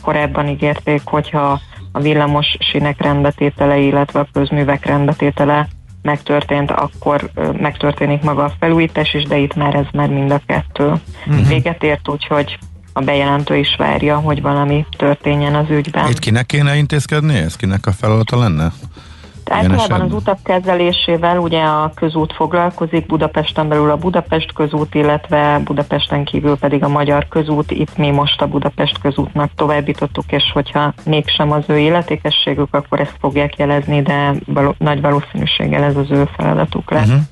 Korábban 0.00 0.48
ígérték, 0.48 1.00
hogyha 1.04 1.60
a 1.92 2.00
villamos 2.00 2.56
sínek 2.58 3.02
rendbetétele, 3.02 3.78
illetve 3.78 4.20
a 4.20 4.28
közművek 4.32 4.86
rendbetétele 4.86 5.68
megtörtént, 6.02 6.70
akkor 6.70 7.30
megtörténik 7.58 8.22
maga 8.22 8.44
a 8.44 8.52
felújítás 8.58 9.14
is, 9.14 9.24
de 9.24 9.36
itt 9.36 9.54
már 9.54 9.74
ez 9.74 9.86
már 9.92 10.08
mind 10.08 10.30
a 10.30 10.40
kettő 10.46 10.92
uh-huh. 11.26 11.48
véget 11.48 11.82
ért, 11.82 12.08
úgyhogy 12.08 12.58
a 12.92 13.00
bejelentő 13.00 13.56
is 13.56 13.76
várja, 13.78 14.16
hogy 14.16 14.42
valami 14.42 14.86
történjen 14.96 15.54
az 15.54 15.70
ügyben. 15.70 16.10
Itt 16.10 16.18
kinek 16.18 16.46
kéne 16.46 16.76
intézkedni? 16.76 17.36
Ez 17.36 17.56
kinek 17.56 17.86
a 17.86 17.92
feladata 17.92 18.38
lenne? 18.38 18.72
Általában 19.50 20.00
az 20.00 20.12
utak 20.12 20.42
kezelésével 20.42 21.38
ugye 21.38 21.60
a 21.60 21.92
közút 21.94 22.32
foglalkozik, 22.32 23.06
Budapesten 23.06 23.68
belül 23.68 23.90
a 23.90 23.96
Budapest 23.96 24.52
közút, 24.52 24.94
illetve 24.94 25.60
Budapesten 25.64 26.24
kívül 26.24 26.58
pedig 26.58 26.84
a 26.84 26.88
Magyar 26.88 27.28
közút. 27.28 27.70
Itt 27.70 27.96
mi 27.96 28.10
most 28.10 28.40
a 28.40 28.46
Budapest 28.46 28.98
közútnak 28.98 29.50
továbbítottuk, 29.54 30.32
és 30.32 30.50
hogyha 30.52 30.94
mégsem 31.04 31.52
az 31.52 31.64
ő 31.66 31.78
illetékességük, 31.78 32.74
akkor 32.74 33.00
ezt 33.00 33.16
fogják 33.20 33.56
jelezni, 33.56 34.02
de 34.02 34.32
való, 34.46 34.74
nagy 34.78 35.00
valószínűséggel 35.00 35.82
ez 35.82 35.96
az 35.96 36.10
ő 36.10 36.28
feladatuk 36.36 36.90
lesz. 36.90 37.08
Uh-huh. 37.08 37.22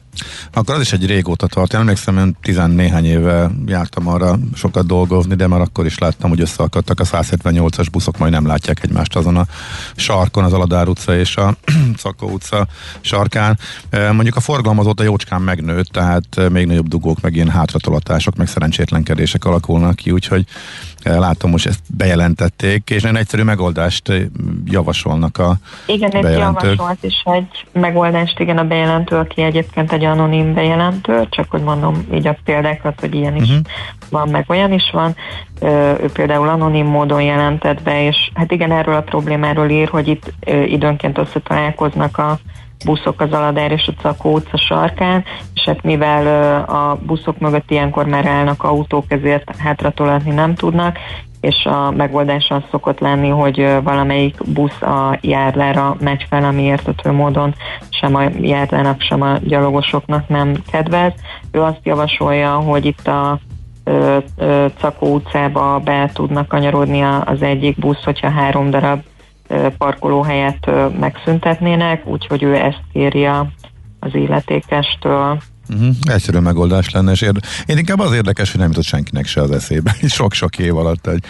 Akkor 0.53 0.75
az 0.75 0.81
is 0.81 0.93
egy 0.93 1.07
régóta 1.07 1.47
tart. 1.47 1.73
Én 1.73 1.81
emlékszem, 1.81 2.19
én 2.19 2.37
tizennéhány 2.43 3.05
éve 3.05 3.51
jártam 3.67 4.09
arra 4.09 4.39
sokat 4.55 4.87
dolgozni, 4.87 5.35
de 5.35 5.47
már 5.47 5.61
akkor 5.61 5.87
is 5.87 5.99
láttam, 5.99 6.31
hogy 6.31 6.41
összeakadtak 6.41 7.01
a 7.01 7.05
178-as 7.05 7.87
buszok, 7.93 8.19
majd 8.19 8.33
nem 8.33 8.47
látják 8.47 8.83
egymást 8.83 9.17
azon 9.17 9.37
a 9.37 9.47
sarkon, 9.97 10.45
az 10.45 10.53
Aladár 10.53 10.89
utca 10.89 11.17
és 11.17 11.37
a 11.37 11.57
Szakó 12.03 12.29
utca 12.29 12.67
sarkán. 13.01 13.59
Mondjuk 13.91 14.37
a 14.37 14.41
forgalom 14.41 14.79
azóta 14.79 15.03
jócskán 15.03 15.43
megnőtt, 15.43 15.89
tehát 15.89 16.51
még 16.51 16.67
nagyobb 16.67 16.89
dugók, 16.89 17.21
meg 17.21 17.35
ilyen 17.35 17.51
hátratolatások, 17.51 18.37
meg 18.37 18.49
szerencsétlenkedések 18.49 19.45
alakulnak 19.45 19.97
ki, 19.97 20.11
úgyhogy 20.11 20.47
látom, 21.05 21.51
most 21.51 21.67
ezt 21.67 21.81
bejelentették, 21.97 22.91
és 22.91 23.03
nagyon 23.03 23.17
egyszerű 23.17 23.43
megoldást 23.43 24.13
javasolnak 24.65 25.39
a 25.39 25.57
Igen, 25.87 26.11
egy 26.11 26.39
javasolt 26.39 27.05
is 27.05 27.23
egy 27.25 27.67
megoldást, 27.73 28.39
igen, 28.41 28.59
a 28.59 28.65
bejelentő, 28.65 29.17
aki 29.17 29.43
egyébként 29.43 29.93
egy 29.93 30.05
anonim 30.05 30.55
bejelentő, 30.55 31.27
csak 31.31 31.51
hogy 31.51 31.63
mondom 31.63 32.07
így 32.15 32.27
a 32.27 32.37
példákat, 32.45 33.01
hogy 33.01 33.15
ilyen 33.15 33.37
is 33.37 33.49
uh-huh. 33.49 33.65
van, 34.11 34.29
meg 34.29 34.45
olyan 34.49 34.73
is 34.73 34.91
van. 34.93 35.17
Ő 36.03 36.11
például 36.13 36.49
anonim 36.49 36.87
módon 36.87 37.23
jelentett 37.23 37.83
be, 37.83 38.07
és 38.07 38.31
hát 38.35 38.53
igen, 38.53 38.73
erről 38.73 38.95
a 38.95 39.03
problémáról 39.03 39.71
ír, 39.71 39.89
hogy 39.89 40.09
itt 40.09 40.33
időnként 40.67 41.19
összetalálkoznak 41.19 42.19
a 42.19 42.39
buszok 42.85 43.21
az 43.21 43.33
Aladár 43.33 43.73
és 43.73 43.87
a 43.87 44.01
Cakó 44.01 44.33
utca 44.33 44.57
sarkán, 44.57 45.25
és 45.55 45.63
hát 45.65 45.83
mivel 45.83 46.27
a 46.65 46.99
buszok 47.07 47.39
mögött 47.39 47.71
ilyenkor 47.71 48.07
már 48.07 48.27
állnak 48.27 48.63
autók, 48.63 49.05
ezért 49.09 49.57
hátratolatni 49.59 50.31
nem 50.31 50.55
tudnak, 50.55 50.99
és 51.41 51.65
a 51.65 51.91
megoldás 51.91 52.51
az 52.51 52.63
szokott 52.71 52.99
lenni, 52.99 53.29
hogy 53.29 53.77
valamelyik 53.83 54.37
busz 54.47 54.83
a 54.83 55.19
járlára 55.21 55.97
megy 56.01 56.27
fel, 56.29 56.45
ami 56.45 56.63
értető 56.63 57.13
módon 57.13 57.55
sem 57.89 58.15
a 58.15 58.23
járlának, 58.41 59.01
sem 59.01 59.23
a 59.23 59.37
gyalogosoknak 59.39 60.29
nem 60.29 60.55
kedvez. 60.71 61.13
Ő 61.51 61.61
azt 61.61 61.81
javasolja, 61.83 62.51
hogy 62.51 62.85
itt 62.85 63.07
a 63.07 63.39
Cakó 64.79 65.15
utcába 65.15 65.79
be 65.79 66.11
tudnak 66.15 66.49
kanyarodni 66.49 67.01
az 67.25 67.43
egyik 67.43 67.79
busz, 67.79 68.05
hogyha 68.05 68.31
három 68.31 68.71
darab 68.71 69.01
parkolóhelyet 69.79 70.71
megszüntetnének, 70.99 72.07
úgyhogy 72.07 72.43
ő 72.43 72.55
ezt 72.55 72.83
írja 72.93 73.51
az 74.01 74.15
illetékestől. 74.15 75.39
Uh-huh. 75.69 75.95
Egyszerű 76.03 76.39
megoldás 76.39 76.91
lenne, 76.91 77.13
és 77.13 77.21
érde... 77.21 77.41
én 77.67 77.79
inkább 77.79 77.99
az 77.99 78.13
érdekes, 78.13 78.51
hogy 78.51 78.61
nem 78.61 78.69
jutott 78.69 78.85
senkinek 78.85 79.27
se 79.27 79.41
az 79.41 79.51
eszébe. 79.51 79.95
Sok-sok 80.09 80.59
év 80.59 80.77
alatt 80.77 81.07
egy 81.07 81.25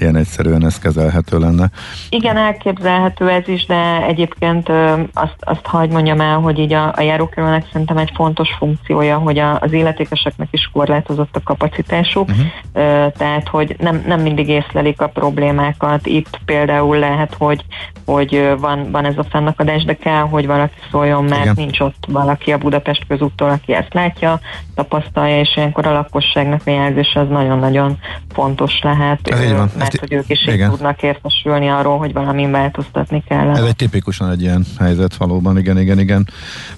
ilyen 0.00 0.16
egyszerűen 0.16 0.64
ez 0.64 0.78
kezelhető 0.78 1.38
lenne. 1.38 1.70
Igen, 2.08 2.36
elképzelhető 2.36 3.28
ez 3.28 3.48
is, 3.48 3.66
de 3.66 4.04
egyébként 4.06 4.68
azt, 5.12 5.36
azt 5.38 5.66
hagy 5.66 5.90
mondjam 5.90 6.20
el, 6.20 6.38
hogy 6.38 6.58
így 6.58 6.72
a, 6.72 6.92
a 6.96 7.00
járókerülnek 7.00 7.66
szerintem 7.72 7.96
egy 7.96 8.10
fontos 8.14 8.48
funkciója, 8.58 9.18
hogy 9.18 9.38
a, 9.38 9.58
az 9.60 9.72
illetékeseknek 9.72 10.48
is 10.50 10.70
korlátozott 10.72 11.36
a 11.36 11.42
kapacitásuk, 11.44 12.28
uh-huh. 12.28 13.12
tehát 13.12 13.48
hogy 13.48 13.76
nem, 13.78 14.02
nem 14.06 14.20
mindig 14.20 14.48
észlelik 14.48 15.00
a 15.00 15.08
problémákat. 15.08 16.06
Itt 16.06 16.40
például 16.44 16.98
lehet, 16.98 17.34
hogy, 17.38 17.64
hogy 18.04 18.54
van, 18.58 18.90
van 18.90 19.04
ez 19.04 19.18
a 19.18 19.24
fennakadás, 19.24 19.84
de 19.84 19.96
kell, 19.96 20.22
hogy 20.22 20.46
valaki 20.46 20.78
szóljon, 20.90 21.24
mert 21.24 21.42
Igen. 21.42 21.54
nincs 21.56 21.80
ott 21.80 22.04
valaki 22.08 22.52
a 22.52 22.58
Budapest 22.58 23.04
közúttól, 23.08 23.50
aki 23.62 23.74
ezt 23.74 23.94
látja, 23.94 24.40
tapasztalja, 24.74 25.40
és 25.40 25.56
ilyenkor 25.56 25.86
a 25.86 25.92
lakosságnak 25.92 26.60
a 26.64 26.70
jelzés 26.70 27.12
az 27.14 27.28
nagyon-nagyon 27.28 27.98
fontos 28.32 28.80
lehet, 28.82 29.28
Ez 29.28 29.44
így 29.44 29.52
van. 29.52 29.70
mert 29.78 29.98
hogy 29.98 30.12
ők 30.12 30.28
is 30.28 30.46
igen. 30.46 30.70
tudnak 30.70 31.02
értesülni 31.02 31.68
arról, 31.68 31.98
hogy 31.98 32.12
valami 32.12 32.50
változtatni 32.50 33.22
kell. 33.28 33.50
Ez 33.50 33.64
egy 33.64 33.76
tipikusan 33.76 34.30
egy 34.30 34.42
ilyen 34.42 34.64
helyzet 34.78 35.16
valóban, 35.16 35.58
igen, 35.58 35.78
igen, 35.78 35.98
igen. 35.98 36.28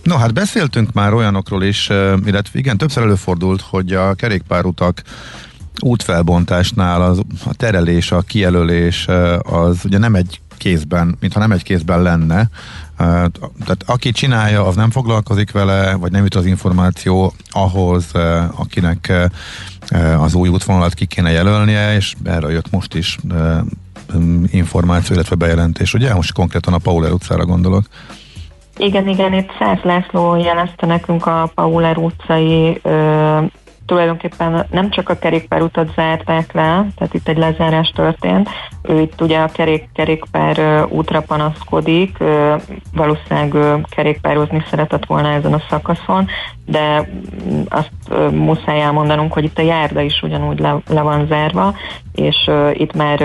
No, 0.02 0.16
hát 0.16 0.34
beszéltünk 0.34 0.92
már 0.92 1.12
olyanokról 1.12 1.62
is, 1.62 1.88
illetve 2.24 2.58
igen, 2.58 2.76
többször 2.76 3.02
előfordult, 3.02 3.60
hogy 3.60 3.92
a 3.92 4.14
kerékpárutak 4.14 5.02
útfelbontásnál 5.80 7.02
az, 7.02 7.20
a 7.46 7.54
terelés, 7.54 8.12
a 8.12 8.20
kijelölés 8.20 9.06
az 9.42 9.80
ugye 9.84 9.98
nem 9.98 10.14
egy 10.14 10.40
kézben, 10.56 11.16
mintha 11.20 11.40
nem 11.40 11.52
egy 11.52 11.62
kézben 11.62 12.02
lenne. 12.02 12.48
Tehát 12.96 13.82
aki 13.86 14.10
csinálja, 14.10 14.66
az 14.66 14.76
nem 14.76 14.90
foglalkozik 14.90 15.52
vele, 15.52 15.94
vagy 15.94 16.12
nem 16.12 16.22
jut 16.22 16.34
az 16.34 16.46
információ 16.46 17.32
ahhoz, 17.50 18.10
akinek 18.56 19.12
az 20.18 20.34
új 20.34 20.48
útvonalat 20.48 20.94
ki 20.94 21.06
kéne 21.06 21.30
jelölnie, 21.30 21.94
és 21.94 22.14
erre 22.24 22.50
jött 22.50 22.70
most 22.70 22.94
is 22.94 23.18
információ, 24.50 25.14
illetve 25.14 25.36
bejelentés. 25.36 25.94
Ugye 25.94 26.14
most 26.14 26.32
konkrétan 26.32 26.72
a 26.74 26.78
Pauler 26.78 27.12
utcára 27.12 27.44
gondolok. 27.44 27.84
Igen, 28.76 29.08
igen, 29.08 29.32
itt 29.32 29.50
Szász 29.58 29.82
László 29.82 30.36
jelezte 30.36 30.86
nekünk 30.86 31.26
a 31.26 31.50
Pauler 31.54 31.96
utcai 31.96 32.80
tulajdonképpen 33.86 34.66
nem 34.70 34.90
csak 34.90 35.08
a 35.08 35.18
kerékpárutat 35.18 35.92
zárták 35.94 36.52
le, 36.52 36.86
tehát 36.96 37.14
itt 37.14 37.28
egy 37.28 37.38
lezárás 37.38 37.92
történt. 37.94 38.48
Ő 38.82 39.00
itt 39.00 39.20
ugye 39.20 39.38
a 39.38 39.48
kerék, 39.48 39.88
kerékpár 39.94 40.86
útra 40.88 41.20
panaszkodik, 41.20 42.18
valószínűleg 42.92 43.78
kerékpározni 43.88 44.64
szeretett 44.70 45.06
volna 45.06 45.28
ezen 45.28 45.52
a 45.52 45.62
szakaszon, 45.68 46.26
de 46.66 47.08
azt 47.68 47.90
muszáj 48.30 48.80
elmondanunk, 48.80 49.32
hogy 49.32 49.44
itt 49.44 49.58
a 49.58 49.62
járda 49.62 50.00
is 50.00 50.22
ugyanúgy 50.22 50.58
le, 50.58 50.76
le 50.88 51.00
van 51.00 51.26
zárva, 51.26 51.74
és 52.14 52.50
itt 52.72 52.94
már 52.94 53.18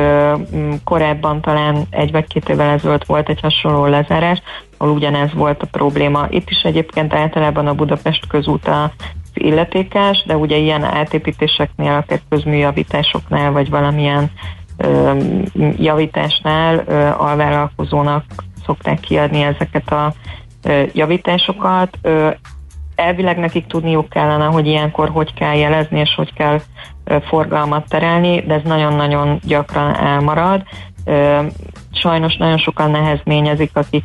korábban 0.83 1.41
talán 1.41 1.85
egy 1.89 2.11
vagy 2.11 2.27
két 2.27 2.49
évvel 2.49 2.69
ezelőtt 2.69 3.05
volt 3.05 3.29
egy 3.29 3.39
hasonló 3.39 3.85
lezárás, 3.85 4.41
ahol 4.77 4.93
ugyanez 4.93 5.33
volt 5.33 5.61
a 5.61 5.67
probléma. 5.71 6.27
Itt 6.29 6.49
is 6.49 6.61
egyébként 6.61 7.13
általában 7.13 7.67
a 7.67 7.73
Budapest 7.73 8.27
közúta 8.27 8.91
illetékes, 9.39 10.23
de 10.25 10.37
ugye 10.37 10.57
ilyen 10.57 10.83
átépítéseknél, 10.83 11.91
akár 11.91 12.19
közműjavításoknál, 12.29 13.51
vagy 13.51 13.69
valamilyen 13.69 14.31
ö, 14.77 15.17
javításnál 15.77 16.83
ö, 16.87 16.93
alvállalkozónak 17.17 18.23
szokták 18.65 18.99
kiadni 18.99 19.41
ezeket 19.41 19.91
a 19.91 20.13
ö, 20.63 20.83
javításokat. 20.93 21.97
Ö, 22.01 22.29
elvileg 22.95 23.37
nekik 23.37 23.67
tudniuk 23.67 24.09
kellene, 24.09 24.45
hogy 24.45 24.67
ilyenkor 24.67 25.09
hogy 25.09 25.33
kell 25.33 25.55
jelezni, 25.55 25.99
és 25.99 26.13
hogy 26.15 26.33
kell 26.33 26.59
forgalmat 27.21 27.89
terelni, 27.89 28.41
de 28.41 28.53
ez 28.53 28.61
nagyon-nagyon 28.63 29.39
gyakran 29.43 29.95
elmarad. 29.95 30.63
Sajnos 31.91 32.37
nagyon 32.37 32.57
sokan 32.57 32.91
nehezményezik, 32.91 33.71
akik 33.73 34.03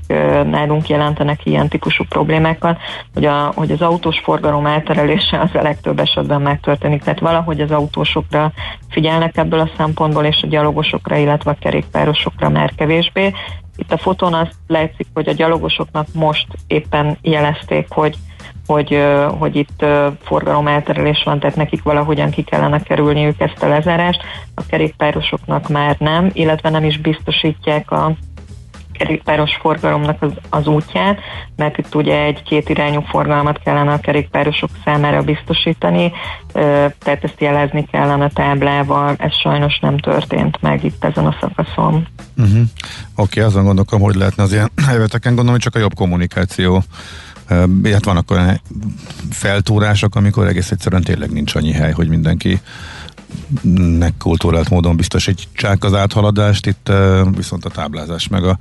nálunk 0.50 0.88
jelentenek 0.88 1.46
ilyen 1.46 1.68
típusú 1.68 2.04
problémákat, 2.08 2.78
hogy, 3.14 3.24
a, 3.24 3.52
hogy 3.54 3.70
az 3.70 3.80
autós 3.80 4.18
forgalom 4.18 4.66
elterelése 4.66 5.40
az 5.40 5.50
a 5.54 5.62
legtöbb 5.62 5.98
esetben 5.98 6.42
megtörténik. 6.42 7.02
Tehát 7.02 7.20
valahogy 7.20 7.60
az 7.60 7.70
autósokra 7.70 8.52
figyelnek 8.90 9.36
ebből 9.36 9.60
a 9.60 9.70
szempontból, 9.76 10.24
és 10.24 10.42
a 10.42 10.46
gyalogosokra, 10.46 11.16
illetve 11.16 11.50
a 11.50 11.56
kerékpárosokra 11.60 12.48
már 12.48 12.72
kevésbé. 12.76 13.32
Itt 13.76 13.92
a 13.92 13.98
fotón 13.98 14.34
azt 14.34 14.54
látszik, 14.66 15.06
hogy 15.14 15.28
a 15.28 15.32
gyalogosoknak 15.32 16.06
most 16.14 16.46
éppen 16.66 17.18
jelezték, 17.22 17.86
hogy 17.90 18.16
hogy, 18.66 19.02
hogy 19.38 19.56
itt 19.56 19.84
forgalom 20.22 20.66
elterelés 20.66 21.22
van, 21.24 21.38
tehát 21.38 21.56
nekik 21.56 21.82
valahogyan 21.82 22.30
ki 22.30 22.42
kellene 22.42 22.82
kerülniük 22.82 23.40
ezt 23.40 23.62
a 23.62 23.68
lezárást, 23.68 24.22
a 24.54 24.66
kerékpárosoknak 24.66 25.68
már 25.68 25.96
nem, 25.98 26.30
illetve 26.32 26.70
nem 26.70 26.84
is 26.84 26.98
biztosítják 26.98 27.90
a 27.90 28.14
kerékpáros 28.98 29.56
forgalomnak 29.60 30.22
az, 30.22 30.30
az 30.50 30.66
útját, 30.66 31.18
mert 31.56 31.78
itt 31.78 31.94
ugye 31.94 32.22
egy 32.22 32.42
kétirányú 32.42 33.00
forgalmat 33.00 33.60
kellene 33.64 33.92
a 33.92 33.98
kerékpárosok 33.98 34.70
számára 34.84 35.22
biztosítani, 35.22 36.12
tehát 36.98 37.24
ezt 37.24 37.40
jelezni 37.40 37.86
kellene 37.90 38.28
táblával, 38.28 39.14
ez 39.18 39.34
sajnos 39.34 39.78
nem 39.78 39.98
történt 39.98 40.58
meg 40.60 40.84
itt 40.84 41.04
ezen 41.04 41.26
a 41.26 41.36
szakaszon. 41.40 42.06
Uh-huh. 42.36 42.56
Oké, 42.56 42.66
okay, 43.16 43.42
azon 43.42 43.64
gondolkom, 43.64 44.00
hogy 44.00 44.14
lehetne 44.14 44.42
az 44.42 44.52
ilyen 44.52 44.70
helyzeteken, 44.86 45.34
gondolom, 45.34 45.52
hogy 45.52 45.62
csak 45.62 45.74
a 45.74 45.78
jobb 45.78 45.94
kommunikáció 45.94 46.82
Hát 47.48 48.04
vannak 48.04 48.30
olyan 48.30 48.60
feltúrások, 49.30 50.14
amikor 50.14 50.46
egész 50.46 50.70
egyszerűen 50.70 51.02
tényleg 51.02 51.30
nincs 51.30 51.54
annyi 51.54 51.72
hely, 51.72 51.92
hogy 51.92 52.08
mindenki 52.08 52.60
nek 53.98 54.12
kultúrált 54.18 54.70
módon 54.70 54.96
biztosítsák 54.96 55.84
az 55.84 55.94
áthaladást, 55.94 56.66
itt 56.66 56.92
viszont 57.36 57.64
a 57.64 57.70
táblázás 57.70 58.28
meg 58.28 58.44
a 58.44 58.58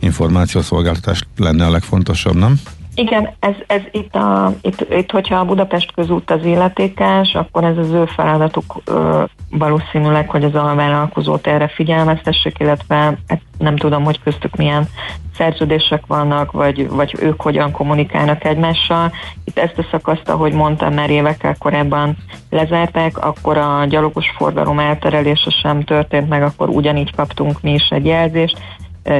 információszolgáltatás 0.00 1.22
lenne 1.36 1.66
a 1.66 1.70
legfontosabb, 1.70 2.36
nem? 2.36 2.60
Igen, 2.98 3.30
ez, 3.38 3.54
ez 3.66 3.80
itt, 3.90 4.14
a, 4.14 4.52
itt, 4.60 4.86
itt, 4.90 5.10
hogyha 5.10 5.36
a 5.36 5.44
Budapest 5.44 5.92
közút 5.92 6.30
az 6.30 6.44
illetékes, 6.44 7.34
akkor 7.34 7.64
ez 7.64 7.76
az 7.76 7.90
ő 7.90 8.04
feladatuk 8.04 8.76
ö, 8.84 9.24
valószínűleg, 9.50 10.30
hogy 10.30 10.44
az 10.44 10.54
alvállalkozót 10.54 11.46
erre 11.46 11.68
figyelmeztessék, 11.68 12.58
illetve 12.58 12.96
hát 12.96 13.40
nem 13.58 13.76
tudom, 13.76 14.04
hogy 14.04 14.20
köztük 14.22 14.56
milyen 14.56 14.88
szerződések 15.36 16.06
vannak, 16.06 16.52
vagy, 16.52 16.88
vagy 16.88 17.14
ők 17.20 17.42
hogyan 17.42 17.70
kommunikálnak 17.70 18.44
egymással. 18.44 19.12
Itt 19.44 19.58
ezt 19.58 19.78
a 19.78 19.86
szakaszt, 19.90 20.28
ahogy 20.28 20.52
mondtam, 20.52 20.94
már 20.94 21.10
évekkel 21.10 21.56
korábban 21.58 22.16
lezárták, 22.50 23.24
akkor 23.24 23.56
a 23.56 23.84
gyalogos 23.88 24.30
forgalom 24.36 24.78
elterelése 24.78 25.50
sem 25.50 25.84
történt 25.84 26.28
meg, 26.28 26.42
akkor 26.42 26.68
ugyanígy 26.68 27.14
kaptunk 27.14 27.60
mi 27.60 27.72
is 27.72 27.88
egy 27.88 28.06
jelzést, 28.06 28.58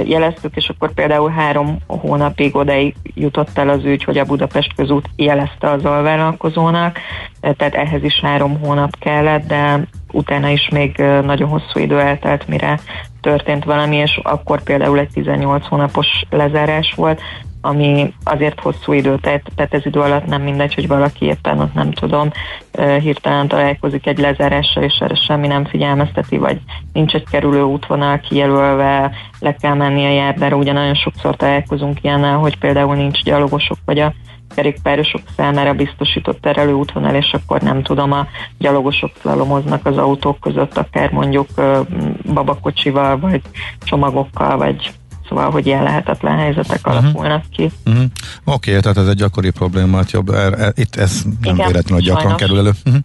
jeleztük, 0.05 0.57
és 0.57 0.69
akkor 0.69 0.93
például 0.93 1.31
három 1.31 1.79
hónapig 1.87 2.57
odaig 2.57 2.95
jutott 3.15 3.59
el 3.59 3.69
az 3.69 3.85
ügy, 3.85 4.05
hogy 4.05 4.19
a 4.19 4.25
Budapest 4.25 4.75
közút 4.75 5.09
jelezte 5.17 5.71
az 5.71 5.85
alvállalkozónak, 5.85 6.99
tehát 7.41 7.75
ehhez 7.75 8.03
is 8.03 8.21
három 8.21 8.61
hónap 8.61 8.99
kellett, 8.99 9.47
de 9.47 9.87
utána 10.13 10.49
is 10.49 10.69
még 10.69 10.97
nagyon 11.25 11.49
hosszú 11.49 11.81
idő 11.81 12.01
eltelt, 12.01 12.49
mire 12.49 12.81
történt 13.21 13.65
valami, 13.65 13.97
és 13.97 14.21
akkor 14.23 14.63
például 14.63 14.99
egy 14.99 15.11
18 15.13 15.67
hónapos 15.67 16.07
lezárás 16.31 16.93
volt, 16.97 17.21
ami 17.67 18.15
azért 18.25 18.61
hosszú 18.61 18.93
idő, 18.93 19.19
tehát, 19.21 19.43
tehát 19.55 19.75
ez 19.75 19.87
idő 19.87 20.01
alatt 20.01 20.27
nem 20.27 20.43
mindegy, 20.43 20.75
hogy 20.75 20.89
valaki 20.89 21.25
éppen 21.25 21.61
ott 21.61 21.75
nem 21.75 21.91
tudom, 21.93 22.31
hirtelen 23.01 23.49
találkozik 23.49 24.07
egy 24.07 24.19
lezárással, 24.19 24.83
és 24.83 24.99
erre 25.01 25.15
semmi 25.15 25.47
nem 25.47 25.65
figyelmezteti, 25.65 26.37
vagy 26.39 26.61
nincs 26.93 27.15
egy 27.15 27.25
kerülő 27.31 27.63
útvonal 27.63 28.21
kijelölve, 28.21 29.11
le 29.41 29.55
kell 29.55 29.75
menni 29.75 30.05
a 30.05 30.13
járdára, 30.13 30.57
ugye 30.57 30.73
nagyon 30.73 30.95
sokszor 30.95 31.37
találkozunk 31.37 32.03
ilyennel, 32.03 32.37
hogy 32.37 32.59
például 32.59 32.95
nincs 32.95 33.23
gyalogosok, 33.23 33.79
vagy 33.85 33.99
a 33.99 34.15
kerékpárosok 34.55 35.21
számára 35.37 35.75
biztosított 35.75 36.41
terelő 36.41 36.73
útvonal, 36.73 37.15
és 37.15 37.33
akkor 37.33 37.61
nem 37.61 37.83
tudom, 37.83 38.13
a 38.13 38.27
gyalogosok 38.59 39.11
slalomoznak 39.21 39.87
az 39.87 39.99
autók 39.99 40.41
között, 40.41 40.77
akár 40.77 41.11
mondjuk 41.11 41.49
babakocsival, 42.35 43.19
vagy 43.19 43.41
csomagokkal, 43.85 44.57
vagy 44.57 44.93
Szóval, 45.29 45.51
hogy 45.51 45.67
ilyen 45.67 45.83
lehetetlen 45.83 46.37
helyzetek 46.37 46.87
uh-huh. 46.87 47.05
alakulnak 47.05 47.43
ki. 47.51 47.71
Uh-huh. 47.85 48.05
Oké, 48.45 48.71
okay, 48.71 48.81
tehát 48.81 48.99
ez 48.99 49.09
egy 49.09 49.17
gyakori 49.17 49.51
probléma, 49.51 49.97
hát 49.97 50.11
jobb, 50.11 50.29
er, 50.29 50.53
er, 50.53 50.73
itt 50.77 50.97
ez 50.97 51.23
nem 51.23 51.55
Igen, 51.55 51.67
véletlenül 51.67 52.05
gyakran 52.05 52.23
sajnos. 52.23 52.41
kerül 52.41 52.59
elő. 52.59 52.73
Uh-huh. 52.85 53.03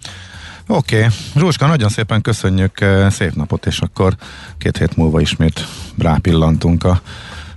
Oké, 0.67 0.97
okay. 0.97 1.09
Zsuzska, 1.35 1.67
nagyon 1.67 1.89
szépen 1.89 2.21
köszönjük, 2.21 2.81
eh, 2.81 3.09
szép 3.09 3.33
napot, 3.33 3.65
és 3.65 3.79
akkor 3.79 4.15
két 4.57 4.77
hét 4.77 4.97
múlva 4.97 5.19
ismét 5.19 5.65
rápillantunk 5.97 6.83
a 6.83 7.01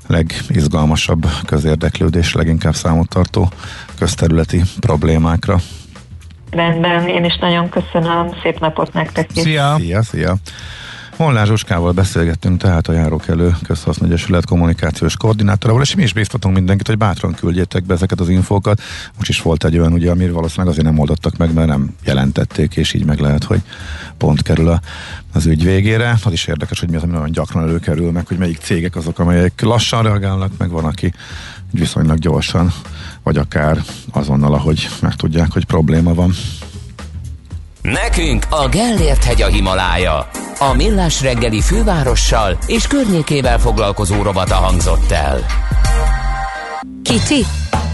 legizgalmasabb 0.07 1.27
közérdeklődés, 1.47 2.33
leginkább 2.33 2.75
számottartó 2.75 3.51
közterületi 3.99 4.63
problémákra. 4.81 5.59
Rendben, 6.51 7.09
én 7.09 7.25
is 7.25 7.39
nagyon 7.41 7.69
köszönöm, 7.69 8.29
szép 8.43 8.61
napot 8.61 8.93
nektek 8.93 9.31
is. 9.35 9.43
Szia! 9.43 9.77
Szia, 9.79 10.03
szia! 10.03 10.35
Molnár 11.17 11.47
Zsuskával 11.47 11.93
beszélgettünk, 11.93 12.61
tehát 12.61 12.89
a 12.89 12.93
Járókelő 12.93 13.57
Közhasznú 13.63 14.07
Egyesület 14.07 14.47
kommunikációs 14.47 15.17
koordinátorával, 15.17 15.83
és 15.83 15.95
mi 15.95 16.03
is 16.03 16.13
bíztatunk 16.13 16.55
mindenkit, 16.55 16.87
hogy 16.87 16.99
bátran 16.99 17.35
küldjétek 17.35 17.85
be 17.85 17.95
ezeket 17.95 18.21
az 18.21 18.29
infókat. 18.29 18.81
Most 19.17 19.29
is 19.29 19.43
volt 19.43 19.65
egy 19.65 19.79
olyan, 19.79 19.93
ugye, 19.93 20.11
amire 20.11 20.33
valószínűleg 20.33 20.73
azért 20.73 20.87
nem 20.87 20.99
oldottak 20.99 21.37
meg, 21.37 21.55
mert 21.55 21.69
nem 21.69 21.95
jelentették, 22.05 22.77
és 22.77 22.93
így 22.93 23.05
meg 23.05 23.19
lehet, 23.19 23.45
hogy 23.45 23.61
pont 24.19 24.43
kerül 24.43 24.69
a, 24.69 24.81
az 25.33 25.47
ügy 25.47 25.65
végére. 25.65 26.19
Az 26.25 26.33
is 26.33 26.47
érdekes, 26.47 26.81
hogy 26.81 26.91
mi 26.91 26.97
az, 26.97 27.03
ami 27.03 27.13
nagyon 27.13 27.31
gyakran 27.31 27.63
előkerül, 27.63 28.11
meg 28.11 28.27
hogy 28.27 28.39
melyik 28.39 28.59
cégek 28.59 28.97
azok, 28.97 29.19
amelyek 29.19 29.61
lassan 29.61 30.03
reagálnak, 30.03 30.53
meg 30.59 30.71
van, 30.71 30.85
aki 30.85 31.13
viszonylag 31.71 32.19
gyorsan, 32.19 32.73
vagy 33.23 33.37
akár 33.37 33.83
azonnal, 34.13 34.55
ahogy 34.55 34.89
megtudják, 35.01 35.53
hogy 35.53 35.65
probléma 35.65 36.15
van. 36.15 36.33
Nekünk 37.93 38.47
a 38.51 38.69
Gellért 38.69 39.25
hegy 39.25 39.43
a 39.43 39.47
Himalája. 39.47 40.29
A 40.59 40.75
Millás 40.77 41.23
reggeli 41.23 41.61
fővárossal 41.61 42.59
és 42.67 42.87
környékével 42.87 43.59
foglalkozó 43.59 44.23
robata 44.23 44.55
hangzott 44.55 45.11
el. 45.11 45.39
Kicsi, 47.03 47.45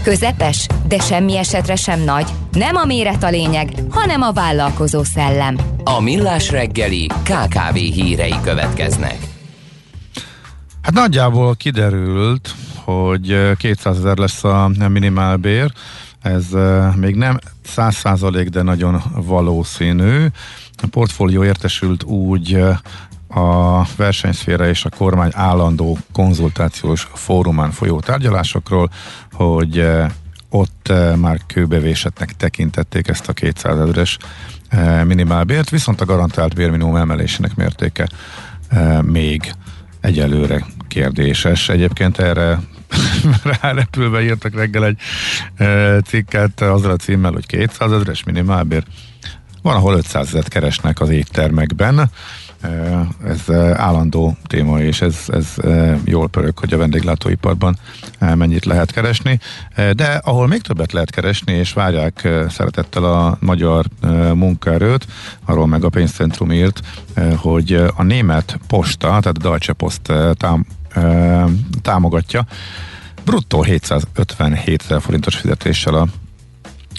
közepes, 0.03 0.67
de 0.87 0.99
semmi 0.99 1.37
esetre 1.37 1.75
sem 1.75 2.03
nagy. 2.03 2.29
Nem 2.51 2.75
a 2.75 2.85
méret 2.85 3.23
a 3.23 3.29
lényeg, 3.29 3.73
hanem 3.89 4.21
a 4.21 4.31
vállalkozó 4.31 5.03
szellem. 5.03 5.57
A 5.83 6.01
Millás 6.01 6.49
reggeli 6.49 7.07
KKV 7.23 7.75
hírei 7.75 8.35
következnek. 8.43 9.17
Hát 10.81 10.93
nagyjából 10.93 11.55
kiderült, 11.55 12.55
hogy 12.83 13.55
200 13.57 13.97
ezer 13.97 14.17
lesz 14.17 14.43
a 14.43 14.71
minimálbér, 14.89 15.71
ez 16.21 16.45
még 16.95 17.15
nem 17.15 17.39
száz 17.63 17.95
százalék, 17.95 18.49
de 18.49 18.61
nagyon 18.61 19.01
valószínű. 19.15 20.25
A 20.83 20.87
portfólió 20.91 21.43
értesült 21.43 22.03
úgy 22.03 22.63
a 23.27 23.83
versenyszféra 23.95 24.67
és 24.67 24.85
a 24.85 24.89
kormány 24.97 25.31
állandó 25.33 25.97
konzultációs 26.13 27.07
fórumán 27.13 27.71
folyó 27.71 27.99
tárgyalásokról, 27.99 28.89
hogy 29.31 29.87
ott 30.49 30.93
már 31.15 31.39
kőbevésetnek 31.47 32.31
tekintették 32.31 33.07
ezt 33.07 33.29
a 33.29 33.33
200 33.33 33.79
ezeres 33.79 34.17
minimálbért, 35.05 35.69
viszont 35.69 36.01
a 36.01 36.05
garantált 36.05 36.55
bérminimum 36.55 36.95
emelésének 36.95 37.55
mértéke 37.55 38.09
még 39.01 39.53
egyelőre 40.01 40.65
kérdéses. 40.87 41.69
Egyébként 41.69 42.17
erre 42.19 42.59
rárepülve 43.61 44.23
írtak 44.23 44.55
reggel 44.55 44.85
egy 44.85 44.97
e, 45.55 45.99
cikket 45.99 46.61
azzal 46.61 46.91
a 46.91 46.95
címmel, 46.95 47.31
hogy 47.31 47.45
200 47.45 47.91
ezeres 47.91 48.23
minimálbér. 48.23 48.83
Van, 49.61 49.75
ahol 49.75 49.93
500 49.93 50.27
ezeret 50.27 50.47
keresnek 50.47 50.99
az 50.99 51.09
éttermekben. 51.09 51.99
E, 51.99 52.69
ez 53.25 53.55
állandó 53.73 54.37
téma, 54.47 54.79
és 54.79 55.01
ez, 55.01 55.17
ez 55.27 55.53
e, 55.57 55.97
jól 56.05 56.29
pörög, 56.29 56.57
hogy 56.57 56.73
a 56.73 56.77
vendéglátóiparban 56.77 57.77
mennyit 58.19 58.65
lehet 58.65 58.91
keresni. 58.91 59.39
De 59.75 60.21
ahol 60.23 60.47
még 60.47 60.61
többet 60.61 60.91
lehet 60.91 61.09
keresni, 61.09 61.53
és 61.53 61.73
várják 61.73 62.27
szeretettel 62.49 63.03
a 63.03 63.37
magyar 63.39 63.85
munkaerőt, 64.33 65.07
arról 65.45 65.67
meg 65.67 65.83
a 65.83 65.89
pénzcentrum 65.89 66.51
írt, 66.51 66.81
hogy 67.35 67.73
a 67.95 68.03
német 68.03 68.59
posta, 68.67 69.07
tehát 69.07 69.25
a 69.25 69.31
Deutsche 69.31 69.73
Post 69.73 70.13
tám, 70.33 70.65
támogatja. 71.81 72.45
Bruttó 73.25 73.63
757 73.63 74.81
ezer 74.83 75.01
forintos 75.01 75.35
fizetéssel 75.35 75.93
a 75.93 76.07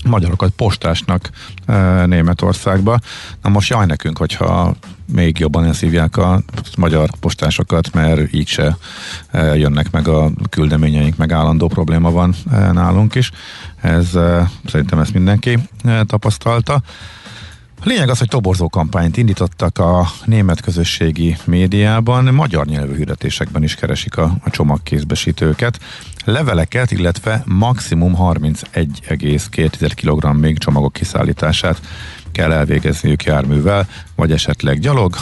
magyarokat 0.04 0.50
postásnak 0.50 1.30
e, 1.66 2.06
Németországba. 2.06 2.98
Na 3.42 3.48
most 3.48 3.70
jaj 3.70 3.86
nekünk, 3.86 4.18
hogyha 4.18 4.74
még 5.12 5.38
jobban 5.38 5.64
elszívják 5.64 6.16
a 6.16 6.42
magyar 6.76 7.10
postásokat, 7.20 7.92
mert 7.92 8.32
így 8.32 8.48
se 8.48 8.76
e, 9.30 9.56
jönnek 9.56 9.90
meg 9.90 10.08
a 10.08 10.30
küldeményeink, 10.50 11.16
meg 11.16 11.32
állandó 11.32 11.68
probléma 11.68 12.10
van 12.10 12.34
e, 12.52 12.72
nálunk 12.72 13.14
is. 13.14 13.30
Ez 13.80 14.14
e, 14.14 14.50
szerintem 14.66 14.98
ezt 14.98 15.12
mindenki 15.12 15.58
e, 15.84 16.04
tapasztalta. 16.04 16.82
A 17.84 17.88
lényeg 17.88 18.08
az, 18.08 18.18
hogy 18.18 18.28
toborzó 18.28 18.68
kampányt 18.68 19.16
indítottak 19.16 19.78
a 19.78 20.06
német 20.24 20.60
közösségi 20.60 21.36
médiában, 21.44 22.24
magyar 22.24 22.66
nyelvű 22.66 22.96
hirdetésekben 22.96 23.62
is 23.62 23.74
keresik 23.74 24.16
a, 24.16 24.36
a 24.44 24.50
csomagkézbesítőket. 24.50 25.78
Leveleket, 26.24 26.90
illetve 26.90 27.42
maximum 27.46 28.14
31,2 28.18 29.92
kg 29.94 30.40
még 30.40 30.58
csomagok 30.58 30.92
kiszállítását 30.92 31.80
kell 32.32 32.52
elvégezniük 32.52 33.24
járművel, 33.24 33.88
vagy 34.14 34.32
esetleg 34.32 34.78
gyalog. 34.78 35.14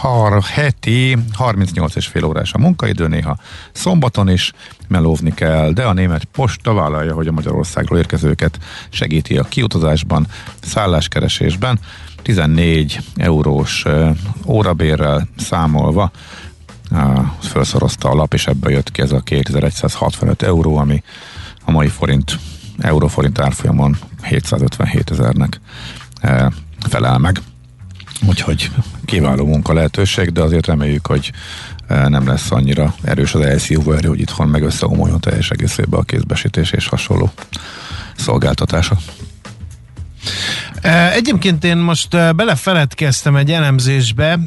Har, 0.00 0.42
heti 0.42 1.16
38 1.32 1.94
és 1.94 2.06
fél 2.06 2.24
órás 2.24 2.52
a 2.52 2.58
munkaidő, 2.58 3.06
néha 3.06 3.36
szombaton 3.72 4.28
is 4.28 4.52
melóvni 4.88 5.34
kell, 5.34 5.70
de 5.72 5.84
a 5.84 5.92
német 5.92 6.24
posta 6.24 6.72
vállalja, 6.72 7.14
hogy 7.14 7.26
a 7.26 7.32
Magyarországról 7.32 7.98
érkezőket 7.98 8.58
segíti 8.88 9.38
a 9.38 9.42
kiutazásban, 9.42 10.26
szálláskeresésben. 10.62 11.78
14 12.22 13.00
eurós 13.16 13.84
órabérrel 14.46 15.28
számolva 15.36 16.10
felszorozta 17.40 18.08
a 18.10 18.14
lap, 18.14 18.34
és 18.34 18.46
ebből 18.46 18.72
jött 18.72 18.90
ki 18.90 19.02
ez 19.02 19.12
a 19.12 19.20
2165 19.20 20.42
euró, 20.42 20.76
ami 20.76 21.02
a 21.64 21.70
mai 21.70 21.88
forint, 21.88 22.38
euróforint 22.78 23.38
árfolyamon 23.38 23.96
757 24.22 25.10
ezernek 25.10 25.60
felel 26.88 27.18
meg. 27.18 27.40
Úgyhogy 28.26 28.70
kiváló 29.04 29.46
munka 29.46 29.72
lehetőség, 29.72 30.32
de 30.32 30.42
azért 30.42 30.66
reméljük, 30.66 31.06
hogy 31.06 31.32
nem 31.88 32.26
lesz 32.26 32.50
annyira 32.50 32.94
erős 33.02 33.34
az 33.34 33.40
elszívó 33.40 33.92
erő, 33.92 34.08
hogy 34.08 34.20
itthon 34.20 34.48
meg 34.48 34.62
összeomoljon 34.62 35.20
teljes 35.20 35.50
egészében 35.50 36.00
a 36.00 36.02
kézbesítés 36.02 36.70
és 36.70 36.88
hasonló 36.88 37.30
szolgáltatása. 38.16 38.96
Egyébként 41.12 41.64
én 41.64 41.76
most 41.76 42.34
belefeledkeztem 42.36 43.36
egy 43.36 43.50
elemzésbe, 43.50 44.38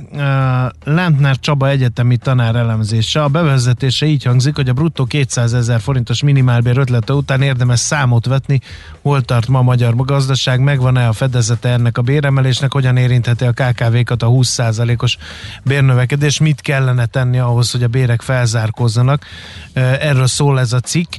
Lentner 0.84 1.40
Csaba 1.40 1.70
egyetemi 1.70 2.18
tanár 2.18 2.56
elemzése. 2.56 3.24
A 3.24 3.28
bevezetése 3.28 4.06
így 4.06 4.24
hangzik, 4.24 4.56
hogy 4.56 4.70
a 4.70 4.74
bruttó 4.74 5.06
200 5.06 5.54
ezer 5.54 5.82
forintos 5.82 6.24
minimálbér 6.24 6.78
ötlete 6.78 7.14
után 7.14 7.42
érdemes 7.42 7.80
számot 7.80 8.26
vetni, 8.26 8.60
hol 9.02 9.22
tart 9.22 9.48
ma 9.48 9.60
a 9.60 9.62
magyar 9.62 9.96
gazdaság, 9.96 10.60
megvan-e 10.60 11.08
a 11.08 11.14
fedezete 11.14 11.70
ennek 11.70 11.98
a 11.98 12.02
béremelésnek, 12.02 12.72
hogyan 12.72 12.98
érintheti 12.98 13.46
a 13.46 13.52
KKV-kat 13.52 14.24
a 14.24 14.28
20%-os 14.28 15.18
bérnövekedés, 15.64 16.40
mit 16.40 16.62
kellene 16.62 17.06
tenni 17.06 17.40
ahhoz, 17.40 17.72
hogy 17.72 17.84
a 17.84 17.88
bérek 17.88 18.22
felzárkozzanak. 18.22 19.26
Erről 19.74 20.28
szól 20.28 20.60
ez 20.60 20.74
a 20.74 20.80
cikk, 20.80 21.14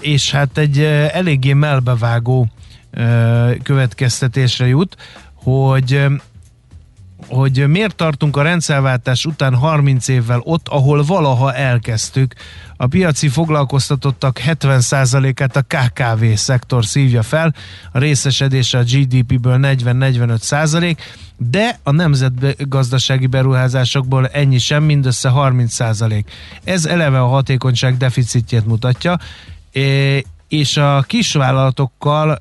és 0.00 0.30
hát 0.30 0.58
egy 0.58 0.80
eléggé 1.12 1.52
melbevágó 1.52 2.48
következtetésre 3.62 4.66
jut, 4.66 4.96
hogy 5.34 6.06
hogy 7.28 7.68
miért 7.68 7.96
tartunk 7.96 8.36
a 8.36 8.42
rendszerváltás 8.42 9.24
után 9.24 9.54
30 9.54 10.08
évvel 10.08 10.40
ott, 10.42 10.68
ahol 10.68 11.02
valaha 11.04 11.54
elkezdtük. 11.54 12.34
A 12.76 12.86
piaci 12.86 13.28
foglalkoztatottak 13.28 14.40
70%-át 14.46 15.56
a 15.56 15.62
KKV 15.62 16.24
szektor 16.34 16.84
szívja 16.84 17.22
fel, 17.22 17.54
a 17.92 17.98
részesedése 17.98 18.78
a 18.78 18.82
GDP-ből 18.82 19.58
40-45%, 19.62 20.96
de 21.36 21.78
a 21.82 21.90
nemzetgazdasági 21.90 23.26
beruházásokból 23.26 24.26
ennyi 24.26 24.58
sem, 24.58 24.84
mindössze 24.84 25.32
30%. 25.34 26.24
Ez 26.64 26.84
eleve 26.84 27.20
a 27.20 27.26
hatékonyság 27.26 27.96
deficitjét 27.96 28.66
mutatja, 28.66 29.18
és 30.52 30.76
a 30.76 31.04
kisvállalatokkal 31.06 32.38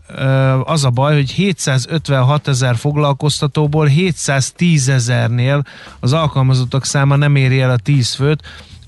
az 0.63 0.85
a 0.85 0.89
baj, 0.89 1.13
hogy 1.13 1.31
756 1.31 2.47
ezer 2.47 2.75
foglalkoztatóból 2.75 3.85
710 3.85 4.89
ezernél 4.89 5.63
az 5.99 6.13
alkalmazottak 6.13 6.85
száma 6.85 7.15
nem 7.15 7.35
éri 7.35 7.61
el 7.61 7.69
a 7.69 7.77
10 7.77 8.13
főt, 8.13 8.41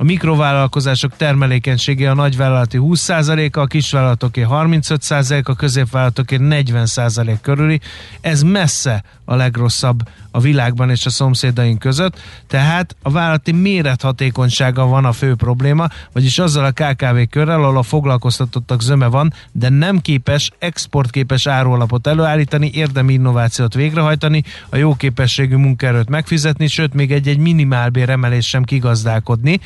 a 0.04 0.06
mikrovállalkozások 0.06 1.16
termelékenysége 1.16 2.10
a 2.10 2.14
nagyvállalati 2.14 2.78
20%-a, 2.82 3.60
a 3.60 3.66
kisvállalatoké 3.66 4.46
35%, 4.50 5.44
a 5.44 5.54
középvállalatoké 5.54 6.38
40% 6.40 7.38
körüli. 7.42 7.80
Ez 8.22 8.42
messze 8.42 9.04
a 9.26 9.36
legrosszabb 9.36 10.00
a 10.32 10.40
világban 10.40 10.90
és 10.90 11.06
a 11.06 11.10
szomszédaink 11.10 11.80
között, 11.80 12.20
tehát 12.48 12.96
a 13.02 13.10
vállalati 13.10 13.52
mérethatékonysága 13.52 14.86
van 14.86 15.06
a 15.06 15.12
fő 15.12 15.36
probléma, 15.36 15.88
vagyis 16.12 16.40
azzal 16.40 16.66
a 16.66 16.72
KKV 16.72 17.18
körrel, 17.30 17.64
ahol 17.64 17.78
a 17.78 17.84
foglalkoztatottak 17.84 18.82
zöme 18.82 19.08
van, 19.08 19.34
de 19.52 19.70
nem 19.70 20.00
képes 20.00 20.52
exportképes 20.60 21.48
árólapot 21.48 22.08
előállítani, 22.08 22.72
érdemi 22.74 23.14
innovációt 23.14 23.74
végrehajtani, 23.74 24.44
a 24.70 24.76
jó 24.76 24.96
képességű 24.96 25.56
munkaerőt 25.56 26.10
megfizetni, 26.10 26.68
sőt 26.68 26.94
még 26.94 27.12
egy-egy 27.12 27.38
minimálbér 27.38 28.10
emelés 28.10 28.48
sem 28.48 28.64
kigazdálkodni. 28.64 29.60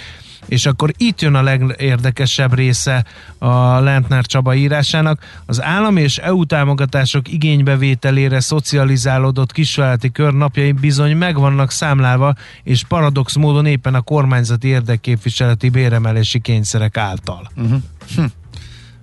És 0.47 0.65
akkor 0.65 0.93
itt 0.97 1.21
jön 1.21 1.35
a 1.35 1.41
legérdekesebb 1.41 2.53
része 2.53 3.05
a 3.37 3.79
Lentner 3.79 4.25
Csaba 4.25 4.55
írásának. 4.55 5.41
Az 5.45 5.61
állami 5.61 6.01
és 6.01 6.17
EU 6.17 6.45
támogatások 6.45 7.31
igénybevételére 7.31 8.39
szocializálódott 8.39 9.51
kisvállalati 9.51 10.11
kör 10.11 10.33
napjai 10.33 10.71
bizony 10.71 11.17
meg 11.17 11.39
vannak 11.39 11.71
számlálva, 11.71 12.33
és 12.63 12.83
paradox 12.87 13.35
módon 13.35 13.65
éppen 13.65 13.95
a 13.95 14.01
kormányzati 14.01 14.67
érdekképviseleti 14.67 15.69
béremelési 15.69 16.39
kényszerek 16.39 16.97
által. 16.97 17.51
Uh-huh. 17.55 17.81
Hm. 18.15 18.23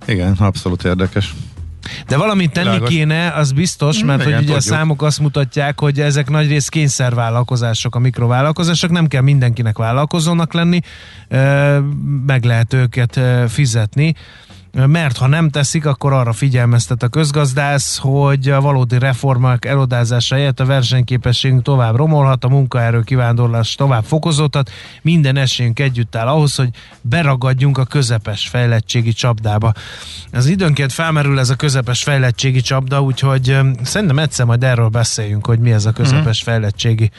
Igen, 0.07 0.33
abszolút 0.33 0.85
érdekes. 0.85 1.35
De 2.07 2.17
valamit 2.17 2.53
tenni 2.53 2.67
Világos. 2.67 2.89
kéne, 2.89 3.31
az 3.31 3.53
biztos, 3.53 4.05
mert 4.05 4.21
Igen, 4.21 4.33
hogy 4.35 4.43
ugye 4.45 4.53
tudjuk. 4.55 4.57
a 4.73 4.77
számok 4.77 5.03
azt 5.03 5.21
mutatják, 5.21 5.81
hogy 5.81 6.01
ezek 6.01 6.31
nagyrészt 6.31 6.69
kényszervállalkozások, 6.69 7.95
a 7.95 7.99
mikrovállalkozások, 7.99 8.91
nem 8.91 9.07
kell 9.07 9.23
mindenkinek 9.23 9.79
vállalkozónak 9.79 10.53
lenni, 10.53 10.81
meg 12.27 12.45
lehet 12.45 12.73
őket 12.73 13.21
fizetni 13.49 14.15
mert 14.75 15.17
ha 15.17 15.27
nem 15.27 15.51
teszik, 15.51 15.87
akkor 15.87 16.13
arra 16.13 16.33
figyelmeztet 16.33 17.03
a 17.03 17.09
közgazdász, 17.09 17.99
hogy 17.99 18.49
a 18.49 18.61
valódi 18.61 18.99
reformák 18.99 19.65
elodázása 19.65 20.35
helyett 20.35 20.61
a 20.61 20.65
versenyképességünk 20.65 21.63
tovább 21.63 21.97
romolhat, 21.97 22.45
a 22.45 22.49
munkaerő 22.49 23.01
kivándorlás 23.01 23.75
tovább 23.75 24.05
fokozódhat, 24.05 24.71
minden 25.03 25.37
esélyünk 25.37 25.81
együtt 25.81 26.17
áll 26.17 26.27
ahhoz, 26.27 26.55
hogy 26.55 26.69
beragadjunk 27.01 27.79
a 27.79 27.85
közepes 27.85 28.49
fejlettségi 28.49 29.13
csapdába. 29.13 29.73
Az 30.33 30.47
időnként 30.47 30.93
felmerül 30.93 31.39
ez 31.39 31.51
a 31.51 31.55
közepes 31.55 32.03
fejlettségi 32.03 32.61
csapda, 32.61 33.03
úgyhogy 33.03 33.59
szerintem 33.83 34.19
egyszer 34.19 34.47
majd 34.47 34.65
erről 34.65 34.89
beszéljünk, 34.89 35.47
hogy 35.47 35.59
mi 35.59 35.73
ez 35.73 35.87
a 35.87 35.93
közepes 35.93 36.43
mm. 36.43 36.45
fejlettségi 36.45 37.11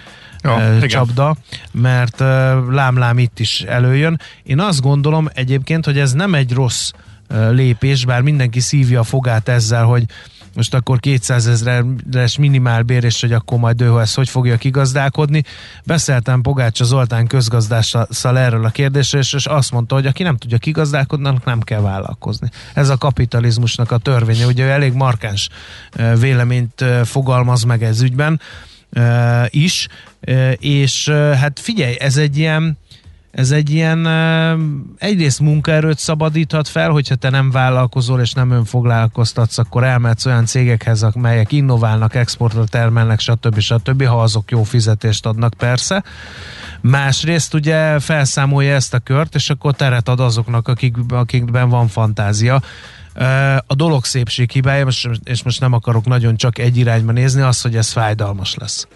ja, 0.41 0.87
csapda, 0.87 1.35
mert 1.71 2.19
lámlám 2.69 3.17
itt 3.17 3.39
is 3.39 3.61
előjön. 3.61 4.19
Én 4.43 4.59
azt 4.59 4.81
gondolom 4.81 5.29
egyébként, 5.33 5.85
hogy 5.85 5.99
ez 5.99 6.13
nem 6.13 6.33
egy 6.33 6.53
rossz 6.53 6.91
lépés, 7.49 8.05
bár 8.05 8.21
mindenki 8.21 8.59
szívja 8.59 8.99
a 8.99 9.03
fogát 9.03 9.49
ezzel, 9.49 9.83
hogy 9.83 10.05
most 10.55 10.73
akkor 10.73 10.99
200 10.99 11.47
ezeres 11.47 12.37
minimálbér, 12.37 13.03
és 13.03 13.21
hogy 13.21 13.33
akkor 13.33 13.57
majd 13.57 13.81
ő 13.81 13.99
ezt 13.99 14.15
hogy 14.15 14.29
fogja 14.29 14.57
kigazdálkodni. 14.57 15.43
Beszéltem 15.85 16.41
Pogácsa 16.41 16.83
Zoltán 16.83 17.27
közgazdásszal 17.27 18.37
erről 18.37 18.65
a 18.65 18.69
kérdésről, 18.69 19.21
és 19.21 19.45
azt 19.45 19.71
mondta, 19.71 19.95
hogy 19.95 20.05
aki 20.05 20.23
nem 20.23 20.37
tudja 20.37 20.57
kigazdálkodni, 20.57 21.27
annak 21.27 21.45
nem 21.45 21.61
kell 21.61 21.81
vállalkozni. 21.81 22.49
Ez 22.73 22.89
a 22.89 22.97
kapitalizmusnak 22.97 23.91
a 23.91 23.97
törvénye. 23.97 24.45
Ugye 24.45 24.65
ő 24.65 24.69
elég 24.69 24.93
markáns 24.93 25.49
véleményt 26.19 26.85
fogalmaz 27.03 27.63
meg 27.63 27.83
ez 27.83 28.01
ügyben 28.01 28.39
is, 29.49 29.87
és 30.57 31.09
hát 31.09 31.59
figyelj, 31.59 31.95
ez 31.99 32.17
egy 32.17 32.37
ilyen 32.37 32.77
ez 33.35 33.51
egy 33.51 33.69
ilyen 33.69 34.07
egyrészt 34.97 35.39
munkaerőt 35.39 35.97
szabadíthat 35.97 36.67
fel, 36.67 36.89
hogyha 36.89 37.15
te 37.15 37.29
nem 37.29 37.51
vállalkozol 37.51 38.21
és 38.21 38.33
nem 38.33 38.51
önfoglalkoztatsz, 38.51 39.57
akkor 39.57 39.83
elmehetsz 39.83 40.25
olyan 40.25 40.45
cégekhez, 40.45 41.03
amelyek 41.03 41.51
innoválnak, 41.51 42.15
exportra 42.15 42.63
termelnek, 42.63 43.19
stb. 43.19 43.59
stb., 43.59 44.05
ha 44.05 44.21
azok 44.21 44.51
jó 44.51 44.63
fizetést 44.63 45.25
adnak 45.25 45.53
persze. 45.53 46.03
Másrészt 46.81 47.53
ugye 47.53 47.99
felszámolja 47.99 48.73
ezt 48.73 48.93
a 48.93 48.99
kört, 48.99 49.35
és 49.35 49.49
akkor 49.49 49.73
teret 49.73 50.09
ad 50.09 50.19
azoknak, 50.19 50.67
akik, 50.67 50.95
akikben 51.09 51.69
van 51.69 51.87
fantázia. 51.87 52.61
A 53.67 53.75
dolog 53.75 54.05
szépség 54.05 54.51
hibája, 54.51 54.87
és 55.23 55.43
most 55.43 55.59
nem 55.59 55.73
akarok 55.73 56.05
nagyon 56.05 56.35
csak 56.35 56.57
egy 56.57 56.77
irányba 56.77 57.11
nézni, 57.11 57.41
az, 57.41 57.61
hogy 57.61 57.75
ez 57.75 57.91
fájdalmas 57.91 58.55
lesz 58.55 58.87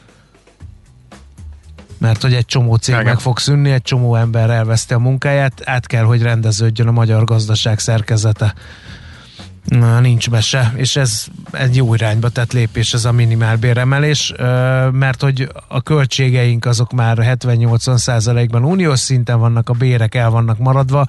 mert 1.99 2.21
hogy 2.21 2.33
egy 2.33 2.45
csomó 2.45 2.75
cég 2.75 2.93
Igen. 2.93 3.05
meg 3.05 3.19
fog 3.19 3.39
szűnni, 3.39 3.71
egy 3.71 3.81
csomó 3.81 4.15
ember 4.15 4.49
elveszti 4.49 4.93
a 4.93 4.99
munkáját, 4.99 5.61
át 5.65 5.87
kell, 5.87 6.03
hogy 6.03 6.21
rendeződjön 6.21 6.87
a 6.87 6.91
magyar 6.91 7.23
gazdaság 7.23 7.79
szerkezete. 7.79 8.53
Nincs 10.01 10.29
mese, 10.29 10.73
és 10.75 10.95
ez 10.95 11.25
egy 11.51 11.75
jó 11.75 11.93
irányba 11.93 12.29
tett 12.29 12.53
lépés 12.53 12.93
ez 12.93 13.05
a 13.05 13.11
minimálbéremelés, 13.11 14.33
mert 14.91 15.21
hogy 15.21 15.51
a 15.67 15.81
költségeink 15.81 16.65
azok 16.65 16.91
már 16.91 17.17
70-80 17.21 17.97
százalékban 17.97 18.63
uniós 18.63 18.99
szinten 18.99 19.39
vannak, 19.39 19.69
a 19.69 19.73
bérek 19.73 20.15
el 20.15 20.29
vannak 20.29 20.57
maradva, 20.57 21.05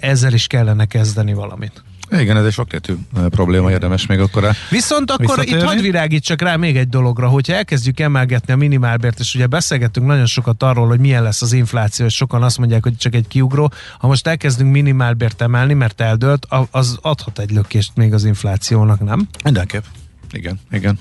ezzel 0.00 0.32
is 0.32 0.46
kellene 0.46 0.84
kezdeni 0.84 1.32
valamit. 1.32 1.82
Igen, 2.18 2.36
ez 2.36 2.44
egy 2.44 2.52
sokrétű 2.52 2.94
probléma, 3.30 3.70
érdemes 3.70 4.06
még 4.06 4.20
akkor 4.20 4.50
Viszont 4.70 5.10
akkor 5.10 5.44
itt 5.44 5.62
hadd 5.62 5.80
virágítsak 5.80 6.42
rá 6.42 6.56
még 6.56 6.76
egy 6.76 6.88
dologra, 6.88 7.28
hogyha 7.28 7.54
elkezdjük 7.54 8.00
emelgetni 8.00 8.52
a 8.52 8.56
minimálbért, 8.56 9.18
és 9.18 9.34
ugye 9.34 9.46
beszélgettünk 9.46 10.06
nagyon 10.06 10.26
sokat 10.26 10.62
arról, 10.62 10.86
hogy 10.86 11.00
milyen 11.00 11.22
lesz 11.22 11.42
az 11.42 11.52
infláció, 11.52 12.06
és 12.06 12.14
sokan 12.14 12.42
azt 12.42 12.58
mondják, 12.58 12.82
hogy 12.82 12.96
csak 12.96 13.14
egy 13.14 13.28
kiugró. 13.28 13.72
Ha 13.98 14.06
most 14.06 14.26
elkezdünk 14.26 14.72
minimálbért 14.72 15.42
emelni, 15.42 15.74
mert 15.74 16.00
eldőlt, 16.00 16.46
az 16.70 16.98
adhat 17.02 17.38
egy 17.38 17.50
lökést 17.50 17.90
még 17.94 18.12
az 18.12 18.24
inflációnak, 18.24 19.00
nem? 19.00 19.28
Mindenképp. 19.44 19.84
Igen, 20.30 20.60
igen. 20.70 20.98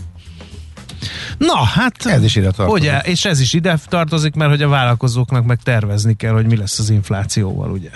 Na, 1.37 1.63
hát 1.63 2.05
ez 2.05 2.23
is 2.23 2.35
ide 2.35 2.51
tartozik. 2.51 2.83
Ugye, 2.83 2.99
és 2.99 3.25
ez 3.25 3.39
is 3.39 3.53
ide 3.53 3.77
tartozik, 3.87 4.33
mert 4.33 4.49
hogy 4.49 4.61
a 4.61 4.67
vállalkozóknak 4.67 5.45
meg 5.45 5.59
tervezni 5.63 6.15
kell, 6.15 6.33
hogy 6.33 6.45
mi 6.45 6.55
lesz 6.55 6.79
az 6.79 6.89
inflációval, 6.89 7.71
ugye? 7.71 7.89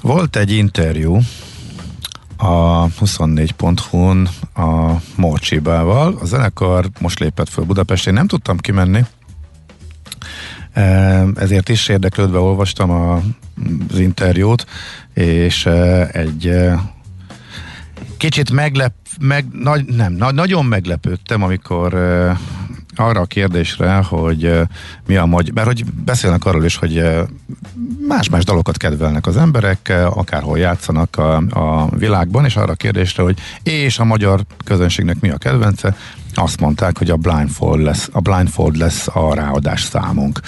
Volt 0.00 0.36
egy 0.36 0.50
interjú 0.50 1.20
a 2.40 2.86
24.hu-n 2.88 4.28
a 4.54 5.00
Morcsibával. 5.16 6.18
A 6.20 6.24
zenekar 6.24 6.86
most 7.00 7.18
lépett 7.18 7.48
föl 7.48 7.64
Budapestén, 7.64 8.12
nem 8.12 8.26
tudtam 8.26 8.58
kimenni, 8.58 9.04
ezért 11.34 11.68
is 11.68 11.88
érdeklődve 11.88 12.38
olvastam 12.38 12.90
a, 12.90 13.14
az 13.90 13.98
interjút, 13.98 14.66
és 15.14 15.66
egy 16.12 16.54
kicsit 18.16 18.50
meglep, 18.52 18.94
meg, 19.20 19.46
nagy, 19.52 19.84
nem, 19.84 20.12
na, 20.12 20.30
nagyon 20.30 20.64
meglepődtem, 20.64 21.42
amikor 21.42 21.94
arra 23.00 23.20
a 23.20 23.24
kérdésre, 23.24 23.94
hogy 23.94 24.60
mi 25.06 25.16
a 25.16 25.24
magyar, 25.24 25.54
mert 25.54 25.66
hogy 25.66 25.84
beszélnek 25.84 26.44
arról 26.44 26.64
is, 26.64 26.76
hogy 26.76 27.04
más-más 28.08 28.44
dalokat 28.44 28.76
kedvelnek 28.76 29.26
az 29.26 29.36
emberek, 29.36 29.92
akárhol 30.10 30.58
játszanak 30.58 31.16
a, 31.16 31.36
a 31.36 31.88
világban, 31.96 32.44
és 32.44 32.56
arra 32.56 32.72
a 32.72 32.74
kérdésre, 32.74 33.22
hogy 33.22 33.38
és 33.62 33.98
a 33.98 34.04
magyar 34.04 34.40
közönségnek 34.64 35.20
mi 35.20 35.30
a 35.30 35.36
kedvence, 35.36 35.96
azt 36.34 36.60
mondták, 36.60 36.98
hogy 36.98 37.10
a 37.10 37.16
blindfold 37.16 37.82
lesz, 37.82 38.08
a 38.12 38.20
blindfold 38.20 38.76
lesz 38.76 39.08
a 39.12 39.34
ráadás 39.34 39.82
számunk. 39.82 40.40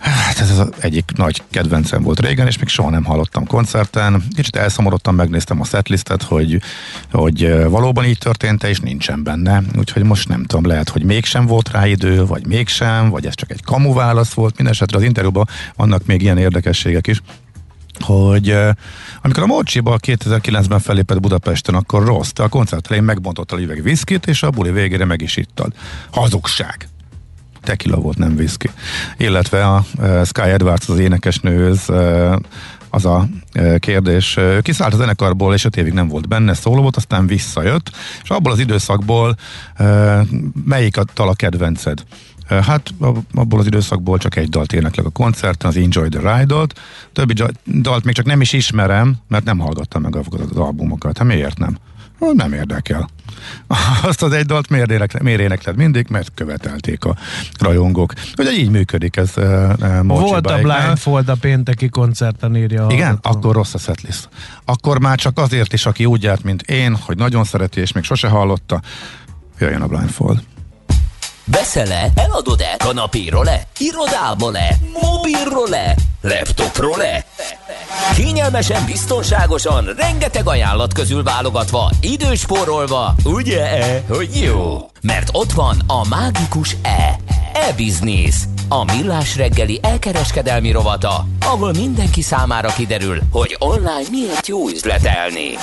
Hát 0.00 0.38
ez 0.38 0.58
az 0.58 0.68
egyik 0.78 1.12
nagy 1.16 1.42
kedvencem 1.50 2.02
volt 2.02 2.20
régen, 2.20 2.46
és 2.46 2.58
még 2.58 2.68
soha 2.68 2.90
nem 2.90 3.04
hallottam 3.04 3.46
koncerten. 3.46 4.22
Kicsit 4.34 4.56
elszomorodtam, 4.56 5.14
megnéztem 5.14 5.60
a 5.60 5.64
setlistet, 5.64 6.22
hogy, 6.22 6.60
hogy 7.12 7.68
valóban 7.68 8.04
így 8.04 8.18
történt 8.18 8.64
és 8.64 8.80
nincsen 8.80 9.22
benne. 9.22 9.62
Úgyhogy 9.78 10.02
most 10.02 10.28
nem 10.28 10.44
tudom, 10.44 10.66
lehet, 10.66 10.88
hogy 10.88 11.04
mégsem 11.04 11.46
volt 11.46 11.70
rá 11.70 11.86
idő, 11.86 12.26
vagy 12.26 12.46
mégsem, 12.46 13.10
vagy 13.10 13.26
ez 13.26 13.34
csak 13.34 13.50
egy 13.50 13.62
kamu 13.62 13.94
válasz 13.94 14.32
volt. 14.32 14.56
Mindenesetre 14.56 14.96
az 14.96 15.04
interjúban 15.04 15.48
vannak 15.76 16.06
még 16.06 16.22
ilyen 16.22 16.38
érdekességek 16.38 17.06
is 17.06 17.22
hogy 18.00 18.56
amikor 19.22 19.42
a 19.42 19.46
Morcsiba 19.46 19.98
2009-ben 20.06 20.78
fellépett 20.78 21.20
Budapesten, 21.20 21.74
akkor 21.74 22.04
rossz, 22.04 22.30
a 22.36 22.48
koncert 22.48 22.86
elején 22.86 23.04
megbontott 23.04 23.52
a 23.52 23.58
üveg 23.60 23.82
viszkit, 23.82 24.26
és 24.26 24.42
a 24.42 24.50
buli 24.50 24.70
végére 24.70 25.04
meg 25.04 25.20
is 25.20 25.36
ittad. 25.36 25.72
Hazugság! 26.10 26.89
Tequila 27.62 27.96
volt, 27.96 28.18
nem 28.18 28.34
whisky. 28.34 28.70
Illetve 29.16 29.66
a 29.66 29.84
Sky 30.24 30.40
Edwards, 30.40 30.88
az 30.88 30.98
énekesnőhöz 30.98 31.84
uh, 31.88 32.36
az 32.90 33.04
a 33.04 33.28
kérdés. 33.78 34.38
Kiszállt 34.62 34.94
a 34.94 34.96
zenekarból, 34.96 35.54
és 35.54 35.64
öt 35.64 35.76
évig 35.76 35.92
nem 35.92 36.08
volt 36.08 36.28
benne, 36.28 36.54
szóló 36.54 36.82
volt, 36.82 36.96
aztán 36.96 37.26
visszajött, 37.26 37.90
és 38.22 38.30
abból 38.30 38.52
az 38.52 38.58
időszakból 38.58 39.36
melyik 40.64 40.96
a 40.96 41.04
tal 41.04 41.28
a 41.28 41.34
kedvenced? 41.34 42.04
Hát 42.46 42.94
abból 43.34 43.60
az 43.60 43.66
időszakból 43.66 44.18
csak 44.18 44.36
egy 44.36 44.48
dalt 44.48 44.72
éneklek 44.72 45.06
a 45.06 45.10
koncerten, 45.10 45.70
az 45.70 45.76
Enjoy 45.76 46.08
the 46.08 46.36
Ride-ot. 46.36 46.80
Többi 47.12 47.34
dalt 47.80 48.04
még 48.04 48.14
csak 48.14 48.26
nem 48.26 48.40
is 48.40 48.52
ismerem, 48.52 49.16
mert 49.28 49.44
nem 49.44 49.58
hallgattam 49.58 50.02
meg 50.02 50.16
az 50.16 50.26
albumokat. 50.54 51.18
Hát 51.18 51.26
miért 51.26 51.58
nem? 51.58 51.78
Nem 52.32 52.52
érdekel. 52.52 53.08
Azt 54.02 54.22
az 54.22 54.32
egy 54.32 54.46
dalt 54.46 54.68
miért, 54.68 54.90
énekled, 54.90 55.22
miért 55.22 55.40
énekled 55.40 55.76
mindig? 55.76 56.06
Mert 56.08 56.30
követelték 56.34 57.04
a 57.04 57.16
rajongók. 57.58 58.12
Ugye 58.38 58.52
így 58.52 58.70
működik 58.70 59.16
ez 59.16 59.32
uh, 59.36 60.02
Volt 60.02 60.46
a 60.46 60.58
Blindfold 60.58 61.28
a 61.28 61.34
pénteki 61.34 61.88
koncerten 61.88 62.56
írja. 62.56 62.86
Igen? 62.90 63.06
Hallgató. 63.06 63.38
Akkor 63.38 63.54
rossz 63.54 63.74
a 63.74 63.78
setlist. 63.78 64.28
Akkor 64.64 65.00
már 65.00 65.18
csak 65.18 65.38
azért 65.38 65.72
is, 65.72 65.86
aki 65.86 66.04
úgy 66.04 66.22
járt, 66.22 66.42
mint 66.42 66.62
én, 66.62 66.96
hogy 66.96 67.16
nagyon 67.16 67.44
szereti, 67.44 67.80
és 67.80 67.92
még 67.92 68.04
sose 68.04 68.28
hallotta, 68.28 68.80
jöjjön 69.58 69.82
a 69.82 69.86
Blindfold. 69.86 70.42
Veszel-e? 71.50 72.10
Eladod-e? 72.14 72.74
Kanapéról-e? 72.78 73.62
Irodából-e? 73.78 74.76
Mobilról-e? 75.02 75.94
Laptopról-e? 76.22 77.24
Kényelmesen, 78.14 78.84
biztonságosan, 78.84 79.84
rengeteg 79.96 80.46
ajánlat 80.46 80.92
közül 80.92 81.22
válogatva, 81.22 81.90
időspórolva, 82.00 83.14
ugye-e, 83.24 84.02
hogy 84.08 84.40
jó? 84.42 84.90
Mert 85.02 85.28
ott 85.32 85.52
van 85.52 85.76
a 85.86 86.08
mágikus 86.08 86.76
E. 86.82 87.16
E-Business. 87.52 88.36
A 88.68 88.84
millás 88.84 89.36
reggeli 89.36 89.78
elkereskedelmi 89.82 90.70
rovata, 90.70 91.26
ahol 91.40 91.72
mindenki 91.72 92.22
számára 92.22 92.72
kiderül, 92.72 93.20
hogy 93.32 93.56
online 93.58 94.08
miért 94.10 94.46
jó 94.46 94.68
üzletelni. 94.68 95.54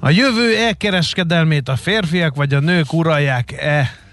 A 0.00 0.10
jövő 0.10 0.56
elkereskedelmét 0.56 1.68
a 1.68 1.76
férfiak 1.76 2.34
vagy 2.34 2.54
a 2.54 2.60
nők 2.60 2.92
uralják-e? 2.92 4.06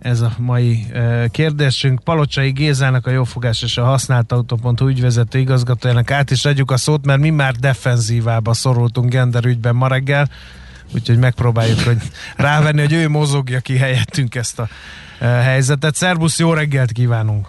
Ez 0.00 0.20
a 0.20 0.32
mai 0.38 0.86
uh, 0.92 1.24
kérdésünk. 1.26 2.00
Palocsai 2.04 2.50
Gézának 2.50 3.06
a 3.06 3.10
jófogás 3.10 3.62
és 3.62 3.78
a 3.78 3.84
használt 3.84 4.32
autó.hu 4.32 4.88
ügyvezető 4.88 5.38
igazgatójának 5.38 6.10
át 6.10 6.30
is 6.30 6.44
adjuk 6.44 6.70
a 6.70 6.76
szót, 6.76 7.04
mert 7.04 7.20
mi 7.20 7.30
már 7.30 7.54
defenzívába 7.54 8.52
szorultunk 8.52 9.10
genderügyben 9.10 9.74
ma 9.74 9.88
reggel, 9.88 10.28
úgyhogy 10.94 11.18
megpróbáljuk 11.18 11.80
hogy 11.80 11.98
rávenni, 12.36 12.80
hogy 12.80 12.92
ő 12.92 13.08
mozogja 13.08 13.60
ki 13.60 13.76
helyettünk 13.76 14.34
ezt 14.34 14.58
a 14.58 14.68
uh, 15.20 15.28
helyzetet. 15.28 15.94
Szerbusz, 15.94 16.38
jó 16.38 16.52
reggelt 16.52 16.92
kívánunk! 16.92 17.46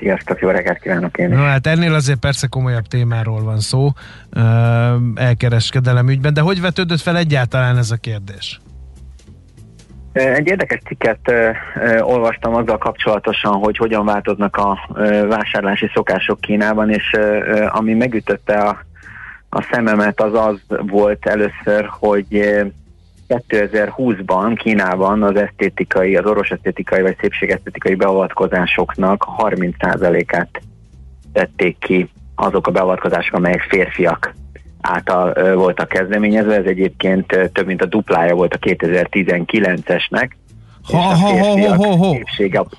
Sziasztok, 0.00 0.38
jó 0.40 0.48
reggelt 0.48 0.78
kívánok 0.78 1.18
én 1.18 1.28
is. 1.28 1.36
Na 1.36 1.44
hát 1.44 1.66
ennél 1.66 1.94
azért 1.94 2.18
persze 2.18 2.46
komolyabb 2.46 2.86
témáról 2.86 3.42
van 3.42 3.60
szó, 3.60 3.92
uh, 4.32 4.42
elkereskedelem 5.14 6.08
ügyben, 6.08 6.34
de 6.34 6.40
hogy 6.40 6.60
vetődött 6.60 7.00
fel 7.00 7.16
egyáltalán 7.16 7.76
ez 7.76 7.90
a 7.90 7.96
kérdés? 7.96 8.60
Egy 10.18 10.46
érdekes 10.46 10.80
cikket 10.86 11.32
olvastam 12.00 12.54
azzal 12.54 12.78
kapcsolatosan, 12.78 13.52
hogy 13.52 13.76
hogyan 13.76 14.04
változnak 14.04 14.56
a 14.56 14.78
vásárlási 15.28 15.90
szokások 15.94 16.40
Kínában, 16.40 16.90
és 16.90 17.16
ami 17.68 17.94
megütötte 17.94 18.58
a, 18.58 18.78
a 19.48 19.62
szememet 19.62 20.20
az 20.20 20.34
az 20.34 20.60
volt 20.86 21.26
először, 21.26 21.88
hogy 22.00 22.26
uh, 22.30 22.66
2020-ban 23.28 24.54
Kínában 24.56 25.22
az 25.22 25.36
esztétikai, 25.36 26.16
az 26.16 26.26
orvos 26.26 26.50
esztétikai 26.50 27.02
vagy 27.02 27.16
szépségesztétikai 27.20 27.94
beavatkozásoknak 27.94 29.24
30%-át 29.38 30.60
tették 31.32 31.78
ki 31.78 32.10
azok 32.34 32.66
a 32.66 32.70
beavatkozások, 32.70 33.34
amelyek 33.34 33.60
férfiak 33.60 34.34
által 34.80 35.54
voltak 35.54 35.88
kezdeményezve, 35.88 36.54
ez 36.54 36.64
egyébként 36.64 37.50
több 37.52 37.66
mint 37.66 37.82
a 37.82 37.86
duplája 37.86 38.34
volt 38.34 38.54
a 38.54 38.58
2019-esnek. 38.58 40.30
Ha, 40.82 40.96
ha, 40.96 41.14
ha, 41.14 41.60
ha, 41.60 41.74
ha, 41.74 41.96
ha. 41.96 42.16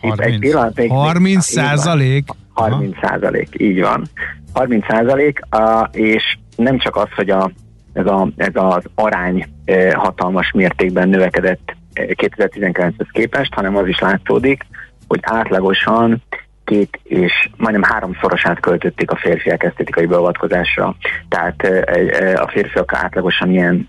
30, 0.01 0.39
pillanat, 0.39 0.87
30 0.87 1.45
százalék? 1.45 2.29
30 2.53 2.97
százalék, 3.01 3.49
így 3.57 3.81
van. 3.81 4.05
30 4.53 4.85
százalék, 4.89 5.39
és 5.91 6.37
nem 6.55 6.79
csak 6.79 6.95
az, 6.95 7.07
hogy 7.15 7.29
a, 7.29 7.51
ez, 7.93 8.05
a, 8.05 8.29
ez 8.35 8.53
az 8.53 8.83
arány 8.95 9.47
hatalmas 9.93 10.51
mértékben 10.51 11.09
növekedett 11.09 11.75
2019-hez 11.93 13.07
képest, 13.11 13.53
hanem 13.53 13.75
az 13.75 13.87
is 13.87 13.99
látszódik, 13.99 14.65
hogy 15.07 15.19
átlagosan 15.21 16.23
két 16.69 16.99
és 17.03 17.49
majdnem 17.57 17.83
háromszorosát 17.83 18.59
költötték 18.59 19.11
a 19.11 19.15
férfiak 19.15 19.63
esztétikai 19.63 20.05
beavatkozásra. 20.05 20.95
Tehát 21.29 21.67
a 22.35 22.47
férfiak 22.47 22.93
átlagosan 22.93 23.51
ilyen 23.51 23.87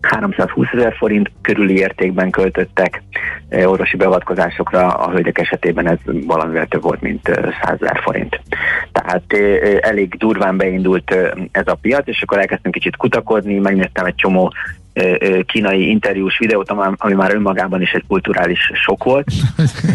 320 0.00 0.66
ezer 0.72 0.94
forint 0.98 1.30
körüli 1.42 1.76
értékben 1.76 2.30
költöttek 2.30 3.02
orvosi 3.50 3.96
beavatkozásokra, 3.96 4.88
a 4.88 5.10
hölgyek 5.10 5.38
esetében 5.38 5.88
ez 5.88 5.98
valamivel 6.26 6.66
több 6.66 6.82
volt, 6.82 7.00
mint 7.00 7.26
100 7.62 7.76
ezer 7.80 8.00
forint. 8.02 8.40
Tehát 8.92 9.32
elég 9.80 10.14
durván 10.14 10.56
beindult 10.56 11.14
ez 11.50 11.66
a 11.66 11.78
piac, 11.80 12.06
és 12.06 12.22
akkor 12.22 12.38
elkezdtünk 12.38 12.74
kicsit 12.74 12.96
kutakodni, 12.96 13.58
megnéztem 13.58 14.04
egy 14.04 14.14
csomó 14.14 14.52
kínai 15.46 15.88
interjús 15.88 16.38
videót, 16.38 16.70
ami 16.96 17.14
már 17.14 17.34
önmagában 17.34 17.82
is 17.82 17.92
egy 17.92 18.04
kulturális 18.08 18.70
sok 18.74 19.04
volt. 19.04 19.26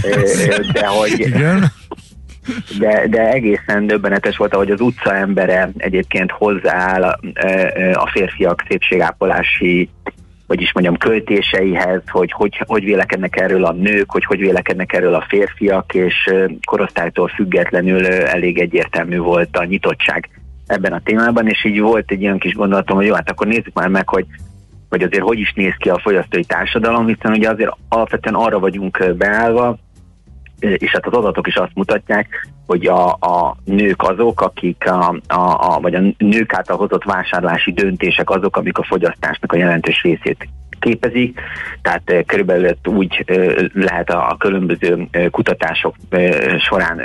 De 0.73 0.87
hogy, 0.87 1.19
Igen 1.19 1.71
de, 2.79 3.07
de 3.07 3.31
egészen 3.31 3.87
döbbenetes 3.87 4.37
volt, 4.37 4.53
ahogy 4.53 4.71
az 4.71 4.81
utca 4.81 5.15
embere 5.15 5.71
egyébként 5.77 6.31
hozzááll 6.31 7.03
a, 7.03 7.19
a 7.93 8.09
férfiak 8.13 8.63
szépségápolási 8.67 9.89
hogy 10.47 10.61
is 10.61 10.73
mondjam, 10.73 10.97
költéseihez, 10.97 12.01
hogy, 12.07 12.31
hogy 12.31 12.63
hogy 12.65 12.83
vélekednek 12.83 13.39
erről 13.39 13.65
a 13.65 13.71
nők, 13.71 14.11
hogy 14.11 14.25
hogy 14.25 14.39
vélekednek 14.39 14.93
erről 14.93 15.13
a 15.13 15.25
férfiak, 15.27 15.93
és 15.93 16.33
korosztálytól 16.65 17.27
függetlenül 17.27 18.05
elég 18.07 18.59
egyértelmű 18.59 19.17
volt 19.17 19.57
a 19.57 19.63
nyitottság 19.63 20.29
ebben 20.67 20.93
a 20.93 21.01
témában, 21.03 21.47
és 21.47 21.65
így 21.65 21.79
volt 21.79 22.11
egy 22.11 22.21
ilyen 22.21 22.37
kis 22.37 22.53
gondolatom, 22.53 22.97
hogy 22.97 23.05
jó, 23.05 23.13
hát 23.13 23.29
akkor 23.29 23.47
nézzük 23.47 23.73
már 23.73 23.87
meg, 23.87 24.09
hogy 24.09 24.25
hogy 24.89 25.03
azért 25.03 25.23
hogy 25.23 25.39
is 25.39 25.53
néz 25.53 25.73
ki 25.77 25.89
a 25.89 25.99
fogyasztói 25.99 26.43
társadalom, 26.43 27.07
hiszen 27.07 27.31
ugye 27.31 27.49
azért 27.49 27.71
alapvetően 27.89 28.35
arra 28.35 28.59
vagyunk 28.59 29.13
beállva, 29.17 29.77
és 30.59 30.91
hát 30.91 31.05
az 31.05 31.13
adatok 31.13 31.47
is 31.47 31.55
azt 31.55 31.75
mutatják, 31.75 32.47
hogy 32.65 32.85
a, 32.85 33.07
a 33.09 33.55
nők 33.63 34.01
azok, 34.01 34.41
akik 34.41 34.89
a, 34.89 35.15
a, 35.27 35.75
a, 35.75 35.79
vagy 35.81 35.95
a 35.95 36.01
nők 36.17 36.53
által 36.53 36.77
hozott 36.77 37.03
vásárlási 37.03 37.71
döntések 37.71 38.29
azok, 38.29 38.57
amik 38.57 38.77
a 38.77 38.83
fogyasztásnak 38.83 39.51
a 39.53 39.57
jelentős 39.57 40.01
részét 40.01 40.47
képezik, 40.83 41.39
tehát 41.81 42.23
körülbelül 42.25 42.71
úgy 42.83 43.25
lehet 43.73 44.09
a 44.09 44.35
különböző 44.39 45.07
kutatások 45.31 45.95
során 46.57 47.01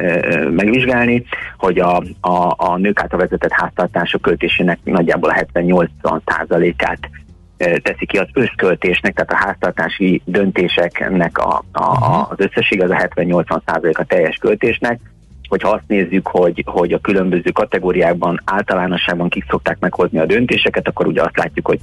megvizsgálni, 0.51 1.25
hogy 1.57 1.79
a, 1.79 2.03
a, 2.21 2.55
a 2.57 2.77
nők 2.77 3.01
által 3.01 3.19
vezetett 3.19 3.53
háztartások 3.53 4.23
költésének 4.23 4.79
nagyjából 4.85 5.31
a 5.31 5.47
70-80%-át 5.53 7.11
teszi 7.59 8.07
ki 8.07 8.17
az 8.17 8.29
összköltésnek, 8.33 9.15
tehát 9.15 9.33
a 9.33 9.47
háztartási 9.47 10.23
döntéseknek 10.25 11.39
a, 11.39 11.65
a, 11.73 11.83
a, 11.83 12.29
az 12.31 12.37
összesség 12.37 12.83
az 12.83 12.91
a 12.91 12.95
70-80% 12.95 13.93
a 13.93 14.05
teljes 14.05 14.37
költésnek, 14.37 15.01
hogyha 15.49 15.69
azt 15.69 15.85
nézzük, 15.87 16.27
hogy, 16.27 16.65
hogy 16.67 16.93
a 16.93 16.99
különböző 16.99 17.51
kategóriákban 17.51 18.41
általánosságban 18.45 19.29
kik 19.29 19.45
szokták 19.49 19.79
meghozni 19.79 20.19
a 20.19 20.27
döntéseket, 20.27 20.89
akkor 20.89 21.07
ugye 21.07 21.23
azt 21.23 21.37
látjuk, 21.37 21.67
hogy 21.67 21.79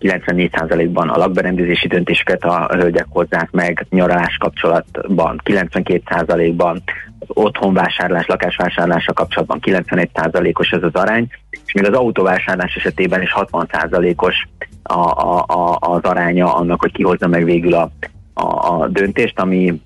94%-ban 0.00 1.08
a 1.08 1.16
lakberendezési 1.16 1.86
döntéseket 1.88 2.44
a 2.44 2.68
hölgyek 2.72 3.06
hozzák 3.08 3.50
meg, 3.50 3.86
nyaralás 3.90 4.36
kapcsolatban 4.36 5.40
92%-ban, 5.44 6.82
az 7.18 7.26
otthonvásárlás, 7.28 8.26
lakásvásárlása 8.26 9.12
kapcsolatban 9.12 9.58
91%-os 9.62 10.70
ez 10.70 10.82
az 10.82 10.94
arány, 10.94 11.28
és 11.64 11.72
még 11.72 11.88
az 11.88 11.96
autóvásárlás 11.96 12.74
esetében 12.74 13.22
is 13.22 13.34
60%-os 13.36 14.46
a, 14.86 15.10
a, 15.10 15.44
a, 15.46 15.78
az 15.80 16.02
aránya 16.02 16.54
annak, 16.54 16.80
hogy 16.80 16.92
kihozza 16.92 17.26
meg 17.26 17.44
végül 17.44 17.74
a, 17.74 17.90
a, 18.34 18.72
a 18.80 18.88
döntést, 18.88 19.38
ami 19.40 19.80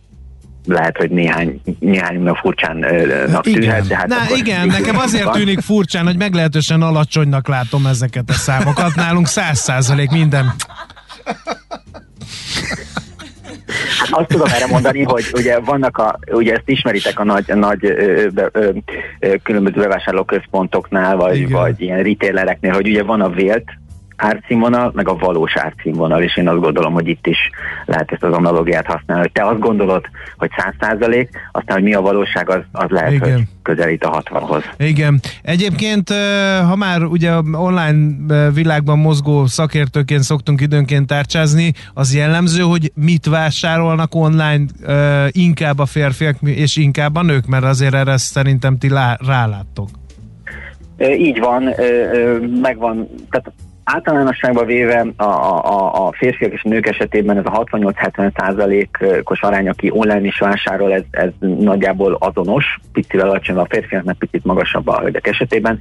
lehet, 0.67 0.97
hogy 0.97 1.11
néhány, 1.11 1.61
néhány 1.79 2.31
furcsánnak 2.35 3.43
tűnhet. 3.43 3.87
De 3.87 3.97
hát 3.97 4.07
Na 4.07 4.17
igen, 4.37 4.67
nekem 4.67 4.99
azért 4.99 5.25
van. 5.25 5.33
tűnik 5.33 5.61
furcsán, 5.61 6.07
hogy 6.07 6.17
meglehetősen 6.17 6.83
alacsonynak 6.83 7.49
látom 7.49 7.87
ezeket 7.87 8.31
a 8.31 8.33
számokat. 8.33 8.95
Nálunk 8.95 9.27
száz 9.27 9.59
százalék 9.59 10.11
minden. 10.11 10.53
Hát 13.99 14.09
azt 14.11 14.29
tudom 14.29 14.47
erre 14.47 14.67
mondani, 14.67 15.03
hogy 15.03 15.25
ugye 15.33 15.59
vannak 15.59 15.99
a, 15.99 16.19
ugye 16.33 16.53
ezt 16.53 16.69
ismeritek 16.69 17.19
a 17.19 17.25
nagy, 17.25 17.45
nagy 17.55 17.85
ö, 17.85 18.27
ö, 18.53 18.71
ö, 19.19 19.35
különböző 19.43 19.81
bevásárlóközpontoknál, 19.81 21.17
vagy, 21.17 21.51
vagy 21.51 21.81
ilyen 21.81 22.03
retailereknél, 22.03 22.73
hogy 22.73 22.89
ugye 22.89 23.03
van 23.03 23.21
a 23.21 23.29
vélt 23.29 23.65
árcínvonal, 24.21 24.91
meg 24.95 25.09
a 25.09 25.17
valós 25.17 25.57
árcínvonal, 25.57 26.23
és 26.23 26.37
én 26.37 26.49
azt 26.49 26.61
gondolom, 26.61 26.93
hogy 26.93 27.09
itt 27.09 27.27
is 27.27 27.39
lehet 27.85 28.13
ezt 28.13 28.23
az 28.23 28.33
analógiát 28.33 28.87
használni, 28.87 29.23
hogy 29.23 29.33
te 29.33 29.47
azt 29.47 29.59
gondolod, 29.59 30.05
hogy 30.37 30.51
100 30.57 30.75
százalék, 30.81 31.31
aztán, 31.53 31.77
hogy 31.77 31.85
mi 31.85 31.95
a 31.95 32.01
valóság, 32.01 32.51
az, 32.51 32.61
az 32.73 32.91
lehet, 32.91 33.13
Igen. 33.13 33.33
hogy 33.33 33.43
közelít 33.63 34.05
a 34.05 34.23
60-hoz. 34.23 34.65
Igen. 34.79 35.21
Egyébként, 35.43 36.13
ha 36.69 36.77
már 36.77 37.03
ugye 37.03 37.33
online 37.53 37.97
világban 38.55 38.99
mozgó 38.99 39.47
szakértőként 39.47 40.23
szoktunk 40.23 40.61
időnként 40.61 41.07
tárcsázni, 41.07 41.73
az 41.95 42.15
jellemző, 42.15 42.63
hogy 42.63 42.93
mit 42.95 43.27
vásárolnak 43.27 44.15
online 44.15 44.65
inkább 45.31 45.79
a 45.79 45.87
férfiak 45.87 46.37
és 46.41 46.77
inkább 46.77 47.17
a 47.17 47.23
nők, 47.23 47.47
mert 47.47 47.65
azért 47.65 47.95
erre 47.95 48.17
szerintem 48.17 48.79
ti 48.79 48.89
ráláttok. 49.27 49.89
Így 51.19 51.39
van, 51.39 51.75
megvan, 52.61 53.09
tehát 53.31 53.53
Általánosságban 53.93 54.67
véve 54.67 55.07
a, 55.17 55.25
a, 55.25 56.07
a 56.07 56.13
férfiak 56.13 56.53
és 56.53 56.65
a 56.65 56.69
nők 56.69 56.87
esetében 56.87 57.37
ez 57.37 57.45
a 57.47 57.65
68-70 57.65 58.31
százalékos 58.41 59.43
arány, 59.43 59.69
aki 59.69 59.91
online 59.91 60.27
is 60.27 60.39
vásárol, 60.39 60.93
ez, 60.93 61.03
ez 61.11 61.29
nagyjából 61.39 62.17
azonos, 62.21 62.79
picivel 62.93 63.29
alacsonyabb 63.29 63.63
a 63.63 63.67
férfiaknak, 63.75 64.19
picit 64.19 64.45
magasabb 64.45 64.89
a 64.89 65.01
hölgyek 65.01 65.27
esetében. 65.27 65.79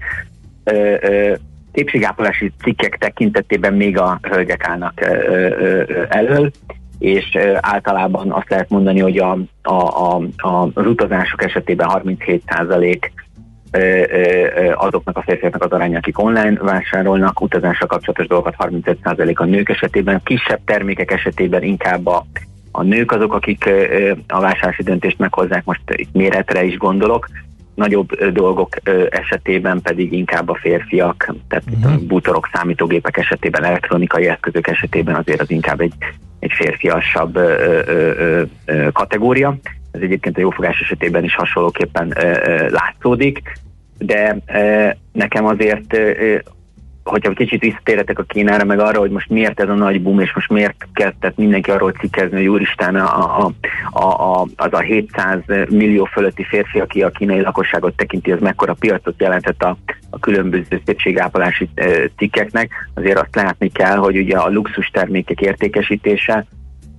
Képségápolási 1.72 2.52
cikkek 2.64 2.98
tekintetében 2.98 3.74
még 3.74 3.98
a 3.98 4.20
hölgyek 4.22 4.68
állnak 4.68 5.02
elől, 6.10 6.52
és 7.00 7.38
általában 7.60 8.32
azt 8.32 8.50
lehet 8.50 8.70
mondani, 8.70 9.00
hogy 9.00 9.18
a, 9.18 9.38
a, 9.62 9.74
a, 9.74 10.22
a, 10.38 10.70
az 10.74 10.86
utazások 10.86 11.44
esetében 11.44 11.88
37 11.88 12.44
százalék 12.48 13.12
azoknak 14.76 15.18
a 15.18 15.22
férfiaknak 15.22 15.64
az 15.64 15.72
aránya, 15.72 15.98
akik 15.98 16.20
online 16.20 16.60
vásárolnak, 16.62 17.42
utazásra 17.42 17.86
kapcsolatos 17.86 18.28
dolgokat 18.28 18.56
35% 18.58 19.36
a 19.36 19.46
nők 19.46 19.70
esetében, 19.70 20.22
kisebb 20.24 20.60
termékek 20.66 21.12
esetében 21.12 21.64
inkább 21.64 22.08
a, 22.08 22.26
a 22.72 22.84
nők 22.84 23.12
azok, 23.12 23.34
akik 23.34 23.70
a 24.28 24.40
vásárlási 24.40 24.84
döntést 24.84 25.20
meghozzák, 25.20 25.66
most 25.66 25.82
itt 25.96 26.14
méretre 26.14 26.64
is 26.64 26.78
gondolok, 26.78 27.28
nagyobb 27.80 28.24
dolgok 28.32 28.76
esetében 29.10 29.82
pedig 29.82 30.14
inkább 30.14 30.50
a 30.50 30.58
férfiak, 30.62 31.34
tehát 31.48 31.64
uh-huh. 31.72 32.02
bútorok, 32.02 32.50
számítógépek 32.54 33.18
esetében, 33.18 33.64
elektronikai 33.64 34.28
eszközök 34.28 34.68
esetében 34.68 35.16
azért 35.16 35.42
az 35.42 35.52
inkább 35.52 35.80
egy, 35.80 35.94
egy 36.40 36.52
férfiasabb 36.52 37.36
ö, 37.36 37.82
ö, 37.86 38.42
ö, 38.66 38.92
kategória. 38.92 39.58
Ez 39.92 40.02
egyébként 40.02 40.38
a 40.38 40.42
jófogás 40.42 40.80
esetében 40.80 41.24
is 41.24 41.36
hasonlóképpen 41.36 42.14
látszódik, 42.70 43.42
de 43.98 44.38
nekem 45.12 45.46
azért, 45.46 45.98
hogyha 47.10 47.34
kicsit 47.34 47.62
visszatérhetek 47.62 48.20
a 48.20 48.24
Kínára, 48.24 48.66
meg 48.66 48.80
arra, 48.80 49.00
hogy 49.00 49.12
most 49.12 49.30
miért 49.30 49.60
ez 49.60 49.70
a 49.70 49.74
nagy 49.74 50.02
boom, 50.02 50.20
és 50.20 50.34
most 50.34 50.50
miért 50.50 50.88
kezdett 50.94 51.38
mindenki 51.38 51.72
arról 51.72 51.92
cikkezni, 51.92 52.38
hogy 52.38 52.48
úristen, 52.48 52.96
a, 52.96 53.46
a, 53.46 53.52
a, 53.92 54.40
a, 54.40 54.48
az 54.56 54.74
a 54.74 54.80
700 54.80 55.40
millió 55.70 56.06
fölötti 56.06 56.44
férfi, 56.44 56.80
aki 56.80 57.04
a 57.04 57.10
kínai 57.10 57.42
lakosságot 57.42 57.96
tekinti, 57.96 58.32
az 58.32 58.40
mekkora 58.40 58.74
piacot 58.74 59.22
jelentett 59.22 59.64
a, 59.64 59.78
a 60.10 60.20
különböző 60.20 60.82
szépségápolási 60.86 61.70
cikkeknek, 62.18 62.72
azért 62.94 63.20
azt 63.20 63.36
látni 63.36 63.72
kell, 63.72 63.98
hogy 63.98 64.18
ugye 64.18 64.38
a 64.38 64.50
luxus 64.50 64.88
termékek 64.88 65.42
értékesítése 65.42 66.46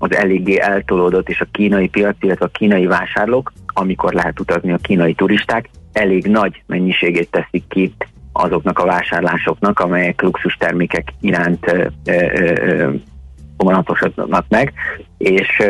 az 0.03 0.14
eléggé 0.14 0.59
eltolódott, 0.59 1.28
és 1.28 1.40
a 1.40 1.46
kínai 1.51 1.88
piac, 1.88 2.16
illetve 2.20 2.44
a 2.44 2.59
kínai 2.59 2.86
vásárlók, 2.86 3.53
amikor 3.66 4.12
lehet 4.12 4.40
utazni 4.40 4.72
a 4.72 4.76
kínai 4.76 5.14
turisták, 5.14 5.68
elég 5.92 6.26
nagy 6.26 6.62
mennyiségét 6.66 7.30
teszik 7.30 7.64
ki 7.68 7.92
azoknak 8.32 8.78
a 8.78 8.86
vásárlásoknak, 8.86 9.78
amelyek 9.80 10.22
luxus 10.22 10.57
termékek 10.57 11.12
iránt 11.20 11.90
vonatosodnak 13.57 14.44
meg, 14.48 14.72
és 15.18 15.62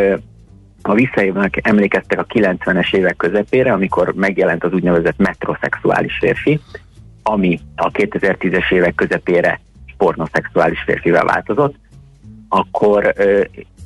ha 0.82 0.94
visszaívnak, 0.94 1.68
emlékeztek 1.68 2.18
a 2.18 2.26
90-es 2.26 2.94
évek 2.94 3.16
közepére, 3.16 3.72
amikor 3.72 4.12
megjelent 4.14 4.64
az 4.64 4.72
úgynevezett 4.72 5.18
metroszexuális 5.18 6.18
férfi, 6.20 6.60
ami 7.22 7.60
a 7.76 7.90
2010-es 7.90 8.72
évek 8.72 8.94
közepére 8.94 9.60
pornoszexuális 9.96 10.82
férfivel 10.86 11.24
változott, 11.24 11.74
akkor 12.48 13.14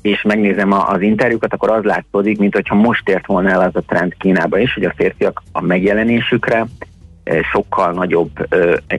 és 0.05 0.23
megnézem 0.23 0.73
az 0.73 1.01
interjúkat, 1.01 1.53
akkor 1.53 1.71
az 1.71 1.85
látszódik, 1.85 2.39
mint 2.39 2.55
hogyha 2.55 2.75
most 2.75 3.09
ért 3.09 3.27
volna 3.27 3.51
el 3.51 3.61
az 3.61 3.77
a 3.77 3.83
trend 3.87 4.15
Kínába 4.19 4.59
is, 4.59 4.75
hogy 4.75 4.85
a 4.85 4.93
férfiak 4.97 5.43
a 5.53 5.61
megjelenésükre 5.61 6.67
sokkal 7.53 7.93
nagyobb 7.93 8.31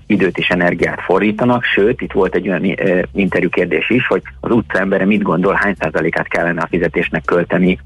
időt 0.07 0.37
és 0.37 0.47
energiát 0.47 1.01
fordítanak, 1.01 1.63
sőt, 1.63 2.01
itt 2.01 2.11
volt 2.11 2.35
egy 2.35 2.47
olyan 2.47 2.75
interjú 3.13 3.49
kérdés 3.49 3.89
is, 3.89 4.07
hogy 4.07 4.21
az 4.39 4.51
utca 4.51 4.79
embere 4.79 5.05
mit 5.05 5.21
gondol, 5.21 5.53
hány 5.53 5.75
százalékát 5.79 6.27
kellene 6.27 6.61
a 6.61 6.67
fizetésnek 6.67 7.25
költeni 7.25 7.79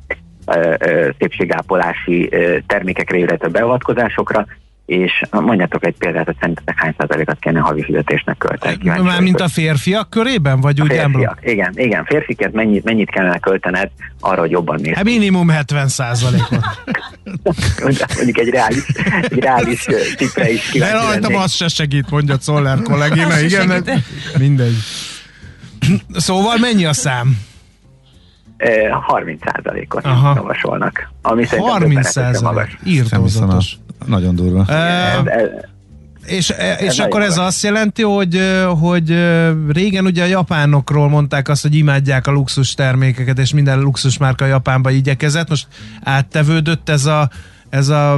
szépségápolási 1.17 2.29
termékekre, 2.67 3.17
illetve 3.17 3.47
beavatkozásokra, 3.47 4.45
és 4.89 5.23
mondjátok 5.31 5.85
egy 5.85 5.95
példát, 5.97 6.25
hogy 6.25 6.35
szerintetek 6.39 6.79
hány 6.79 6.93
százalékat 6.97 7.39
kellene 7.39 7.63
havi 7.65 7.83
fizetésnek 7.83 8.37
költeni. 8.37 8.77
Már 9.01 9.21
mint 9.21 9.39
a 9.39 9.47
férfiak 9.47 10.09
körében? 10.09 10.61
Vagy 10.61 10.79
a 10.79 10.83
úgy 10.83 10.89
férfiak, 10.89 11.39
igen, 11.41 11.71
igen, 11.75 12.05
férfiket 12.05 12.53
mennyit, 12.53 12.83
mennyit 12.83 13.09
kellene 13.09 13.39
költened 13.39 13.89
arra, 14.19 14.39
hogy 14.39 14.51
jobban 14.51 14.79
néz. 14.81 14.95
Hát 14.95 15.03
minimum 15.03 15.49
70 15.49 15.87
százalékot. 15.87 16.65
Mondjuk 18.15 18.37
egy 18.37 18.49
reális, 18.49 18.85
egy 19.21 19.39
reális 19.39 19.85
cipre 20.17 20.51
is 20.51 20.71
De 20.71 20.91
rajtam 20.91 21.35
az 21.35 21.51
se 21.51 21.67
segít, 21.67 22.09
mondja 22.09 22.37
Czoller 22.37 22.81
kollégina, 22.81 23.39
igen, 23.39 23.83
mindegy. 24.37 24.75
Szóval 26.15 26.57
mennyi 26.57 26.85
a 26.85 26.93
szám? 26.93 27.37
30 29.01 29.41
százalékot 29.45 30.03
javasolnak. 30.35 31.11
Ami 31.21 31.45
30 31.45 32.09
százalék, 32.09 32.77
írtózatos. 32.83 33.77
Nagyon 34.05 34.35
durva. 34.35 34.65
Uh, 34.69 35.29
és, 36.29 36.53
és 36.79 36.99
akkor 36.99 37.21
ez 37.21 37.37
azt 37.37 37.63
jelenti, 37.63 38.01
hogy, 38.01 38.41
hogy 38.79 39.15
régen 39.69 40.05
ugye 40.05 40.23
a 40.23 40.27
japánokról 40.27 41.09
mondták 41.09 41.49
azt, 41.49 41.61
hogy 41.61 41.75
imádják 41.75 42.27
a 42.27 42.31
luxus 42.31 42.73
termékeket, 42.73 43.39
és 43.39 43.53
minden 43.53 43.79
luxus 43.79 44.17
márka 44.17 44.45
Japánba 44.45 44.89
igyekezett. 44.89 45.49
Most 45.49 45.67
áttevődött 46.03 46.89
ez 46.89 47.05
a 47.05 47.29
ez 47.69 47.87
a, 47.87 48.13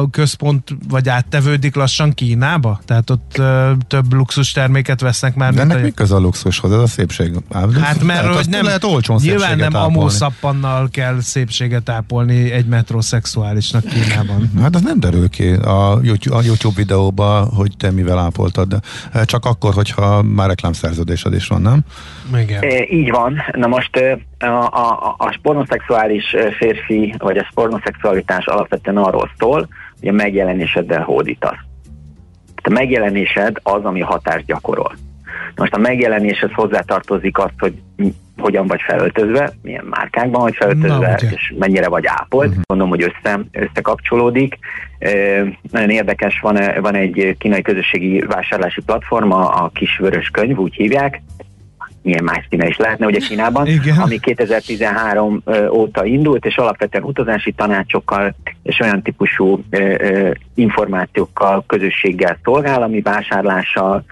a 0.00 0.08
központ 0.10 0.76
vagy 0.88 1.08
áttevődik 1.08 1.74
lassan 1.74 2.12
Kínába? 2.12 2.80
Tehát 2.84 3.10
ott 3.10 3.38
ö, 3.38 3.70
több 3.88 4.12
luxus 4.12 4.52
terméket 4.52 5.00
vesznek 5.00 5.34
már. 5.34 5.52
De 5.54 5.58
mint 5.58 5.70
ennek 5.70 5.82
a- 5.84 5.86
mi 5.86 5.92
köze 5.94 6.14
a 6.14 6.18
luxushoz? 6.18 6.72
Ez 6.72 6.78
a 6.78 6.86
szépség. 6.86 7.32
Hát 7.52 8.02
mert 8.02 8.04
lehet, 8.22 8.34
hogy 8.34 8.48
nem, 8.48 8.64
lehet 8.64 8.84
olcsón 8.84 9.18
nyilván 9.22 9.56
nem 9.56 9.76
ápolni. 9.76 9.96
amószappannal 9.96 10.88
kell 10.90 11.20
szépséget 11.20 11.88
ápolni 11.88 12.50
egy 12.50 12.66
metrosexuálisnak 12.66 13.84
Kínában. 13.84 14.50
Hát 14.60 14.74
az 14.74 14.82
nem 14.82 15.00
derül 15.00 15.28
ki 15.28 15.48
a 15.52 15.98
YouTube, 16.02 16.36
a 16.36 16.42
YouTube 16.42 16.74
videóba, 16.76 17.48
hogy 17.54 17.72
te 17.76 17.90
mivel 17.90 18.18
ápoltad, 18.18 18.68
de 18.68 18.80
eh, 19.12 19.24
csak 19.24 19.44
akkor, 19.44 19.74
hogyha 19.74 20.22
már 20.22 20.48
reklámszerződésed 20.48 21.34
is 21.34 21.46
van, 21.46 21.62
nem? 21.62 21.80
Igen. 22.40 22.62
E, 22.62 22.86
így 22.90 23.10
van. 23.10 23.34
Na 23.52 23.66
most 23.66 23.96
e, 23.96 24.18
a, 24.38 24.44
a, 24.44 25.14
a 25.18 25.32
spornoszexuális 25.32 26.32
e, 26.32 26.52
férfi, 26.52 27.14
vagy 27.18 27.38
a 27.38 27.46
spornoszexualitás 27.50 28.46
alapvetően 28.46 28.96
arról 28.96 29.30
szól, 29.38 29.68
hogy 30.00 30.08
a 30.08 30.12
megjelenéseddel 30.12 31.02
hódítasz. 31.02 31.58
A 32.62 32.70
megjelenésed 32.70 33.56
az, 33.62 33.84
ami 33.84 34.00
hatást 34.00 34.44
gyakorol. 34.44 34.94
Most 35.56 35.74
a 35.74 35.78
megjelenéshez 35.78 36.50
hozzátartozik 36.52 37.38
azt, 37.38 37.54
hogy 37.58 37.74
hogyan 38.36 38.66
vagy 38.66 38.80
felöltözve, 38.82 39.52
milyen 39.62 39.84
márkákban 39.84 40.40
vagy 40.40 40.56
felöltözve, 40.56 41.18
Na, 41.20 41.28
és 41.28 41.54
mennyire 41.58 41.88
vagy 41.88 42.06
ápolt. 42.06 42.48
Uh-huh. 42.48 42.62
Mondom, 42.68 42.88
hogy 42.88 43.02
össze, 43.02 43.40
összekapcsolódik. 43.52 44.58
E, 44.98 45.10
nagyon 45.70 45.90
érdekes, 45.90 46.40
van, 46.40 46.58
van 46.80 46.94
egy 46.94 47.36
kínai 47.38 47.62
közösségi 47.62 48.18
vásárlási 48.18 48.82
platform, 48.82 49.32
a, 49.32 49.64
a 49.64 49.70
Kis 49.74 49.98
Vörös 49.98 50.28
Könyv, 50.28 50.58
úgy 50.58 50.74
hívják, 50.74 51.22
milyen 52.06 52.24
más 52.24 52.46
színe 52.50 52.66
is 52.66 52.76
lehetne 52.76 53.06
ugye 53.06 53.18
Kínában, 53.18 53.66
Igen. 53.82 53.98
ami 53.98 54.18
2013 54.18 55.40
ö, 55.44 55.68
óta 55.68 56.04
indult, 56.04 56.44
és 56.44 56.56
alapvetően 56.56 57.04
utazási 57.04 57.52
tanácsokkal 57.52 58.34
és 58.62 58.80
olyan 58.80 59.02
típusú 59.02 59.64
információkkal, 60.54 61.64
közösséggel 61.66 62.38
szolgál, 62.42 62.82
ami 62.82 63.00
vásárlással, 63.00 64.04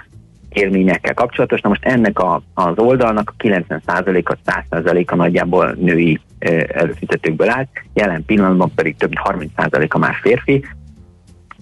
élményekkel 0.54 1.14
kapcsolatos. 1.14 1.60
Na 1.60 1.68
most 1.68 1.84
ennek 1.84 2.18
a, 2.18 2.42
az 2.54 2.78
oldalnak 2.78 3.34
a 3.36 3.42
90%-a, 3.42 4.36
100%-a 4.46 5.14
nagyjából 5.14 5.76
női 5.80 6.20
előfizetőkből 6.68 7.50
áll, 7.50 7.66
jelen 7.94 8.24
pillanatban 8.24 8.72
pedig 8.74 8.96
több 8.96 9.10
mint 9.36 9.48
30%-a 9.58 9.98
már 9.98 10.14
férfi, 10.22 10.64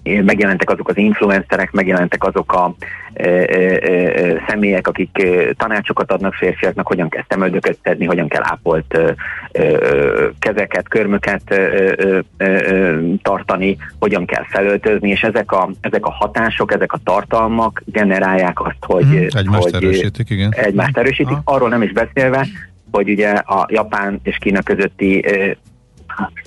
megjelentek 0.03 0.69
azok 0.69 0.89
az 0.89 0.97
influencerek, 0.97 1.71
megjelentek 1.71 2.23
azok 2.23 2.53
a 2.53 2.75
ö, 3.13 3.43
ö, 3.49 3.77
ö, 3.81 4.35
személyek, 4.47 4.87
akik 4.87 5.17
ö, 5.23 5.51
tanácsokat 5.57 6.11
adnak 6.11 6.33
férfiaknak, 6.33 6.87
hogyan 6.87 7.09
kell 7.09 7.23
szemöldököt 7.29 7.77
szedni, 7.83 8.05
hogyan 8.05 8.27
kell 8.27 8.41
ápolt 8.45 8.97
ö, 8.97 9.11
ö, 9.51 10.27
kezeket, 10.39 10.87
körmöket 10.87 11.41
ö, 11.47 11.91
ö, 11.97 12.19
ö, 12.37 12.99
tartani, 13.21 13.77
hogyan 13.99 14.25
kell 14.25 14.43
felöltözni, 14.49 15.09
és 15.09 15.21
ezek 15.21 15.51
a, 15.51 15.69
ezek 15.81 16.05
a 16.05 16.11
hatások, 16.11 16.73
ezek 16.73 16.93
a 16.93 16.99
tartalmak 17.03 17.81
generálják 17.85 18.61
azt, 18.61 18.75
hogy, 18.79 19.05
Mhm, 19.05 19.37
egymást 19.37 19.63
hogy 19.63 19.73
erősítik, 19.73 20.29
igen. 20.29 20.53
egymást 20.55 20.97
erősítik, 20.97 21.37
Aha. 21.43 21.55
arról 21.55 21.69
nem 21.69 21.81
is 21.81 21.91
beszélve, 21.91 22.47
hogy 22.91 23.09
ugye 23.09 23.29
a 23.29 23.67
Japán 23.69 24.19
és 24.23 24.37
Kína 24.39 24.61
közötti 24.61 25.25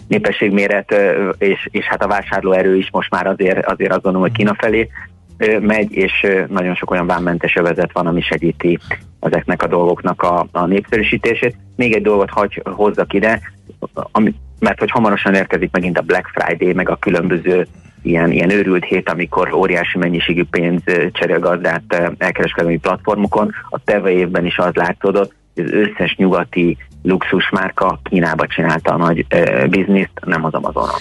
népességméret 0.08 0.94
és, 1.38 1.68
és 1.70 1.84
hát 1.84 2.02
a 2.02 2.08
vásárlóerő 2.08 2.76
is 2.76 2.88
most 2.90 3.10
már 3.10 3.26
azért, 3.26 3.66
azért 3.66 3.90
azt 3.90 4.02
gondolom, 4.02 4.28
hogy 4.28 4.36
Kína 4.36 4.54
felé 4.58 4.88
megy, 5.60 5.92
és 5.92 6.26
nagyon 6.48 6.74
sok 6.74 6.90
olyan 6.90 7.06
vámmentes 7.06 7.56
övezet 7.56 7.92
van, 7.92 8.06
ami 8.06 8.20
segíti 8.20 8.78
ezeknek 9.20 9.62
a 9.62 9.66
dolgoknak 9.66 10.22
a, 10.22 10.46
a 10.52 10.66
népszerűsítését. 10.66 11.56
Még 11.76 11.94
egy 11.94 12.02
dolgot 12.02 12.30
hagy 12.30 12.62
hozzak 12.64 13.12
ide, 13.12 13.40
ami, 13.92 14.34
mert 14.58 14.78
hogy 14.78 14.90
hamarosan 14.90 15.34
érkezik 15.34 15.70
megint 15.72 15.98
a 15.98 16.02
Black 16.02 16.30
Friday, 16.34 16.72
meg 16.72 16.88
a 16.88 16.96
különböző 16.96 17.66
ilyen, 18.02 18.30
ilyen 18.32 18.50
őrült 18.50 18.84
hét, 18.84 19.10
amikor 19.10 19.52
óriási 19.52 19.98
mennyiségű 19.98 20.44
pénz 20.50 20.82
cserél 21.12 21.38
gazdát 21.38 22.14
elkereskedelmi 22.18 22.78
platformokon. 22.78 23.52
A 23.70 23.78
teve 23.84 24.10
évben 24.10 24.46
is 24.46 24.58
az 24.58 24.74
látszódott, 24.74 25.34
hogy 25.54 25.64
az 25.64 25.72
összes 25.72 26.14
nyugati 26.16 26.76
luxusmárka 27.06 28.00
Kínába 28.02 28.46
csinálta 28.46 28.92
a 28.92 28.96
nagy 28.96 29.26
ö, 29.28 29.66
bizniszt, 29.66 30.12
nem 30.24 30.44
az 30.44 30.52
Amazonon. 30.52 31.00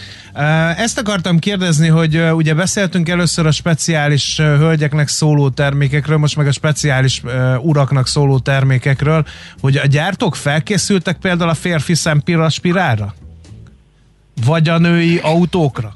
Ezt 0.78 1.00
akartam 1.00 1.40
kérdezni, 1.40 1.88
hogy 1.88 2.22
ugye 2.34 2.54
beszéltünk 2.54 3.10
először 3.10 3.46
a 3.46 3.52
speciális 3.52 4.38
hölgyeknek 4.38 5.08
szóló 5.08 5.50
termékekről, 5.50 6.18
most 6.18 6.38
meg 6.38 6.48
a 6.48 6.52
speciális 6.52 7.22
uraknak 7.62 8.08
szóló 8.08 8.40
termékekről, 8.40 9.26
hogy 9.62 9.78
a 9.78 9.86
gyártók 9.86 10.36
felkészültek 10.36 11.18
például 11.18 11.50
a 11.50 11.54
férfi 11.54 11.94
szempira 11.94 12.50
spirálra? 12.50 13.14
Vagy 14.46 14.70
a 14.70 14.78
női 14.78 15.20
autókra? 15.24 15.94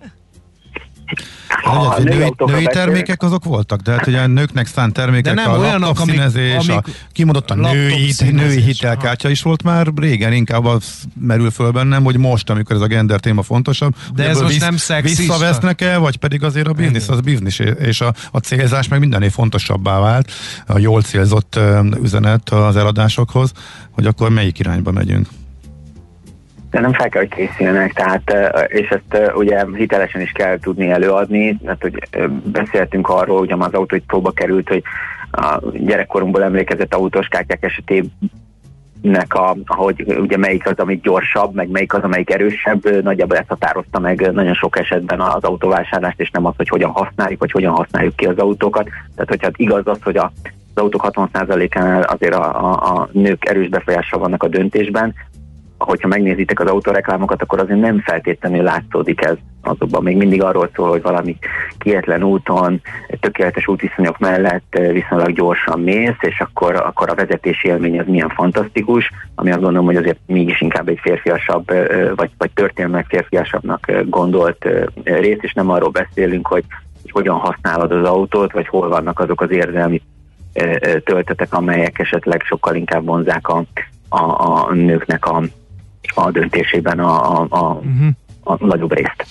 A 1.64 2.00
női 2.02 2.16
női, 2.18 2.34
női 2.45 2.66
termékek 2.66 3.24
azok 3.24 3.43
voltak, 3.43 3.82
de 3.82 3.91
hát 3.91 4.08
ugye 4.08 4.22
a 4.22 4.28
nőknek 4.28 4.68
szánt 4.68 4.93
termékek, 4.93 5.34
De 5.36 5.41
nem 5.41 5.52
a 5.52 5.58
olyanok, 5.58 5.80
laptop 5.80 6.00
amik- 6.00 6.16
színezés, 6.16 6.68
amik- 6.68 6.88
a 6.88 6.91
kimondott 7.12 7.50
a 7.52 7.56
laptop 7.56 7.74
női, 7.74 8.12
színezés, 8.12 8.47
női 8.54 8.62
hitelkártya 8.62 9.30
is 9.30 9.41
volt 9.41 9.64
már 9.64 9.88
régen, 9.95 10.34
inkább 10.34 10.66
az 10.66 10.84
merül 11.20 11.52
föl 11.52 11.72
bennem, 11.72 12.04
hogy 12.04 12.18
most, 12.18 12.50
amikor 12.50 12.76
ez 12.76 12.82
a 12.82 12.88
gender 12.88 13.20
téma 13.20 13.41
fontosabb, 13.41 13.95
De 14.16 14.28
ez 14.28 14.41
most 14.41 14.60
nem 14.60 14.78
szexista. 14.78 15.22
Visszavesznek-e, 15.22 15.97
vagy 15.97 16.18
pedig 16.18 16.43
azért 16.43 16.68
a 16.68 16.74
biznisz 16.74 17.10
az 17.10 17.20
biznisz, 17.22 17.60
és 17.80 18.02
a, 18.02 18.14
a 18.32 18.38
célzás 18.38 18.88
meg 18.88 19.00
mindennél 19.00 19.30
fontosabbá 19.30 20.00
vált, 20.00 20.32
a 20.66 20.78
jól 20.78 21.02
célzott 21.02 21.60
üzenet 22.04 22.50
az 22.50 22.76
eladásokhoz, 22.76 23.52
hogy 23.91 24.06
akkor 24.06 24.30
melyik 24.30 24.60
irányba 24.60 24.91
megyünk. 24.91 25.28
De 26.70 26.80
nem 26.80 26.93
fel 26.93 27.09
kell, 27.09 27.22
hogy 27.22 27.34
készüljenek, 27.34 27.93
tehát, 27.93 28.34
és 28.67 28.89
ezt 28.89 29.36
ugye 29.36 29.65
hitelesen 29.74 30.22
is 30.22 30.32
kell 30.32 30.59
tudni 30.59 30.89
előadni, 30.89 31.57
mert 31.63 31.82
hogy 31.82 32.07
beszéltünk 32.43 33.09
arról, 33.09 33.39
ugye 33.39 33.53
az 33.53 33.74
autó 33.74 33.86
hogy 33.88 34.03
próba 34.03 34.32
került, 34.32 34.67
hogy 34.67 34.84
a 35.32 35.59
gyerekkorunkból 35.74 36.43
emlékezett 36.43 36.93
autós 36.93 37.28
kártyák 37.28 37.63
esetében 37.63 38.11
a, 39.30 39.55
hogy 39.65 40.03
ugye 40.20 40.38
melyik 40.38 40.67
az, 40.67 40.78
ami 40.78 40.99
gyorsabb, 41.03 41.53
meg 41.53 41.70
melyik 41.70 41.93
az, 41.93 42.03
amelyik 42.03 42.30
erősebb, 42.30 43.03
nagyjából 43.03 43.38
ezt 43.38 43.49
határozta 43.49 43.99
meg 43.99 44.32
nagyon 44.34 44.53
sok 44.53 44.80
esetben 44.80 45.20
az 45.20 45.43
autóvásárlást, 45.43 46.20
és 46.20 46.32
nem 46.32 46.45
az, 46.45 46.53
hogy 46.57 46.70
hogyan 46.70 46.89
használjuk, 46.89 47.39
vagy 47.39 47.51
hogyan 47.51 47.74
használjuk 47.74 48.15
ki 48.15 48.26
az 48.26 48.38
autókat. 48.38 48.89
Tehát, 49.15 49.30
hogyha 49.30 49.49
igaz 49.55 49.88
az, 49.88 49.97
hogy 50.03 50.17
a, 50.17 50.32
az 50.74 50.82
autók 50.82 51.09
60%-ánál 51.13 52.01
azért 52.01 52.34
a, 52.34 52.72
a, 52.72 52.95
a 52.95 53.09
nők 53.11 53.49
erős 53.49 53.70
befolyással 53.70 54.20
vannak 54.20 54.43
a 54.43 54.47
döntésben, 54.47 55.13
hogyha 55.80 56.08
megnézitek 56.08 56.60
az 56.60 56.68
autóreklámokat, 56.68 57.42
akkor 57.42 57.60
azért 57.60 57.80
nem 57.80 58.00
feltétlenül 58.00 58.64
látszódik 58.64 59.26
ez. 59.26 59.36
Azokban 59.62 60.04
még 60.04 60.18
mindig 60.18 60.44
arról 60.44 60.70
szól, 60.76 60.90
hogy 60.90 61.02
valami 61.02 61.38
kietlen 61.78 62.24
úton, 62.24 62.82
tökéletes 63.20 63.68
útviszonyok 63.68 64.18
mellett 64.18 64.76
eh, 64.76 64.92
viszonylag 64.92 65.34
gyorsan 65.34 65.80
mész, 65.80 66.18
és 66.20 66.40
akkor, 66.40 66.76
akkor 66.76 67.10
a 67.10 67.16
vezetési 67.16 67.68
élmény 67.68 68.00
az 68.00 68.08
milyen 68.08 68.30
fantasztikus, 68.30 69.12
ami 69.36 69.52
azt 69.52 69.62
gondolom, 69.62 69.86
hogy 69.86 69.96
azért 69.96 70.20
mégis 70.26 70.62
inkább 70.62 70.88
egy 70.88 71.00
férfiasabb, 71.02 71.70
eh, 71.70 72.10
vagy, 72.16 72.30
vagy 72.38 72.52
történelmek 72.54 73.06
férfiasabbnak 73.08 73.90
eh, 73.90 74.02
gondolt 74.06 74.66
eh, 74.66 74.84
rész, 75.04 75.40
és 75.42 75.54
nem 75.54 75.70
arról 75.70 75.90
beszélünk, 75.90 76.48
hogy, 76.48 76.64
hogy 77.02 77.12
hogyan 77.12 77.36
használod 77.36 77.92
az 77.92 78.06
autót, 78.06 78.52
vagy 78.52 78.68
hol 78.68 78.90
vannak 78.90 79.20
azok 79.20 79.42
az 79.42 79.52
érzelmi 79.52 80.02
eh, 80.54 80.76
eh, 80.80 81.00
töltetek, 81.00 81.54
amelyek 81.54 82.00
esetleg 82.00 82.44
sokkal 82.46 82.76
inkább 82.76 83.06
vonzák 83.06 83.48
a, 83.48 83.64
a, 84.10 84.22
a 84.68 84.74
nőknek 84.74 85.26
a, 85.26 85.42
a 86.16 86.32
döntésében 86.32 86.99
a, 86.99 87.39
a, 87.41 87.47
a, 87.49 87.64
Uh-huh. 87.74 88.10
a 88.43 88.66
nagyobb 88.66 88.93
részt. 88.93 89.26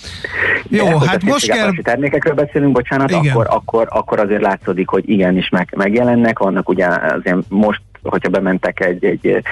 Jó, 0.69 0.85
De, 0.85 1.07
hát 1.09 1.23
most 1.23 1.47
kell- 1.51 1.71
termékekről 1.83 2.33
beszélünk, 2.33 2.71
bocsánat, 2.71 3.09
Igen. 3.09 3.25
akkor, 3.31 3.47
akkor, 3.49 3.87
akkor 3.89 4.19
azért 4.19 4.41
látszódik, 4.41 4.87
hogy 4.89 5.09
igenis 5.09 5.49
meg, 5.49 5.73
megjelennek, 5.77 6.39
vannak 6.39 6.69
ugye 6.69 6.87
azért 6.87 7.49
most, 7.49 7.81
hogyha 8.03 8.29
bementek 8.29 8.79
egy, 8.79 9.05
egy 9.05 9.43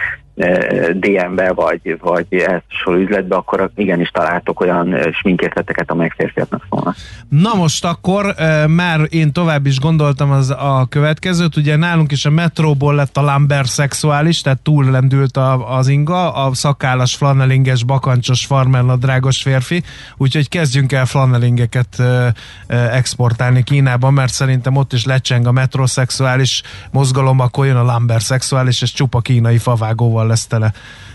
DM-be, 0.93 1.53
vagy, 1.53 1.97
vagy 1.99 2.25
ehhez 2.29 2.61
hasonló 2.69 2.99
üzletbe, 2.99 3.35
akkor 3.35 3.71
igenis 3.75 4.09
találtok 4.09 4.59
olyan 4.59 4.93
eh, 4.93 5.11
sminkészleteket, 5.11 5.91
amelyek 5.91 6.13
férfiaknak 6.17 6.65
szólnak. 6.69 6.95
Na 7.29 7.53
most 7.53 7.85
akkor 7.85 8.33
e, 8.37 8.67
már 8.67 8.99
én 9.09 9.31
tovább 9.31 9.65
is 9.65 9.79
gondoltam 9.79 10.31
az 10.31 10.49
a 10.49 10.85
következőt, 10.89 11.55
ugye 11.55 11.75
nálunk 11.75 12.11
is 12.11 12.25
a 12.25 12.29
metróból 12.29 12.95
lett 12.95 13.17
a 13.17 13.21
Lambert 13.21 13.67
szexuális, 13.67 14.41
tehát 14.41 14.59
túllendült 14.59 15.37
a, 15.37 15.75
az 15.77 15.87
inga, 15.87 16.33
a 16.33 16.53
szakállas, 16.53 17.15
flanelinges, 17.15 17.83
bakancsos, 17.83 18.45
farmernadrágos 18.45 19.41
férfi, 19.41 19.83
úgyhogy 20.17 20.49
kezdjünk 20.49 20.91
el 20.91 21.05
flanelingeket 21.05 21.99
e, 21.99 22.33
e, 22.67 22.77
exportálni 22.77 23.63
Kínába, 23.63 24.09
mert 24.09 24.33
szerintem 24.33 24.75
ott 24.75 24.93
is 24.93 25.05
lecseng 25.05 25.47
a 25.47 25.51
metroszexuális 25.51 26.61
mozgalom, 26.91 27.39
akkor 27.39 27.65
jön 27.65 27.75
a 27.75 27.83
Lambert 27.83 28.23
szexuális, 28.23 28.81
és 28.81 28.93
csupa 28.93 29.19
kínai 29.19 29.57
favágóval 29.57 30.26
lesz 30.27 30.47
tele 30.47 30.71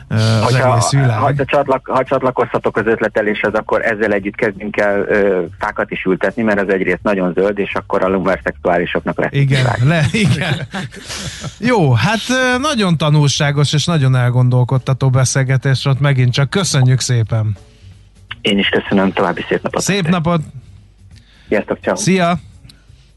az 0.09 0.43
Hogyha, 0.43 0.73
egész 0.73 0.91
világ. 0.91 1.19
ha, 1.19 1.45
csatlak, 1.45 1.87
ha 1.87 2.05
csatlakozhatok 2.05 2.77
az 2.77 2.87
ötleteléshez, 2.87 3.53
akkor 3.55 3.85
ezzel 3.85 4.13
együtt 4.13 4.35
kezdünk 4.35 4.77
el 4.77 5.01
ö, 5.01 5.43
fákat 5.59 5.91
is 5.91 6.05
ültetni, 6.05 6.43
mert 6.43 6.61
az 6.61 6.69
egyrészt 6.69 7.03
nagyon 7.03 7.33
zöld, 7.33 7.59
és 7.59 7.75
akkor 7.75 8.03
a 8.05 8.09
lumberszexuálisoknak 8.09 9.19
lesz 9.19 9.31
Igen, 9.33 9.61
világ. 9.63 9.83
le, 9.83 10.05
igen. 10.13 10.55
Jó, 11.59 11.93
hát 11.93 12.21
nagyon 12.61 12.97
tanulságos 12.97 13.73
és 13.73 13.85
nagyon 13.85 14.17
elgondolkodtató 14.17 15.11
beszélgetés 15.11 15.85
volt 15.85 16.01
megint 16.01 16.33
csak. 16.33 16.51
Köszönjük 16.51 17.01
szépen! 17.01 17.57
Én 18.41 18.59
is 18.59 18.69
köszönöm, 18.69 19.13
további 19.13 19.45
szép 19.49 19.63
napot. 19.63 19.83
Szép 19.83 20.09
napot! 20.09 20.41
Sziasztok, 21.49 21.79
ciao. 21.83 21.97
Szia! 21.97 22.39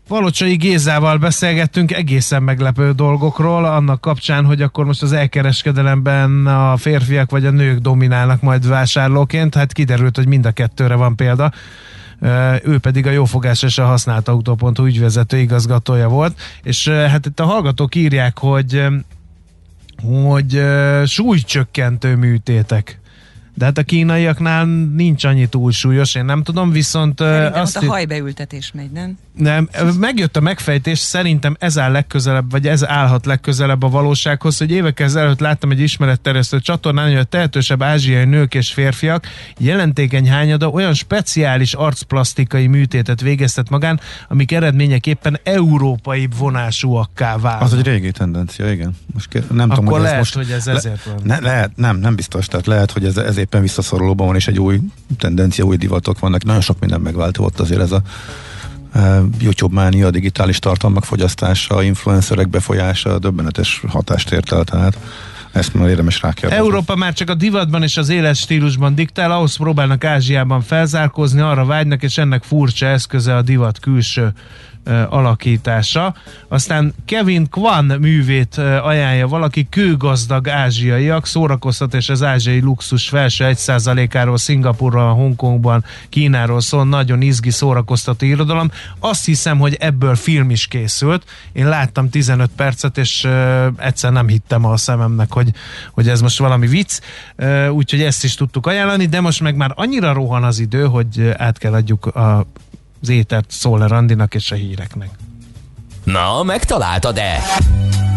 Valocsai 0.07 0.55
Gézával 0.55 1.17
beszélgettünk 1.17 1.91
egészen 1.91 2.43
meglepő 2.43 2.91
dolgokról, 2.91 3.65
annak 3.65 4.01
kapcsán, 4.01 4.45
hogy 4.45 4.61
akkor 4.61 4.85
most 4.85 5.01
az 5.01 5.11
elkereskedelemben 5.11 6.47
a 6.47 6.77
férfiak 6.77 7.29
vagy 7.29 7.45
a 7.45 7.51
nők 7.51 7.79
dominálnak 7.79 8.41
majd 8.41 8.67
vásárlóként, 8.67 9.55
hát 9.55 9.73
kiderült, 9.73 10.15
hogy 10.15 10.27
mind 10.27 10.45
a 10.45 10.51
kettőre 10.51 10.95
van 10.95 11.15
példa. 11.15 11.51
Ő 12.63 12.77
pedig 12.77 13.07
a 13.07 13.11
jófogás 13.11 13.63
és 13.63 13.77
a 13.77 13.85
használt 13.85 14.27
autó.hu 14.27 14.85
ügyvezető 14.85 15.37
igazgatója 15.37 16.07
volt, 16.07 16.39
és 16.63 16.87
hát 16.87 17.25
itt 17.25 17.39
a 17.39 17.45
hallgatók 17.45 17.95
írják, 17.95 18.37
hogy 18.37 18.85
hogy 20.03 20.61
súlycsökkentő 21.05 22.15
műtétek 22.15 22.99
de 23.57 23.65
hát 23.65 23.77
a 23.77 23.83
kínaiaknál 23.83 24.65
nincs 24.95 25.23
annyi 25.23 25.47
túlsúlyos, 25.47 26.15
én 26.15 26.25
nem 26.25 26.43
tudom, 26.43 26.71
viszont... 26.71 27.19
Szerintem 27.19 27.61
azt 27.61 27.77
ott 27.77 27.83
a 27.83 27.87
hajbeültetés 27.87 28.71
megy, 28.73 28.91
nem? 28.91 29.17
Nem, 29.37 29.69
megjött 29.99 30.37
a 30.37 30.39
megfejtés, 30.39 30.99
szerintem 30.99 31.55
ez 31.59 31.77
áll 31.77 31.91
legközelebb, 31.91 32.51
vagy 32.51 32.67
ez 32.67 32.87
állhat 32.87 33.25
legközelebb 33.25 33.83
a 33.83 33.89
valósághoz, 33.89 34.57
hogy 34.57 34.71
évek 34.71 34.99
ezelőtt 34.99 35.39
láttam 35.39 35.71
egy 35.71 35.79
ismeretterjesztő 35.79 36.59
csatornán, 36.59 37.07
hogy 37.07 37.17
a 37.17 37.23
tehetősebb 37.23 37.83
ázsiai 37.83 38.25
nők 38.25 38.53
és 38.53 38.73
férfiak 38.73 39.27
jelentékeny 39.57 40.29
hányada 40.29 40.69
olyan 40.69 40.93
speciális 40.93 41.73
arcplasztikai 41.73 42.67
műtétet 42.67 43.21
végeztet 43.21 43.69
magán, 43.69 43.99
amik 44.27 44.51
eredményeképpen 44.51 45.39
európai 45.43 46.29
vonásúakká 46.37 47.37
válnak. 47.37 47.61
Az 47.61 47.73
egy 47.73 47.85
régi 47.85 48.11
tendencia, 48.11 48.71
igen. 48.71 48.95
Most 49.13 49.27
kér, 49.29 49.47
nem 49.47 49.71
Akkor 49.71 49.75
tudom, 49.75 49.91
hogy 49.91 50.01
lehet, 50.01 50.13
ez 50.13 50.19
most, 50.19 50.35
hogy 50.35 50.51
ez 50.51 50.67
ezért 50.67 51.05
le, 51.05 51.11
van. 51.11 51.21
Ne, 51.23 51.39
lehet, 51.39 51.71
nem, 51.75 51.97
nem 51.97 52.15
biztos, 52.15 52.47
tehát 52.47 52.65
lehet, 52.65 52.91
hogy 52.91 53.05
ez, 53.05 53.17
ez 53.17 53.37
éppen 53.45 53.61
visszaszorulóban 53.61 54.27
van, 54.27 54.35
és 54.35 54.47
egy 54.47 54.59
új 54.59 54.79
tendencia, 55.17 55.65
új 55.65 55.77
divatok 55.77 56.19
vannak. 56.19 56.43
Nagyon 56.43 56.61
sok 56.61 56.79
minden 56.79 57.01
megváltozott 57.01 57.59
azért 57.59 57.81
ez 57.81 57.91
a 57.91 58.01
YouTube 59.39 59.75
mánia, 59.75 60.09
digitális 60.09 60.59
tartalmak 60.59 61.05
fogyasztása, 61.05 61.83
influencerek 61.83 62.49
befolyása, 62.49 63.19
döbbenetes 63.19 63.83
hatást 63.87 64.31
ért 64.31 64.51
el, 64.51 64.63
tehát 64.63 64.97
ezt 65.51 65.73
már 65.73 65.89
érdemes 65.89 66.21
rákérdezni. 66.21 66.65
Európa 66.65 66.95
már 66.95 67.13
csak 67.13 67.29
a 67.29 67.33
divatban 67.33 67.83
és 67.83 67.97
az 67.97 68.09
éles 68.09 68.39
stílusban 68.39 68.95
diktál, 68.95 69.31
ahhoz 69.31 69.55
próbálnak 69.55 70.03
Ázsiában 70.03 70.61
felzárkózni, 70.61 71.41
arra 71.41 71.65
vágynak, 71.65 72.03
és 72.03 72.17
ennek 72.17 72.43
furcsa 72.43 72.85
eszköze 72.85 73.35
a 73.35 73.41
divat 73.41 73.79
külső 73.79 74.33
alakítása. 75.09 76.15
Aztán 76.47 76.93
Kevin 77.05 77.49
Kwan 77.49 77.85
művét 77.85 78.57
ajánlja 78.57 79.27
valaki, 79.27 79.67
kőgazdag 79.69 80.49
ázsiaiak, 80.49 81.25
szórakoztat 81.25 81.93
és 81.93 82.09
az 82.09 82.23
ázsiai 82.23 82.59
luxus 82.59 83.09
felső 83.09 83.45
1%-áról 83.47 84.37
Szingapurról, 84.37 85.13
Hongkongban, 85.13 85.83
Kínáról 86.09 86.61
szól, 86.61 86.85
nagyon 86.85 87.21
izgi 87.21 87.51
szórakoztató 87.51 88.25
irodalom. 88.25 88.71
Azt 88.99 89.25
hiszem, 89.25 89.57
hogy 89.57 89.77
ebből 89.79 90.15
film 90.15 90.49
is 90.49 90.67
készült. 90.67 91.23
Én 91.51 91.69
láttam 91.69 92.09
15 92.09 92.49
percet, 92.55 92.97
és 92.97 93.27
egyszer 93.77 94.11
nem 94.11 94.27
hittem 94.27 94.65
a 94.65 94.77
szememnek, 94.77 95.31
hogy, 95.31 95.49
hogy 95.91 96.09
ez 96.09 96.21
most 96.21 96.39
valami 96.39 96.67
vicc, 96.67 96.99
úgyhogy 97.69 98.01
ezt 98.01 98.23
is 98.23 98.35
tudtuk 98.35 98.67
ajánlani, 98.67 99.05
de 99.05 99.21
most 99.21 99.41
meg 99.41 99.55
már 99.55 99.71
annyira 99.75 100.13
rohan 100.13 100.43
az 100.43 100.59
idő, 100.59 100.85
hogy 100.85 101.33
át 101.37 101.57
kell 101.57 101.73
adjuk 101.73 102.05
a 102.05 102.45
az 103.05 103.11
étert 103.11 103.51
Szóler 103.51 103.89
Randinak 103.89 104.33
és 104.33 104.51
a 104.51 104.55
híreknek. 104.55 105.09
Na, 106.03 106.43
megtaláltad-e? 106.43 107.41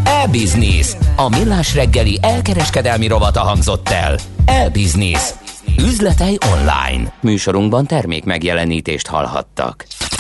E-Business. 0.05 0.97
A 1.17 1.29
millás 1.29 1.75
reggeli 1.75 2.19
elkereskedelmi 2.23 3.07
rovata 3.07 3.41
hangzott 3.41 3.89
el. 3.89 4.19
E-Business. 4.45 5.31
Üzletei 5.79 6.39
online. 6.53 7.13
Műsorunkban 7.21 7.87
termék 7.87 8.25
megjelenítést 8.25 9.07
hallhattak. 9.07 9.87